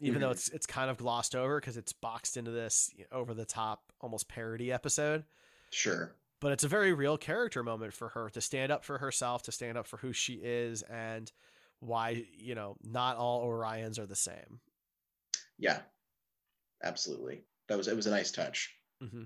even 0.00 0.14
mm-hmm. 0.14 0.22
though 0.22 0.30
it's 0.30 0.48
it's 0.48 0.66
kind 0.66 0.90
of 0.90 0.96
glossed 0.96 1.34
over 1.34 1.60
because 1.60 1.76
it's 1.76 1.92
boxed 1.92 2.36
into 2.36 2.50
this 2.50 2.90
over 3.12 3.34
the 3.34 3.44
top 3.44 3.92
almost 4.00 4.28
parody 4.28 4.72
episode. 4.72 5.24
Sure. 5.70 6.14
But 6.40 6.52
it's 6.52 6.64
a 6.64 6.68
very 6.68 6.94
real 6.94 7.18
character 7.18 7.62
moment 7.62 7.92
for 7.92 8.08
her 8.08 8.30
to 8.30 8.40
stand 8.40 8.72
up 8.72 8.84
for 8.84 8.98
herself, 8.98 9.42
to 9.42 9.52
stand 9.52 9.76
up 9.76 9.86
for 9.86 9.98
who 9.98 10.12
she 10.12 10.34
is 10.34 10.82
and 10.82 11.30
why, 11.80 12.24
you 12.38 12.54
know, 12.54 12.76
not 12.82 13.16
all 13.16 13.46
Orions 13.46 13.98
are 13.98 14.06
the 14.06 14.16
same. 14.16 14.60
Yeah. 15.58 15.80
Absolutely. 16.82 17.42
That 17.68 17.76
was 17.76 17.88
it 17.88 17.96
was 17.96 18.06
a 18.06 18.10
nice 18.10 18.32
touch. 18.32 18.74
Mm-hmm. 19.02 19.24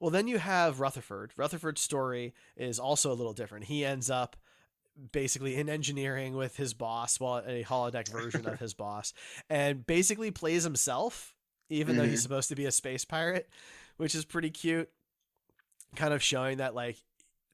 Well, 0.00 0.10
then 0.10 0.26
you 0.26 0.38
have 0.38 0.80
Rutherford. 0.80 1.32
Rutherford's 1.36 1.82
story 1.82 2.34
is 2.56 2.78
also 2.78 3.12
a 3.12 3.14
little 3.14 3.34
different. 3.34 3.66
He 3.66 3.84
ends 3.84 4.10
up 4.10 4.36
basically 5.12 5.56
in 5.56 5.68
engineering 5.68 6.34
with 6.34 6.56
his 6.56 6.74
boss, 6.74 7.20
well, 7.20 7.38
a 7.46 7.64
holodeck 7.64 8.08
version 8.08 8.46
of 8.46 8.58
his 8.58 8.74
boss, 8.74 9.12
and 9.48 9.86
basically 9.86 10.30
plays 10.30 10.64
himself, 10.64 11.34
even 11.68 11.92
mm-hmm. 11.92 11.98
though 11.98 12.08
he's 12.08 12.20
mm-hmm. 12.20 12.22
supposed 12.22 12.48
to 12.48 12.56
be 12.56 12.64
a 12.64 12.72
space 12.72 13.04
pirate, 13.04 13.48
which 13.98 14.14
is 14.14 14.24
pretty 14.24 14.50
cute. 14.50 14.90
Kind 15.96 16.14
of 16.14 16.22
showing 16.22 16.58
that 16.58 16.74
like 16.74 16.96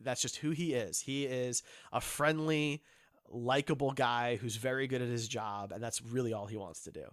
that's 0.01 0.22
just 0.22 0.36
who 0.36 0.51
he 0.51 0.74
is. 0.74 1.01
He 1.01 1.24
is 1.24 1.62
a 1.92 2.01
friendly, 2.01 2.82
likable 3.28 3.92
guy 3.92 4.36
who's 4.36 4.57
very 4.57 4.86
good 4.86 5.03
at 5.03 5.09
his 5.09 5.26
job, 5.26 5.72
and 5.72 5.82
that's 5.82 6.03
really 6.03 6.32
all 6.32 6.47
he 6.47 6.57
wants 6.57 6.82
to 6.84 6.92
do. 6.92 7.05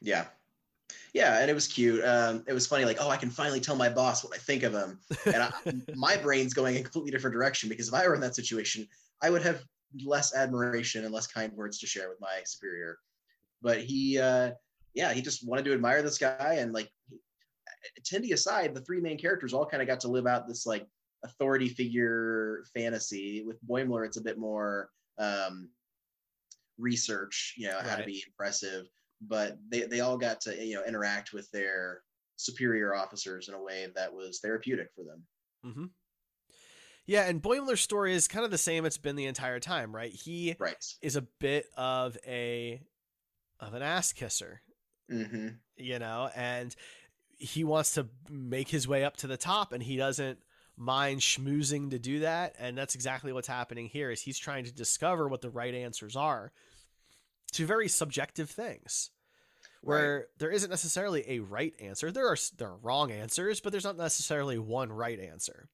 Yeah. 0.00 0.26
Yeah, 1.14 1.40
and 1.40 1.50
it 1.50 1.54
was 1.54 1.66
cute. 1.66 2.04
Um, 2.04 2.44
it 2.46 2.52
was 2.52 2.66
funny, 2.66 2.84
like, 2.84 2.98
oh, 3.00 3.08
I 3.08 3.16
can 3.16 3.30
finally 3.30 3.60
tell 3.60 3.76
my 3.76 3.88
boss 3.88 4.24
what 4.24 4.34
I 4.34 4.38
think 4.38 4.62
of 4.62 4.72
him, 4.72 4.98
and 5.26 5.42
I, 5.42 5.52
my 5.94 6.16
brain's 6.16 6.54
going 6.54 6.76
a 6.76 6.82
completely 6.82 7.10
different 7.10 7.34
direction 7.34 7.68
because 7.68 7.88
if 7.88 7.94
I 7.94 8.06
were 8.06 8.14
in 8.14 8.20
that 8.20 8.34
situation, 8.34 8.86
I 9.22 9.30
would 9.30 9.42
have 9.42 9.62
less 10.04 10.34
admiration 10.34 11.04
and 11.04 11.12
less 11.12 11.26
kind 11.26 11.52
words 11.54 11.78
to 11.80 11.86
share 11.86 12.08
with 12.08 12.20
my 12.20 12.40
superior. 12.44 12.98
But 13.62 13.80
he, 13.80 14.18
uh, 14.18 14.52
yeah, 14.94 15.12
he 15.12 15.22
just 15.22 15.46
wanted 15.46 15.64
to 15.66 15.72
admire 15.72 16.02
this 16.02 16.18
guy, 16.18 16.56
and 16.58 16.72
like, 16.72 16.90
Tendi 18.02 18.32
aside, 18.32 18.74
the 18.74 18.80
three 18.80 19.00
main 19.00 19.18
characters 19.18 19.54
all 19.54 19.66
kind 19.66 19.82
of 19.82 19.88
got 19.88 20.00
to 20.00 20.08
live 20.08 20.26
out 20.26 20.48
this 20.48 20.66
like 20.66 20.86
authority 21.24 21.68
figure 21.68 22.64
fantasy. 22.74 23.44
With 23.46 23.58
Boimler, 23.66 24.06
it's 24.06 24.16
a 24.16 24.22
bit 24.22 24.38
more 24.38 24.90
um, 25.18 25.70
research, 26.78 27.54
you 27.56 27.68
know, 27.68 27.76
right. 27.76 27.86
how 27.86 27.96
to 27.96 28.04
be 28.04 28.22
impressive. 28.26 28.86
But 29.20 29.58
they, 29.68 29.82
they 29.82 30.00
all 30.00 30.16
got 30.16 30.40
to, 30.42 30.64
you 30.64 30.76
know, 30.76 30.84
interact 30.84 31.32
with 31.32 31.50
their 31.50 32.02
superior 32.36 32.94
officers 32.94 33.48
in 33.48 33.54
a 33.54 33.62
way 33.62 33.86
that 33.94 34.12
was 34.12 34.38
therapeutic 34.40 34.88
for 34.94 35.04
them. 35.04 35.22
Mm-hmm. 35.66 35.84
Yeah, 37.06 37.24
and 37.26 37.42
Boimler's 37.42 37.80
story 37.80 38.14
is 38.14 38.28
kind 38.28 38.44
of 38.44 38.50
the 38.50 38.58
same 38.58 38.84
it's 38.84 38.98
been 38.98 39.16
the 39.16 39.26
entire 39.26 39.60
time, 39.60 39.94
right? 39.94 40.12
He 40.12 40.56
right. 40.58 40.84
is 41.00 41.16
a 41.16 41.22
bit 41.22 41.66
of 41.76 42.16
a 42.26 42.82
of 43.60 43.74
an 43.74 43.82
ass 43.82 44.12
kisser. 44.12 44.60
Mm-hmm. 45.10 45.48
You 45.76 45.98
know, 45.98 46.28
and 46.36 46.76
he 47.38 47.64
wants 47.64 47.94
to 47.94 48.06
make 48.28 48.68
his 48.68 48.86
way 48.86 49.04
up 49.04 49.16
to 49.18 49.26
the 49.26 49.36
top 49.36 49.72
and 49.72 49.82
he 49.82 49.96
doesn't 49.96 50.38
mind 50.76 51.20
schmoozing 51.20 51.90
to 51.90 51.98
do 51.98 52.20
that 52.20 52.54
and 52.58 52.78
that's 52.78 52.94
exactly 52.94 53.32
what's 53.32 53.48
happening 53.48 53.86
here 53.86 54.10
is 54.12 54.20
he's 54.20 54.38
trying 54.38 54.64
to 54.64 54.72
discover 54.72 55.28
what 55.28 55.40
the 55.40 55.50
right 55.50 55.74
answers 55.74 56.14
are 56.14 56.52
to 57.52 57.66
very 57.66 57.88
subjective 57.88 58.50
things 58.50 59.10
where 59.80 60.16
right. 60.16 60.24
there 60.38 60.50
isn't 60.50 60.70
necessarily 60.70 61.24
a 61.28 61.38
right 61.38 61.74
answer 61.80 62.10
there 62.10 62.28
are 62.28 62.36
there 62.56 62.68
are 62.68 62.76
wrong 62.78 63.10
answers 63.10 63.60
but 63.60 63.70
there's 63.70 63.84
not 63.84 63.96
necessarily 63.96 64.58
one 64.58 64.92
right 64.92 65.20
answer 65.20 65.68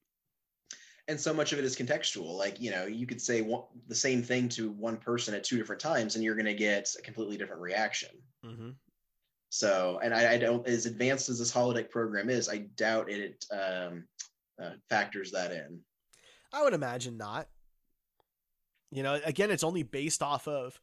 and 1.08 1.20
so 1.20 1.34
much 1.34 1.52
of 1.52 1.58
it 1.58 1.64
is 1.64 1.76
contextual 1.76 2.36
like 2.36 2.60
you 2.60 2.70
know 2.70 2.84
you 2.86 3.06
could 3.06 3.20
say 3.20 3.40
one, 3.40 3.64
the 3.88 3.94
same 3.94 4.22
thing 4.22 4.48
to 4.48 4.70
one 4.70 4.96
person 4.96 5.34
at 5.34 5.44
two 5.44 5.56
different 5.56 5.80
times 5.80 6.14
and 6.14 6.24
you're 6.24 6.34
going 6.34 6.44
to 6.44 6.54
get 6.54 6.88
a 6.98 7.02
completely 7.02 7.36
different 7.36 7.62
reaction 7.62 8.10
mm-hmm. 8.44 8.70
so 9.48 10.00
and 10.02 10.14
I, 10.14 10.34
I, 10.34 10.38
don't 10.38 10.66
as 10.66 10.86
advanced 10.86 11.28
as 11.28 11.38
this 11.38 11.52
holodeck 11.52 11.90
program 11.90 12.28
is 12.28 12.48
i 12.48 12.58
doubt 12.58 13.10
it 13.10 13.44
um, 13.50 14.04
uh, 14.62 14.70
factors 14.88 15.32
that 15.32 15.52
in. 15.52 15.80
I 16.52 16.62
would 16.62 16.74
imagine 16.74 17.16
not. 17.16 17.48
You 18.90 19.02
know, 19.02 19.20
again, 19.24 19.50
it's 19.50 19.64
only 19.64 19.82
based 19.82 20.22
off 20.22 20.46
of 20.46 20.80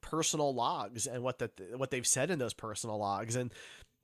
personal 0.00 0.54
logs 0.54 1.06
and 1.06 1.22
what 1.22 1.38
that 1.38 1.52
what 1.76 1.90
they've 1.90 2.06
said 2.06 2.30
in 2.30 2.38
those 2.38 2.54
personal 2.54 2.98
logs, 2.98 3.36
and 3.36 3.52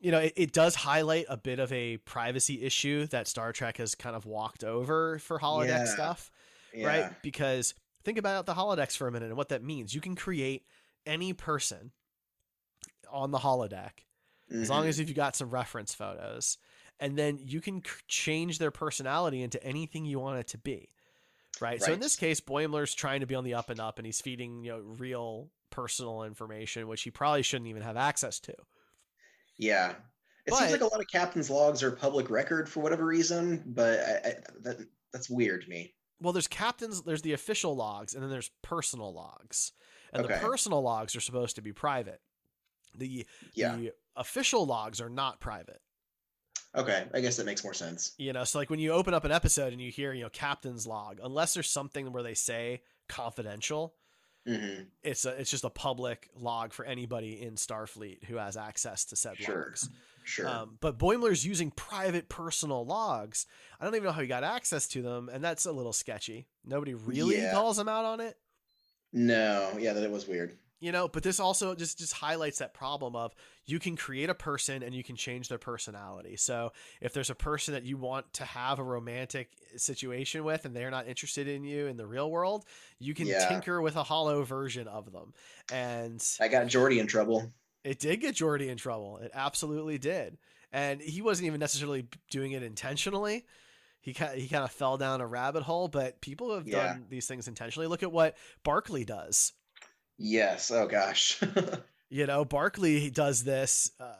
you 0.01 0.11
know, 0.11 0.19
it, 0.19 0.33
it 0.37 0.53
does 0.53 0.75
highlight 0.75 1.27
a 1.29 1.37
bit 1.37 1.59
of 1.59 1.73
a 1.73 1.97
privacy 1.99 2.63
issue 2.63 3.07
that 3.07 3.27
Star 3.27 3.53
Trek 3.53 3.79
has 3.79 3.95
kind 3.95 4.15
of 4.15 4.27
walked 4.27 4.63
over 4.63 5.19
for 5.19 5.39
holodeck 5.39 5.69
yeah. 5.69 5.85
stuff, 5.87 6.31
yeah. 6.75 6.87
right? 6.87 7.23
Because 7.23 7.75
think 8.05 8.19
about 8.19 8.47
the 8.47 8.55
holodecks 8.55 8.97
for 8.97 9.09
a 9.09 9.13
minute 9.13 9.29
and 9.29 9.37
what 9.37 9.49
that 9.49 9.63
means. 9.63 9.95
You 9.95 10.01
can 10.01 10.15
create 10.15 10.67
any 11.07 11.33
person 11.33 11.93
on 13.11 13.31
the 13.31 13.39
holodeck 13.39 14.05
mm-hmm. 14.51 14.63
as 14.63 14.69
long 14.69 14.83
mm-hmm. 14.83 14.91
as 14.91 14.99
you've 14.99 15.15
got 15.15 15.37
some 15.37 15.49
reference 15.49 15.95
photos 15.95 16.59
and 17.01 17.17
then 17.17 17.39
you 17.43 17.61
can 17.61 17.83
change 18.09 18.59
their 18.59 18.71
personality 18.71 19.43
into 19.43 19.63
anything 19.65 20.05
you 20.05 20.19
want 20.19 20.39
it 20.39 20.49
to 20.49 20.59
be. 20.59 20.91
Right? 21.61 21.73
right. 21.73 21.83
So 21.83 21.93
in 21.93 22.01
this 22.01 22.17
case, 22.17 22.41
Boimler's 22.41 22.95
trying 22.95 23.21
to 23.21 23.27
be 23.27 23.35
on 23.35 23.45
the 23.45 23.55
up 23.55 23.71
and 23.71 23.81
up, 23.81 23.99
and 23.99 24.07
he's 24.07 24.21
feeding 24.21 24.65
you 24.65 24.73
know 24.73 24.79
real 24.79 25.51
personal 25.75 26.23
information, 26.23 26.87
which 26.87 27.03
he 27.03 27.11
probably 27.11 27.43
shouldn't 27.43 27.69
even 27.69 27.83
have 27.83 27.97
access 27.97 28.39
to. 28.41 28.55
Yeah, 29.59 29.91
it 30.47 30.51
but, 30.51 30.59
seems 30.59 30.73
like 30.73 30.83
a 30.83 30.87
lot 30.87 31.01
of 31.01 31.09
captain's 31.09 31.51
logs 31.51 31.83
are 31.83 31.91
public 31.91 32.31
record 32.31 32.69
for 32.69 32.81
whatever 32.81 33.05
reason, 33.05 33.63
but 33.67 33.99
I, 34.01 34.13
I, 34.13 34.35
that 34.63 34.87
that's 35.13 35.29
weird 35.29 35.63
to 35.63 35.69
me. 35.69 35.95
Well, 36.21 36.33
there's 36.33 36.49
captains, 36.49 37.03
there's 37.03 37.23
the 37.23 37.33
official 37.33 37.75
logs, 37.75 38.15
and 38.15 38.23
then 38.23 38.31
there's 38.31 38.51
personal 38.63 39.13
logs, 39.13 39.73
and 40.13 40.25
okay. 40.25 40.35
the 40.35 40.41
personal 40.41 40.81
logs 40.81 41.17
are 41.17 41.21
supposed 41.21 41.57
to 41.57 41.63
be 41.63 41.73
private. 41.73 42.21
The 42.97 43.27
yeah. 43.55 43.77
the 43.77 43.93
official 44.17 44.65
logs 44.65 45.01
are 45.01 45.11
not 45.11 45.41
private. 45.41 45.81
Okay, 46.77 47.05
I 47.15 47.21
guess 47.21 47.37
that 47.37 47.47
makes 47.47 47.65
more 47.65 47.75
sense. 47.75 48.13
You 48.19 48.33
know, 48.33 48.45
so 48.45 48.59
like 48.59 48.71
when 48.71 48.81
you 48.81 48.93
open 48.93 49.15
up 49.15 49.25
an 49.25 49.33
episode 49.33 49.73
and 49.73 49.81
you 49.81 49.91
hear, 49.91 50.13
you 50.13 50.25
know, 50.25 50.31
captain's 50.31 50.87
log, 50.87 51.21
unless 51.23 51.55
there's 51.55 51.71
something 51.71 52.13
where 52.13 52.23
they 52.23 52.35
say 52.35 52.83
confidential, 53.09 53.95
mm-hmm. 54.47 54.83
it's 55.03 55.25
a 55.25 55.31
it's 55.31 55.51
just 55.51 55.65
a 55.65 55.71
public 55.71 56.31
log 56.39 56.73
for 56.73 56.85
anybody 56.85 57.43
in 57.43 57.55
Starfleet 57.55 58.25
who 58.25 58.37
has 58.37 58.57
access 58.57 59.05
to 59.07 59.17
said 59.17 59.37
sure. 59.39 59.67
logs. 59.67 59.91
Sure. 60.27 60.49
Um, 60.49 60.79
but 60.81 60.99
Boimler's 60.99 61.45
using 61.45 61.71
private 61.71 62.31
personal 62.31 62.87
logs. 62.87 63.47
I 63.79 63.85
don't 63.85 63.95
even 63.95 64.07
know 64.07 64.13
how 64.13 64.23
he 64.23 64.27
got 64.27 64.43
access 64.43 64.89
to 64.89 65.03
them, 65.03 65.29
and 65.31 65.45
that's 65.45 65.67
a 65.67 65.73
little 65.73 65.93
sketchy. 65.93 66.47
Nobody 66.65 66.95
really 66.95 67.37
yeah. 67.37 67.53
calls 67.53 67.79
him 67.79 67.89
out 67.89 68.07
on 68.07 68.21
it. 68.21 68.39
No, 69.13 69.73
yeah, 69.79 69.93
that 69.93 70.03
it 70.03 70.11
was 70.11 70.27
weird 70.27 70.57
you 70.85 70.93
know 70.93 71.09
but 71.09 71.23
this 71.23 71.41
also 71.41 71.75
just 71.75 71.99
just 71.99 72.13
highlights 72.13 72.59
that 72.59 72.75
problem 72.75 73.17
of 73.17 73.35
you 73.65 73.79
can 73.79 73.97
create 73.97 74.29
a 74.29 74.35
person 74.35 74.83
and 74.83 74.95
you 74.95 75.03
can 75.03 75.17
change 75.17 75.49
their 75.49 75.59
personality. 75.59 76.37
So 76.37 76.73
if 77.01 77.15
there's 77.15 77.31
a 77.31 77.35
person 77.35 77.73
that 77.73 77.85
you 77.85 77.97
want 77.97 78.31
to 78.35 78.45
have 78.45 78.79
a 78.79 78.83
romantic 78.83 79.49
situation 79.77 80.45
with 80.45 80.67
and 80.67 80.77
they're 80.77 80.91
not 80.91 81.09
interested 81.09 81.49
in 81.49 81.65
you 81.65 81.87
in 81.87 81.97
the 81.97 82.07
real 82.07 82.31
world 82.31 82.67
you 82.99 83.15
can 83.15 83.27
yeah. 83.27 83.49
tinker 83.49 83.81
with 83.81 83.97
a 83.97 84.03
holo 84.03 84.43
version 84.43 84.87
of 84.87 85.11
them. 85.11 85.33
And 85.73 86.23
i 86.39 86.49
got 86.49 86.67
Geordi 86.67 86.99
in 86.99 87.07
trouble. 87.07 87.51
It 87.83 87.99
did 87.99 88.21
get 88.21 88.35
Geordi 88.35 88.69
in 88.69 88.77
trouble. 88.77 89.19
It 89.19 89.31
absolutely 89.33 89.97
did. 89.97 90.37
And 90.71 91.01
he 91.01 91.23
wasn't 91.23 91.47
even 91.47 91.61
necessarily 91.61 92.09
doing 92.31 92.53
it 92.53 92.63
intentionally. 92.63 93.47
He 94.01 94.13
kind 94.13 94.35
of, 94.35 94.39
he 94.39 94.49
kind 94.49 94.65
of 94.65 94.71
fell 94.71 94.99
down 94.99 95.23
a 95.23 95.27
rabbit 95.27 95.63
hole 95.63 95.89
but 95.89 96.21
people 96.21 96.55
have 96.55 96.69
yeah. 96.69 96.89
done 96.89 97.07
these 97.09 97.27
things 97.27 97.49
intentionally. 97.49 97.87
Look 97.87 98.03
at 98.03 98.13
what 98.13 98.37
barclay 98.65 99.05
does 99.05 99.55
Yes. 100.19 100.71
Oh 100.71 100.87
gosh. 100.87 101.41
you 102.11 102.27
know, 102.27 102.45
Barclay 102.45 103.11
does 103.11 103.45
this 103.45 103.91
uh, 103.99 104.15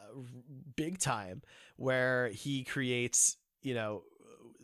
big 0.75 0.99
time 0.99 1.41
where 1.77 2.29
he 2.29 2.63
creates, 2.63 3.37
you 3.61 3.73
know, 3.73 4.03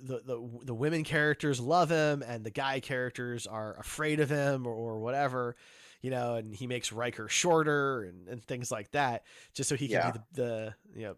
the, 0.03 0.21
the 0.25 0.65
the 0.65 0.73
women 0.73 1.03
characters 1.03 1.59
love 1.59 1.89
him 1.89 2.23
and 2.23 2.43
the 2.43 2.49
guy 2.49 2.79
characters 2.79 3.45
are 3.45 3.77
afraid 3.79 4.19
of 4.19 4.29
him 4.29 4.65
or, 4.65 4.73
or 4.73 4.99
whatever, 4.99 5.55
you 6.01 6.09
know, 6.09 6.36
and 6.36 6.55
he 6.55 6.67
makes 6.67 6.91
Riker 6.91 7.27
shorter 7.27 8.03
and, 8.03 8.27
and 8.27 8.43
things 8.43 8.71
like 8.71 8.91
that 8.91 9.23
just 9.53 9.69
so 9.69 9.75
he 9.75 9.88
can 9.88 9.97
yeah. 9.97 10.11
be 10.11 10.19
the, 10.34 10.41
the 10.41 10.75
you 10.95 11.03
know, 11.03 11.15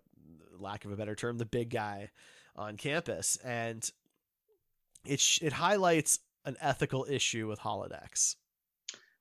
lack 0.60 0.86
of 0.86 0.92
a 0.92 0.98
better 0.98 1.16
term, 1.16 1.38
the 1.38 1.46
big 1.46 1.70
guy 1.70 2.10
on 2.56 2.78
campus. 2.78 3.38
And 3.44 3.90
it 5.06 5.22
it 5.42 5.54
highlights 5.54 6.20
an 6.46 6.58
ethical 6.60 7.06
issue 7.10 7.48
with 7.48 7.60
holodecks. 7.60 8.36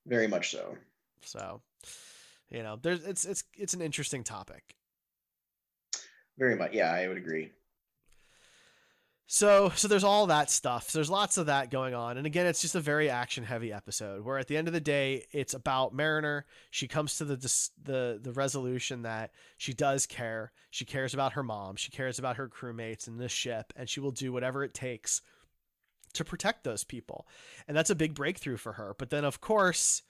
Very 0.06 0.26
much 0.26 0.50
so. 0.50 0.76
So, 1.24 1.62
you 2.50 2.62
know, 2.62 2.78
there's 2.80 3.04
it's 3.04 3.24
it's 3.24 3.44
it's 3.56 3.74
an 3.74 3.82
interesting 3.82 4.24
topic. 4.24 4.76
Very 6.38 6.56
much, 6.56 6.72
yeah, 6.72 6.90
I 6.90 7.06
would 7.08 7.18
agree. 7.18 7.52
So, 9.26 9.70
so 9.74 9.88
there's 9.88 10.04
all 10.04 10.26
that 10.26 10.50
stuff. 10.50 10.90
So 10.90 10.98
there's 10.98 11.08
lots 11.08 11.38
of 11.38 11.46
that 11.46 11.70
going 11.70 11.94
on, 11.94 12.18
and 12.18 12.26
again, 12.26 12.46
it's 12.46 12.60
just 12.60 12.74
a 12.74 12.80
very 12.80 13.08
action-heavy 13.08 13.72
episode. 13.72 14.24
Where 14.24 14.36
at 14.36 14.46
the 14.46 14.58
end 14.58 14.68
of 14.68 14.74
the 14.74 14.80
day, 14.80 15.24
it's 15.30 15.54
about 15.54 15.94
Mariner. 15.94 16.44
She 16.70 16.86
comes 16.86 17.16
to 17.16 17.24
the 17.24 17.36
the 17.82 18.20
the 18.20 18.32
resolution 18.32 19.02
that 19.02 19.30
she 19.56 19.72
does 19.72 20.04
care. 20.04 20.52
She 20.70 20.84
cares 20.84 21.14
about 21.14 21.32
her 21.32 21.42
mom. 21.42 21.76
She 21.76 21.90
cares 21.90 22.18
about 22.18 22.36
her 22.36 22.48
crewmates 22.48 23.06
and 23.06 23.18
the 23.18 23.28
ship, 23.28 23.72
and 23.74 23.88
she 23.88 24.00
will 24.00 24.10
do 24.10 24.32
whatever 24.32 24.64
it 24.64 24.74
takes 24.74 25.22
to 26.14 26.24
protect 26.24 26.64
those 26.64 26.84
people. 26.84 27.26
And 27.66 27.76
that's 27.76 27.90
a 27.90 27.94
big 27.94 28.14
breakthrough 28.14 28.56
for 28.56 28.72
her. 28.72 28.94
But 28.98 29.10
then, 29.10 29.24
of 29.24 29.40
course, 29.40 30.02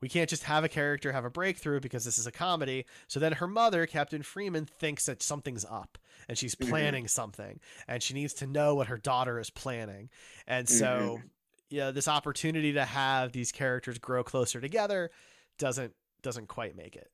we 0.00 0.08
can't 0.08 0.28
just 0.28 0.44
have 0.44 0.64
a 0.64 0.68
character 0.68 1.12
have 1.12 1.24
a 1.24 1.30
breakthrough 1.30 1.80
because 1.80 2.04
this 2.04 2.18
is 2.18 2.26
a 2.26 2.32
comedy. 2.32 2.84
So 3.08 3.18
then 3.18 3.32
her 3.32 3.46
mother, 3.46 3.86
Captain 3.86 4.22
Freeman, 4.22 4.66
thinks 4.66 5.06
that 5.06 5.22
something's 5.22 5.64
up 5.64 5.98
and 6.28 6.36
she's 6.36 6.54
mm-hmm. 6.54 6.70
planning 6.70 7.04
mm-hmm. 7.04 7.08
something 7.08 7.60
and 7.88 8.02
she 8.02 8.14
needs 8.14 8.34
to 8.34 8.46
know 8.46 8.74
what 8.74 8.88
her 8.88 8.98
daughter 8.98 9.38
is 9.40 9.50
planning. 9.50 10.10
And 10.46 10.68
so, 10.68 11.18
mm-hmm. 11.18 11.26
yeah, 11.70 11.90
this 11.92 12.08
opportunity 12.08 12.74
to 12.74 12.84
have 12.84 13.32
these 13.32 13.52
characters 13.52 13.98
grow 13.98 14.22
closer 14.22 14.60
together 14.60 15.10
doesn't 15.58 15.94
doesn't 16.22 16.48
quite 16.48 16.76
make 16.76 16.96
it. 16.96 17.10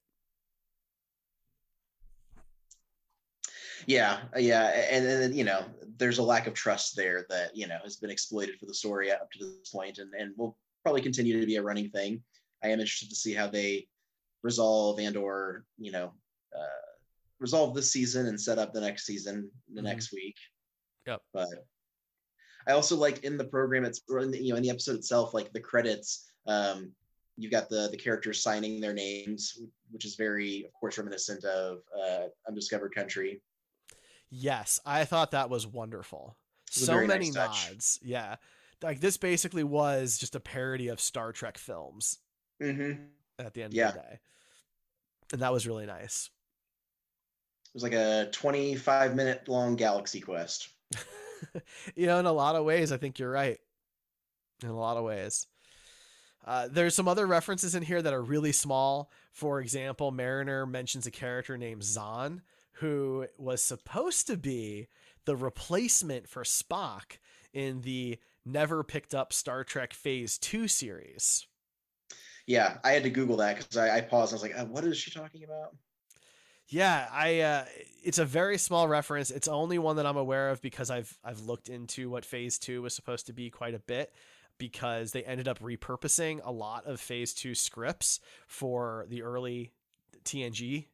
Yeah, 3.86 4.20
yeah, 4.36 4.68
and 4.90 5.04
then 5.04 5.34
you 5.34 5.44
know, 5.44 5.64
there's 5.98 6.18
a 6.18 6.22
lack 6.22 6.46
of 6.46 6.54
trust 6.54 6.96
there 6.96 7.26
that 7.28 7.56
you 7.56 7.66
know 7.66 7.78
has 7.82 7.96
been 7.96 8.10
exploited 8.10 8.58
for 8.58 8.66
the 8.66 8.74
story 8.74 9.10
up 9.10 9.30
to 9.32 9.38
this 9.38 9.70
point, 9.70 9.98
and 9.98 10.12
and 10.14 10.32
will 10.36 10.56
probably 10.82 11.02
continue 11.02 11.40
to 11.40 11.46
be 11.46 11.56
a 11.56 11.62
running 11.62 11.90
thing. 11.90 12.22
I 12.62 12.68
am 12.68 12.80
interested 12.80 13.10
to 13.10 13.16
see 13.16 13.34
how 13.34 13.48
they 13.48 13.88
resolve 14.42 14.98
and 14.98 15.16
or 15.16 15.64
you 15.78 15.92
know 15.92 16.12
uh, 16.56 16.92
resolve 17.38 17.74
this 17.74 17.92
season 17.92 18.26
and 18.26 18.40
set 18.40 18.58
up 18.58 18.72
the 18.72 18.80
next 18.80 19.06
season 19.06 19.50
the 19.68 19.80
mm-hmm. 19.80 19.86
next 19.86 20.12
week. 20.12 20.36
Yep. 21.06 21.20
But 21.32 21.48
I 22.68 22.72
also 22.72 22.96
like 22.96 23.24
in 23.24 23.36
the 23.36 23.44
program 23.44 23.84
it's 23.84 24.02
or 24.08 24.20
in 24.20 24.30
the, 24.30 24.42
you 24.42 24.50
know 24.50 24.56
in 24.56 24.62
the 24.62 24.70
episode 24.70 24.96
itself 24.96 25.34
like 25.34 25.52
the 25.52 25.60
credits 25.60 26.32
Um, 26.46 26.92
you've 27.36 27.52
got 27.52 27.68
the 27.68 27.88
the 27.90 27.96
characters 27.96 28.42
signing 28.42 28.80
their 28.80 28.92
names, 28.92 29.58
which 29.90 30.04
is 30.04 30.16
very, 30.16 30.64
of 30.64 30.72
course, 30.72 30.98
reminiscent 30.98 31.44
of 31.44 31.78
uh, 31.98 32.24
Undiscovered 32.48 32.94
Country. 32.94 33.40
Yes, 34.34 34.80
I 34.86 35.04
thought 35.04 35.32
that 35.32 35.50
was 35.50 35.66
wonderful. 35.66 36.38
So 36.70 37.06
many 37.06 37.30
nice 37.30 37.34
nods. 37.34 37.98
Yeah, 38.02 38.36
like 38.82 38.98
this 38.98 39.18
basically 39.18 39.62
was 39.62 40.16
just 40.16 40.34
a 40.34 40.40
parody 40.40 40.88
of 40.88 41.02
Star 41.02 41.32
Trek 41.32 41.58
films. 41.58 42.18
Mm-hmm. 42.60 43.02
At 43.38 43.52
the 43.52 43.62
end 43.62 43.74
yeah. 43.74 43.88
of 43.88 43.94
the 43.94 44.00
day, 44.00 44.20
and 45.32 45.42
that 45.42 45.52
was 45.52 45.66
really 45.66 45.84
nice. 45.84 46.30
It 47.66 47.74
was 47.74 47.82
like 47.82 47.92
a 47.92 48.28
25 48.32 49.14
minute 49.14 49.48
long 49.48 49.76
galaxy 49.76 50.20
quest. 50.20 50.68
you 51.94 52.06
know, 52.06 52.18
in 52.18 52.26
a 52.26 52.32
lot 52.32 52.56
of 52.56 52.64
ways, 52.64 52.90
I 52.90 52.96
think 52.96 53.18
you're 53.18 53.30
right. 53.30 53.58
In 54.62 54.70
a 54.70 54.78
lot 54.78 54.96
of 54.96 55.04
ways. 55.04 55.46
Uh, 56.44 56.68
there's 56.70 56.94
some 56.94 57.08
other 57.08 57.26
references 57.26 57.74
in 57.74 57.82
here 57.82 58.00
that 58.00 58.12
are 58.14 58.22
really 58.22 58.52
small. 58.52 59.10
For 59.32 59.60
example, 59.60 60.10
Mariner 60.10 60.66
mentions 60.66 61.06
a 61.06 61.10
character 61.10 61.58
named 61.58 61.82
Zhaan, 61.82 62.40
who 62.82 63.26
was 63.38 63.62
supposed 63.62 64.26
to 64.26 64.36
be 64.36 64.88
the 65.24 65.36
replacement 65.36 66.28
for 66.28 66.42
Spock 66.42 67.18
in 67.54 67.82
the 67.82 68.18
never 68.44 68.82
picked 68.82 69.14
up 69.14 69.32
Star 69.32 69.62
Trek 69.62 69.92
Phase 69.92 70.36
2 70.38 70.66
series. 70.66 71.46
Yeah, 72.44 72.78
I 72.82 72.90
had 72.90 73.04
to 73.04 73.10
Google 73.10 73.36
that 73.36 73.56
because 73.56 73.76
I, 73.76 73.98
I, 73.98 74.00
paused. 74.00 74.32
I 74.32 74.34
was 74.34 74.42
like, 74.42 74.58
uh, 74.58 74.64
what 74.64 74.82
is 74.82 74.98
she 74.98 75.12
talking 75.12 75.44
about? 75.44 75.76
Yeah, 76.66 77.06
I 77.12 77.40
uh, 77.40 77.64
it's 78.02 78.18
a 78.18 78.24
very 78.24 78.58
small 78.58 78.88
reference. 78.88 79.30
It's 79.30 79.46
only 79.46 79.78
one 79.78 79.96
that 79.96 80.06
I'm 80.06 80.16
aware 80.16 80.50
of 80.50 80.60
because 80.60 80.90
I've 80.90 81.16
I've 81.22 81.42
looked 81.42 81.68
into 81.68 82.10
what 82.10 82.24
Phase 82.24 82.58
2 82.58 82.82
was 82.82 82.94
supposed 82.94 83.26
to 83.26 83.32
be 83.32 83.48
quite 83.48 83.74
a 83.74 83.78
bit 83.78 84.12
because 84.58 85.12
they 85.12 85.22
ended 85.22 85.46
up 85.46 85.60
repurposing 85.60 86.40
a 86.42 86.50
lot 86.50 86.84
of 86.86 87.00
Phase 87.00 87.32
2 87.34 87.54
scripts 87.54 88.18
for 88.48 89.06
the 89.08 89.22
early 89.22 89.70
TNG 90.24 90.86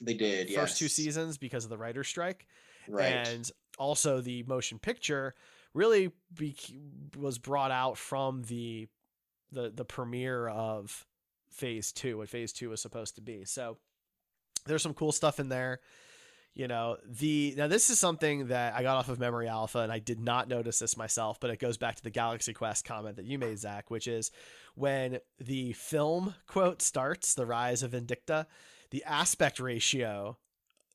they 0.00 0.14
did 0.14 0.48
first 0.48 0.72
yes. 0.72 0.78
two 0.78 0.88
seasons 0.88 1.38
because 1.38 1.64
of 1.64 1.70
the 1.70 1.78
writer's 1.78 2.08
strike. 2.08 2.46
Right. 2.88 3.26
And 3.28 3.50
also 3.78 4.20
the 4.20 4.42
motion 4.44 4.78
picture 4.78 5.34
really 5.74 6.12
be- 6.34 6.56
was 7.16 7.38
brought 7.38 7.70
out 7.70 7.98
from 7.98 8.42
the 8.42 8.88
the 9.52 9.70
the 9.74 9.84
premiere 9.84 10.48
of 10.48 11.06
phase 11.50 11.92
2 11.92 12.18
what 12.18 12.28
phase 12.28 12.52
2 12.52 12.70
was 12.70 12.80
supposed 12.80 13.16
to 13.16 13.20
be. 13.20 13.44
So 13.44 13.78
there's 14.66 14.82
some 14.82 14.94
cool 14.94 15.12
stuff 15.12 15.40
in 15.40 15.48
there. 15.48 15.80
You 16.52 16.66
know, 16.66 16.96
the 17.06 17.54
now 17.56 17.68
this 17.68 17.90
is 17.90 18.00
something 18.00 18.48
that 18.48 18.74
I 18.74 18.82
got 18.82 18.96
off 18.96 19.08
of 19.08 19.20
Memory 19.20 19.48
Alpha 19.48 19.78
and 19.78 19.92
I 19.92 20.00
did 20.00 20.18
not 20.18 20.48
notice 20.48 20.80
this 20.80 20.96
myself, 20.96 21.38
but 21.38 21.50
it 21.50 21.60
goes 21.60 21.76
back 21.76 21.94
to 21.96 22.02
the 22.02 22.10
Galaxy 22.10 22.52
Quest 22.52 22.84
comment 22.84 23.16
that 23.16 23.24
you 23.24 23.38
made, 23.38 23.58
Zach, 23.58 23.88
which 23.90 24.08
is 24.08 24.32
when 24.74 25.20
the 25.38 25.72
film 25.74 26.34
quote 26.48 26.82
starts, 26.82 27.34
the 27.34 27.46
rise 27.46 27.84
of 27.84 27.92
Vindicta, 27.92 28.46
the 28.90 29.04
aspect 29.04 29.60
ratio 29.60 30.36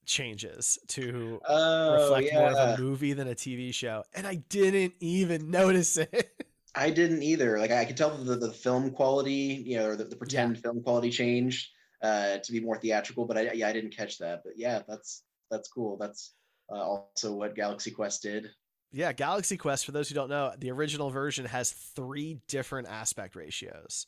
changes 0.05 0.77
to 0.87 1.41
oh, 1.47 1.93
reflect 1.93 2.27
yeah. 2.31 2.39
more 2.39 2.51
of 2.51 2.79
a 2.79 2.81
movie 2.81 3.13
than 3.13 3.27
a 3.27 3.35
TV 3.35 3.73
show, 3.73 4.03
and 4.13 4.27
I 4.27 4.35
didn't 4.35 4.93
even 4.99 5.49
notice 5.51 5.97
it. 5.97 6.31
I 6.75 6.89
didn't 6.89 7.23
either. 7.23 7.57
Like 7.57 7.71
I 7.71 7.85
could 7.85 7.97
tell 7.97 8.15
the, 8.15 8.35
the 8.35 8.51
film 8.51 8.91
quality, 8.91 9.63
you 9.65 9.77
know, 9.77 9.89
or 9.89 9.95
the, 9.95 10.05
the 10.05 10.15
pretend 10.15 10.55
yeah. 10.55 10.61
film 10.61 10.83
quality 10.83 11.09
changed 11.09 11.69
uh, 12.01 12.37
to 12.37 12.51
be 12.51 12.59
more 12.59 12.77
theatrical, 12.77 13.25
but 13.25 13.37
I 13.37 13.51
yeah 13.53 13.67
I 13.67 13.73
didn't 13.73 13.95
catch 13.95 14.17
that. 14.19 14.41
But 14.43 14.53
yeah, 14.57 14.81
that's 14.87 15.23
that's 15.49 15.69
cool. 15.69 15.97
That's 15.97 16.33
uh, 16.71 16.75
also 16.75 17.33
what 17.33 17.55
Galaxy 17.55 17.91
Quest 17.91 18.21
did. 18.21 18.49
Yeah, 18.91 19.11
Galaxy 19.13 19.57
Quest. 19.57 19.85
For 19.85 19.91
those 19.91 20.09
who 20.09 20.15
don't 20.15 20.29
know, 20.29 20.53
the 20.57 20.71
original 20.71 21.09
version 21.09 21.45
has 21.45 21.71
three 21.71 22.39
different 22.47 22.87
aspect 22.87 23.35
ratios. 23.35 24.07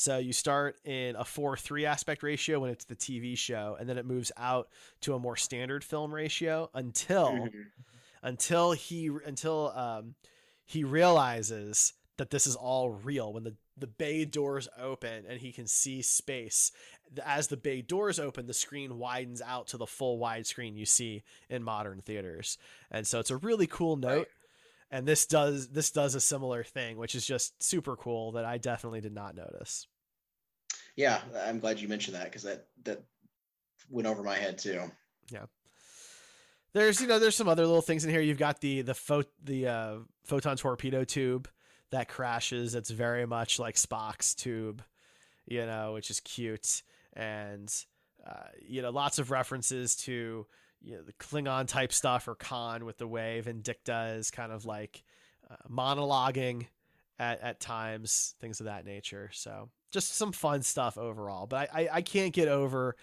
So 0.00 0.16
you 0.16 0.32
start 0.32 0.76
in 0.86 1.14
a 1.14 1.26
4 1.26 1.58
3 1.58 1.84
aspect 1.84 2.22
ratio 2.22 2.58
when 2.60 2.70
it's 2.70 2.86
the 2.86 2.96
TV 2.96 3.36
show, 3.36 3.76
and 3.78 3.86
then 3.86 3.98
it 3.98 4.06
moves 4.06 4.32
out 4.38 4.70
to 5.02 5.12
a 5.12 5.18
more 5.18 5.36
standard 5.36 5.84
film 5.84 6.10
ratio 6.10 6.70
until 6.72 7.32
mm-hmm. 7.32 7.58
until 8.22 8.72
he 8.72 9.10
until 9.26 9.70
um, 9.76 10.14
he 10.64 10.84
realizes 10.84 11.92
that 12.16 12.30
this 12.30 12.46
is 12.46 12.56
all 12.56 12.88
real 12.88 13.34
when 13.34 13.44
the 13.44 13.54
the 13.76 13.86
bay 13.86 14.24
doors 14.24 14.68
open 14.80 15.24
and 15.28 15.38
he 15.38 15.52
can 15.52 15.66
see 15.66 16.00
space 16.00 16.72
as 17.22 17.48
the 17.48 17.56
bay 17.58 17.82
doors 17.82 18.18
open 18.18 18.46
the 18.46 18.54
screen 18.54 18.96
widens 18.96 19.42
out 19.42 19.66
to 19.66 19.76
the 19.76 19.86
full 19.86 20.18
widescreen 20.18 20.76
you 20.76 20.86
see 20.86 21.22
in 21.50 21.62
modern 21.62 22.00
theaters 22.00 22.56
and 22.90 23.06
so 23.06 23.20
it's 23.20 23.30
a 23.30 23.36
really 23.36 23.66
cool 23.66 23.96
note. 23.96 24.28
And 24.90 25.06
this 25.06 25.26
does 25.26 25.68
this 25.68 25.90
does 25.90 26.14
a 26.14 26.20
similar 26.20 26.64
thing 26.64 26.96
which 26.96 27.14
is 27.14 27.26
just 27.26 27.62
super 27.62 27.96
cool 27.96 28.32
that 28.32 28.44
i 28.44 28.58
definitely 28.58 29.00
did 29.00 29.14
not 29.14 29.34
notice 29.34 29.86
yeah, 30.96 31.20
I'm 31.46 31.60
glad 31.60 31.80
you 31.80 31.88
mentioned 31.88 32.16
that 32.16 32.24
because 32.24 32.42
that 32.42 32.66
that 32.84 33.02
went 33.88 34.06
over 34.06 34.22
my 34.22 34.36
head 34.36 34.58
too. 34.58 34.82
Yeah. 35.30 35.46
There's 36.72 37.00
you 37.00 37.06
know 37.06 37.18
there's 37.18 37.36
some 37.36 37.48
other 37.48 37.66
little 37.66 37.82
things 37.82 38.04
in 38.04 38.10
here. 38.10 38.20
You've 38.20 38.38
got 38.38 38.60
the 38.60 38.82
the 38.82 38.94
pho- 38.94 39.24
the 39.42 39.66
uh, 39.66 39.94
photon 40.24 40.56
torpedo 40.56 41.04
tube 41.04 41.48
that 41.90 42.08
crashes. 42.08 42.74
It's 42.74 42.90
very 42.90 43.26
much 43.26 43.58
like 43.58 43.74
Spock's 43.76 44.34
tube, 44.34 44.82
you 45.46 45.64
know, 45.66 45.94
which 45.94 46.10
is 46.10 46.20
cute 46.20 46.82
and 47.14 47.72
uh, 48.26 48.48
you 48.60 48.82
know 48.82 48.90
lots 48.90 49.18
of 49.18 49.30
references 49.30 49.96
to 49.96 50.46
you 50.82 50.96
know 50.96 51.02
the 51.02 51.12
Klingon 51.14 51.66
type 51.66 51.92
stuff 51.92 52.28
or 52.28 52.34
Khan 52.34 52.84
with 52.84 52.98
the 52.98 53.06
wave 53.06 53.46
Vindicta 53.46 54.16
is 54.16 54.30
kind 54.30 54.52
of 54.52 54.64
like 54.64 55.02
uh, 55.50 55.56
monologuing 55.70 56.66
at 57.18 57.40
at 57.42 57.60
times, 57.60 58.34
things 58.40 58.60
of 58.60 58.66
that 58.66 58.84
nature. 58.84 59.30
So 59.32 59.68
just 59.90 60.16
some 60.16 60.32
fun 60.32 60.62
stuff 60.62 60.96
overall. 60.98 61.46
But 61.46 61.70
I, 61.72 61.82
I, 61.82 61.88
I 61.94 62.02
can't 62.02 62.32
get 62.32 62.48
over 62.48 62.96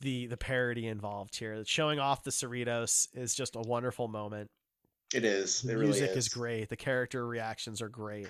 the 0.00 0.26
the 0.26 0.36
parody 0.36 0.86
involved 0.86 1.36
here. 1.36 1.62
Showing 1.66 1.98
off 1.98 2.22
the 2.22 2.30
Cerritos 2.30 3.08
is 3.14 3.34
just 3.34 3.56
a 3.56 3.60
wonderful 3.60 4.08
moment. 4.08 4.50
It 5.14 5.24
is. 5.24 5.62
The 5.62 5.72
it 5.72 5.78
music 5.78 6.02
really 6.02 6.12
is. 6.12 6.26
is 6.26 6.28
great. 6.28 6.68
The 6.68 6.76
character 6.76 7.26
reactions 7.26 7.82
are 7.82 7.88
great. 7.88 8.28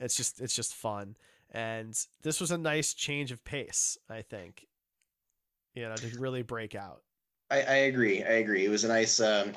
It's 0.00 0.16
just 0.16 0.40
it's 0.40 0.54
just 0.54 0.74
fun. 0.74 1.16
And 1.50 1.94
this 2.22 2.40
was 2.40 2.50
a 2.50 2.58
nice 2.58 2.94
change 2.94 3.30
of 3.30 3.44
pace, 3.44 3.98
I 4.08 4.22
think. 4.22 4.66
You 5.74 5.82
know, 5.88 5.94
to 5.96 6.18
really 6.18 6.42
break 6.42 6.74
out. 6.74 7.02
I, 7.52 7.60
I 7.60 7.76
agree. 7.90 8.24
I 8.24 8.34
agree. 8.34 8.64
It 8.64 8.70
was 8.70 8.84
a 8.84 8.88
nice 8.88 9.20
um 9.20 9.52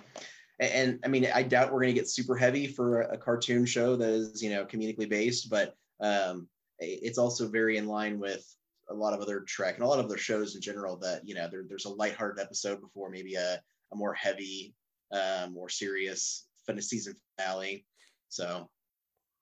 and, 0.60 0.72
and 0.72 1.00
I 1.06 1.08
mean 1.08 1.28
I 1.34 1.44
doubt 1.44 1.72
we're 1.72 1.82
gonna 1.82 1.94
get 1.94 2.10
super 2.10 2.36
heavy 2.36 2.68
for 2.68 3.02
a, 3.02 3.14
a 3.14 3.18
cartoon 3.18 3.66
show 3.66 3.96
that 3.96 4.10
is, 4.10 4.44
you 4.44 4.50
know, 4.50 4.66
comedically 4.66 5.10
based, 5.10 5.50
but 5.50 5.76
um 6.02 6.48
it's 6.80 7.18
also 7.18 7.48
very 7.48 7.78
in 7.78 7.88
line 7.88 8.20
with 8.20 8.46
a 8.90 8.94
lot 8.94 9.14
of 9.14 9.22
other 9.22 9.40
Trek 9.48 9.76
and 9.76 9.84
a 9.84 9.88
lot 9.88 10.00
of 10.00 10.06
other 10.06 10.18
shows 10.18 10.56
in 10.56 10.62
general 10.62 10.98
that, 10.98 11.28
you 11.28 11.34
know, 11.34 11.48
there, 11.50 11.64
there's 11.68 11.86
a 11.86 11.90
lighthearted 11.90 12.44
episode 12.44 12.82
before 12.82 13.10
maybe 13.10 13.36
a, 13.36 13.60
a 13.94 13.96
more 13.96 14.14
heavy, 14.14 14.76
uh, 15.12 15.48
more 15.52 15.70
serious 15.70 16.46
season 16.80 17.16
finale. 17.38 17.86
So 18.30 18.46
a 18.46 18.68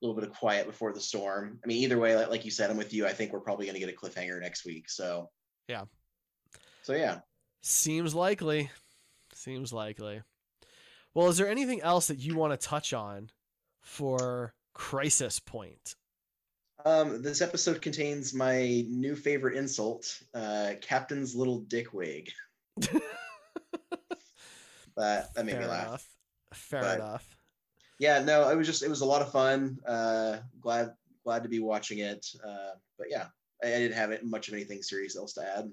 little 0.00 0.14
bit 0.18 0.28
of 0.28 0.34
quiet 0.36 0.66
before 0.66 0.92
the 0.92 1.00
storm. 1.00 1.58
I 1.62 1.66
mean, 1.66 1.78
either 1.78 1.98
way, 1.98 2.16
like, 2.16 2.30
like 2.30 2.44
you 2.44 2.50
said, 2.50 2.70
I'm 2.70 2.76
with 2.76 2.94
you. 2.94 3.06
I 3.06 3.12
think 3.12 3.32
we're 3.32 3.40
probably 3.40 3.66
going 3.66 3.78
to 3.78 3.84
get 3.84 3.92
a 3.92 3.96
cliffhanger 3.96 4.40
next 4.40 4.64
week. 4.64 4.88
So, 4.88 5.28
yeah. 5.68 5.84
So, 6.82 6.94
yeah. 6.94 7.18
Seems 7.66 8.14
likely. 8.14 8.70
Seems 9.32 9.72
likely. 9.72 10.20
Well, 11.14 11.28
is 11.28 11.38
there 11.38 11.48
anything 11.48 11.80
else 11.80 12.08
that 12.08 12.18
you 12.18 12.36
want 12.36 12.52
to 12.52 12.58
touch 12.58 12.92
on 12.92 13.30
for 13.80 14.52
Crisis 14.74 15.40
Point? 15.40 15.94
Um, 16.84 17.22
this 17.22 17.40
episode 17.40 17.80
contains 17.80 18.34
my 18.34 18.84
new 18.86 19.16
favorite 19.16 19.56
insult, 19.56 20.20
uh, 20.34 20.72
Captain's 20.82 21.34
little 21.34 21.60
dick 21.60 21.94
wig. 21.94 22.30
that 22.76 23.00
that 24.96 25.46
made 25.46 25.52
Fair 25.52 25.60
me 25.62 25.66
laugh. 25.66 25.86
Enough. 25.86 26.08
Fair 26.52 26.80
but, 26.82 26.96
enough. 26.96 27.36
Yeah, 27.98 28.22
no, 28.22 28.50
it 28.50 28.56
was 28.56 28.66
just 28.66 28.82
it 28.82 28.90
was 28.90 29.00
a 29.00 29.06
lot 29.06 29.22
of 29.22 29.32
fun. 29.32 29.78
Uh, 29.88 30.36
glad 30.60 30.92
glad 31.24 31.42
to 31.44 31.48
be 31.48 31.60
watching 31.60 32.00
it. 32.00 32.26
Uh, 32.46 32.72
but 32.98 33.06
yeah, 33.08 33.28
I, 33.62 33.68
I 33.68 33.78
didn't 33.78 33.96
have 33.96 34.10
it, 34.10 34.22
much 34.22 34.48
of 34.48 34.54
anything 34.54 34.82
serious 34.82 35.16
else 35.16 35.32
to 35.34 35.48
add. 35.56 35.72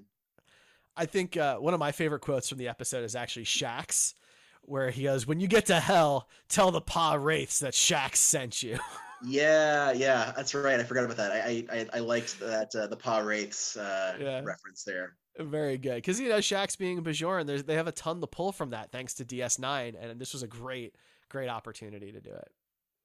I 0.96 1.06
think 1.06 1.36
uh, 1.36 1.56
one 1.56 1.74
of 1.74 1.80
my 1.80 1.92
favorite 1.92 2.20
quotes 2.20 2.48
from 2.48 2.58
the 2.58 2.68
episode 2.68 3.04
is 3.04 3.14
actually 3.16 3.44
Shaxs, 3.46 4.14
where 4.62 4.90
he 4.90 5.04
goes, 5.04 5.26
"When 5.26 5.40
you 5.40 5.48
get 5.48 5.66
to 5.66 5.80
hell, 5.80 6.28
tell 6.48 6.70
the 6.70 6.80
Pah-wraiths 6.80 7.60
that 7.60 7.74
Shaxs 7.74 8.16
sent 8.16 8.62
you." 8.62 8.78
Yeah, 9.24 9.92
yeah, 9.92 10.32
that's 10.34 10.52
right. 10.52 10.80
I 10.80 10.82
forgot 10.82 11.04
about 11.04 11.16
that. 11.18 11.30
I 11.30 11.64
I, 11.70 11.86
I 11.94 11.98
liked 12.00 12.40
that 12.40 12.74
uh, 12.74 12.88
the 12.88 12.96
Pah-wraiths 12.96 13.76
uh, 13.76 14.16
Yeah. 14.18 14.40
reference 14.42 14.82
there. 14.82 15.14
Very 15.38 15.78
good, 15.78 15.94
because 15.94 16.18
you 16.18 16.28
know 16.28 16.38
Shaxs 16.38 16.76
being 16.76 16.98
a 16.98 17.02
Bajoran, 17.02 17.64
they 17.64 17.74
have 17.76 17.86
a 17.86 17.92
ton 17.92 18.20
to 18.20 18.26
pull 18.26 18.50
from 18.50 18.70
that 18.70 18.90
thanks 18.90 19.14
to 19.14 19.24
DS9, 19.24 19.94
and 19.96 20.20
this 20.20 20.32
was 20.32 20.42
a 20.42 20.48
great, 20.48 20.96
great 21.28 21.48
opportunity 21.48 22.10
to 22.10 22.20
do 22.20 22.30
it. 22.30 22.48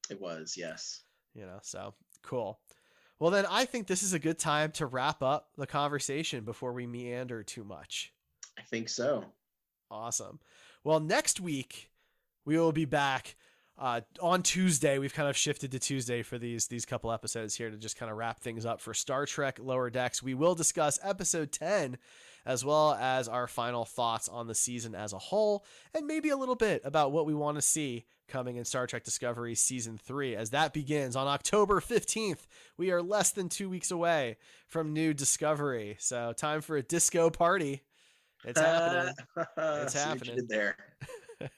It 0.09 0.19
was, 0.19 0.55
yes. 0.57 1.03
You 1.35 1.45
know, 1.45 1.59
so 1.61 1.93
cool. 2.23 2.59
Well, 3.20 3.32
then 3.32 3.45
I 3.49 3.65
think 3.65 3.88
this 3.88 4.03
is 4.03 4.13
a 4.13 4.20
good 4.20 4.38
time 4.38 4.72
to 4.74 4.86
wrap 4.86 5.24
up 5.24 5.49
the 5.57 5.65
conversation 5.65 6.43
before 6.43 6.74
we 6.74 6.86
meander 6.86 7.43
too 7.43 7.63
much. 7.63 8.13
I 8.57 8.61
think 8.61 8.89
so. 8.89 9.26
Awesome. 9.89 10.39
Well, 10.84 10.99
next 10.99 11.39
week 11.39 11.89
we 12.45 12.57
will 12.57 12.72
be 12.72 12.86
back 12.86 13.36
uh, 13.78 14.01
on 14.22 14.43
Tuesday. 14.43 14.99
We've 14.99 15.13
kind 15.13 15.30
of 15.30 15.38
shifted 15.38 15.72
to 15.72 15.80
Tuesday 15.80 16.24
for 16.24 16.38
these 16.38 16.68
these 16.68 16.86
couple 16.86 17.11
episodes 17.11 17.55
here 17.55 17.70
to 17.70 17.78
just 17.78 17.97
kind 17.97 18.11
of 18.11 18.18
wrap 18.18 18.39
things 18.39 18.65
up 18.65 18.82
for 18.82 18.93
Star 18.93 19.26
Trek 19.26 19.59
Lower 19.61 19.89
Decks. 19.89 20.22
We 20.22 20.34
will 20.34 20.55
discuss 20.55 20.99
episode 21.03 21.51
10 21.51 21.97
as 22.45 22.63
well 22.63 22.93
as 22.93 23.28
our 23.28 23.47
final 23.47 23.86
thoughts 23.86 24.30
on 24.30 24.47
the 24.47 24.55
season 24.55 24.95
as 24.95 25.13
a 25.13 25.20
whole 25.20 25.65
and 25.93 26.07
maybe 26.07 26.30
a 26.30 26.38
little 26.38 26.55
bit 26.55 26.82
about 26.86 27.11
what 27.11 27.26
we 27.26 27.34
want 27.34 27.57
to 27.57 27.61
see 27.61 28.05
coming 28.28 28.57
in 28.57 28.65
Star 28.65 28.88
Trek 28.88 29.03
Discovery 29.03 29.55
season 29.55 29.97
3 29.97 30.36
as 30.36 30.49
that 30.51 30.73
begins 30.73 31.15
on 31.15 31.28
October 31.28 31.80
15th. 31.80 32.47
We 32.78 32.91
are 32.91 33.01
less 33.01 33.32
than 33.32 33.49
2 33.49 33.69
weeks 33.69 33.91
away 33.91 34.38
from 34.67 34.93
new 34.93 35.13
Discovery. 35.13 35.97
So 35.99 36.34
time 36.34 36.61
for 36.61 36.78
a 36.78 36.84
disco 36.84 37.30
party. 37.30 37.84
It's 38.43 38.59
happening. 38.59 39.13
it's 39.57 39.93
happening 39.93 40.45
there. 40.47 40.75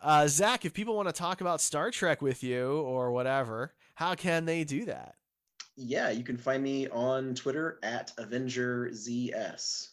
Uh, 0.00 0.28
Zach, 0.28 0.64
if 0.64 0.72
people 0.72 0.94
want 0.94 1.08
to 1.08 1.12
talk 1.12 1.40
about 1.40 1.60
Star 1.60 1.90
Trek 1.90 2.22
with 2.22 2.44
you 2.44 2.80
or 2.82 3.10
whatever, 3.10 3.74
how 3.94 4.14
can 4.14 4.44
they 4.44 4.62
do 4.62 4.84
that? 4.84 5.16
Yeah, 5.76 6.10
you 6.10 6.22
can 6.22 6.36
find 6.36 6.62
me 6.62 6.88
on 6.88 7.34
Twitter 7.34 7.78
at 7.82 8.12
AvengerZS. 8.16 9.88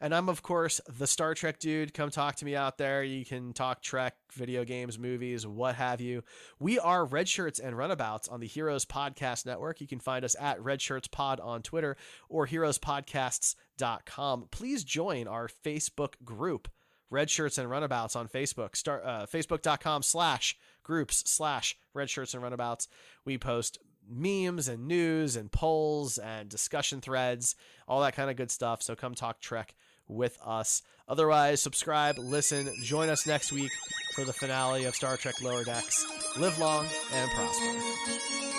And 0.00 0.14
I'm, 0.14 0.30
of 0.30 0.42
course, 0.42 0.80
the 0.88 1.06
Star 1.06 1.34
Trek 1.34 1.58
dude. 1.58 1.92
Come 1.92 2.10
talk 2.10 2.36
to 2.36 2.46
me 2.46 2.56
out 2.56 2.78
there. 2.78 3.02
You 3.02 3.24
can 3.24 3.52
talk 3.52 3.82
Trek, 3.82 4.14
video 4.32 4.64
games, 4.64 4.98
movies, 4.98 5.46
what 5.46 5.74
have 5.74 6.00
you. 6.00 6.24
We 6.58 6.78
are 6.78 7.04
Red 7.04 7.28
Shirts 7.28 7.58
and 7.58 7.76
Runabouts 7.76 8.28
on 8.28 8.40
the 8.40 8.46
Heroes 8.46 8.86
Podcast 8.86 9.44
Network. 9.44 9.82
You 9.82 9.86
can 9.86 10.00
find 10.00 10.24
us 10.24 10.34
at 10.40 10.62
Red 10.62 10.80
Shirts 10.80 11.08
Pod 11.08 11.38
on 11.40 11.60
Twitter 11.60 11.98
or 12.30 12.46
heroespodcasts.com. 12.46 14.48
Please 14.50 14.84
join 14.84 15.28
our 15.28 15.48
Facebook 15.48 16.14
group 16.24 16.68
red 17.10 17.28
shirts 17.28 17.58
and 17.58 17.68
runabouts 17.68 18.14
on 18.14 18.28
facebook 18.28 18.76
start 18.76 19.02
uh, 19.04 19.26
facebook.com 19.26 20.00
slash 20.00 20.56
groups 20.84 21.28
slash 21.28 21.76
red 21.92 22.08
shirts 22.08 22.34
and 22.34 22.42
runabouts 22.42 22.86
we 23.24 23.36
post 23.36 23.78
memes 24.08 24.68
and 24.68 24.86
news 24.86 25.36
and 25.36 25.52
polls 25.52 26.18
and 26.18 26.48
discussion 26.48 27.00
threads 27.00 27.56
all 27.88 28.00
that 28.00 28.14
kind 28.14 28.30
of 28.30 28.36
good 28.36 28.50
stuff 28.50 28.80
so 28.80 28.94
come 28.94 29.14
talk 29.14 29.40
trek 29.40 29.74
with 30.10 30.38
us. 30.44 30.82
Otherwise 31.08 31.60
subscribe 31.60 32.18
listen 32.18 32.70
join 32.82 33.08
us 33.08 33.26
next 33.26 33.52
week 33.52 33.72
for 34.14 34.24
the 34.24 34.32
finale 34.32 34.84
of 34.84 34.94
star 34.94 35.16
trek 35.16 35.40
lower 35.42 35.64
decks. 35.64 36.06
Live 36.36 36.58
long 36.58 36.86
and 37.14 37.30
prosper 37.32 38.49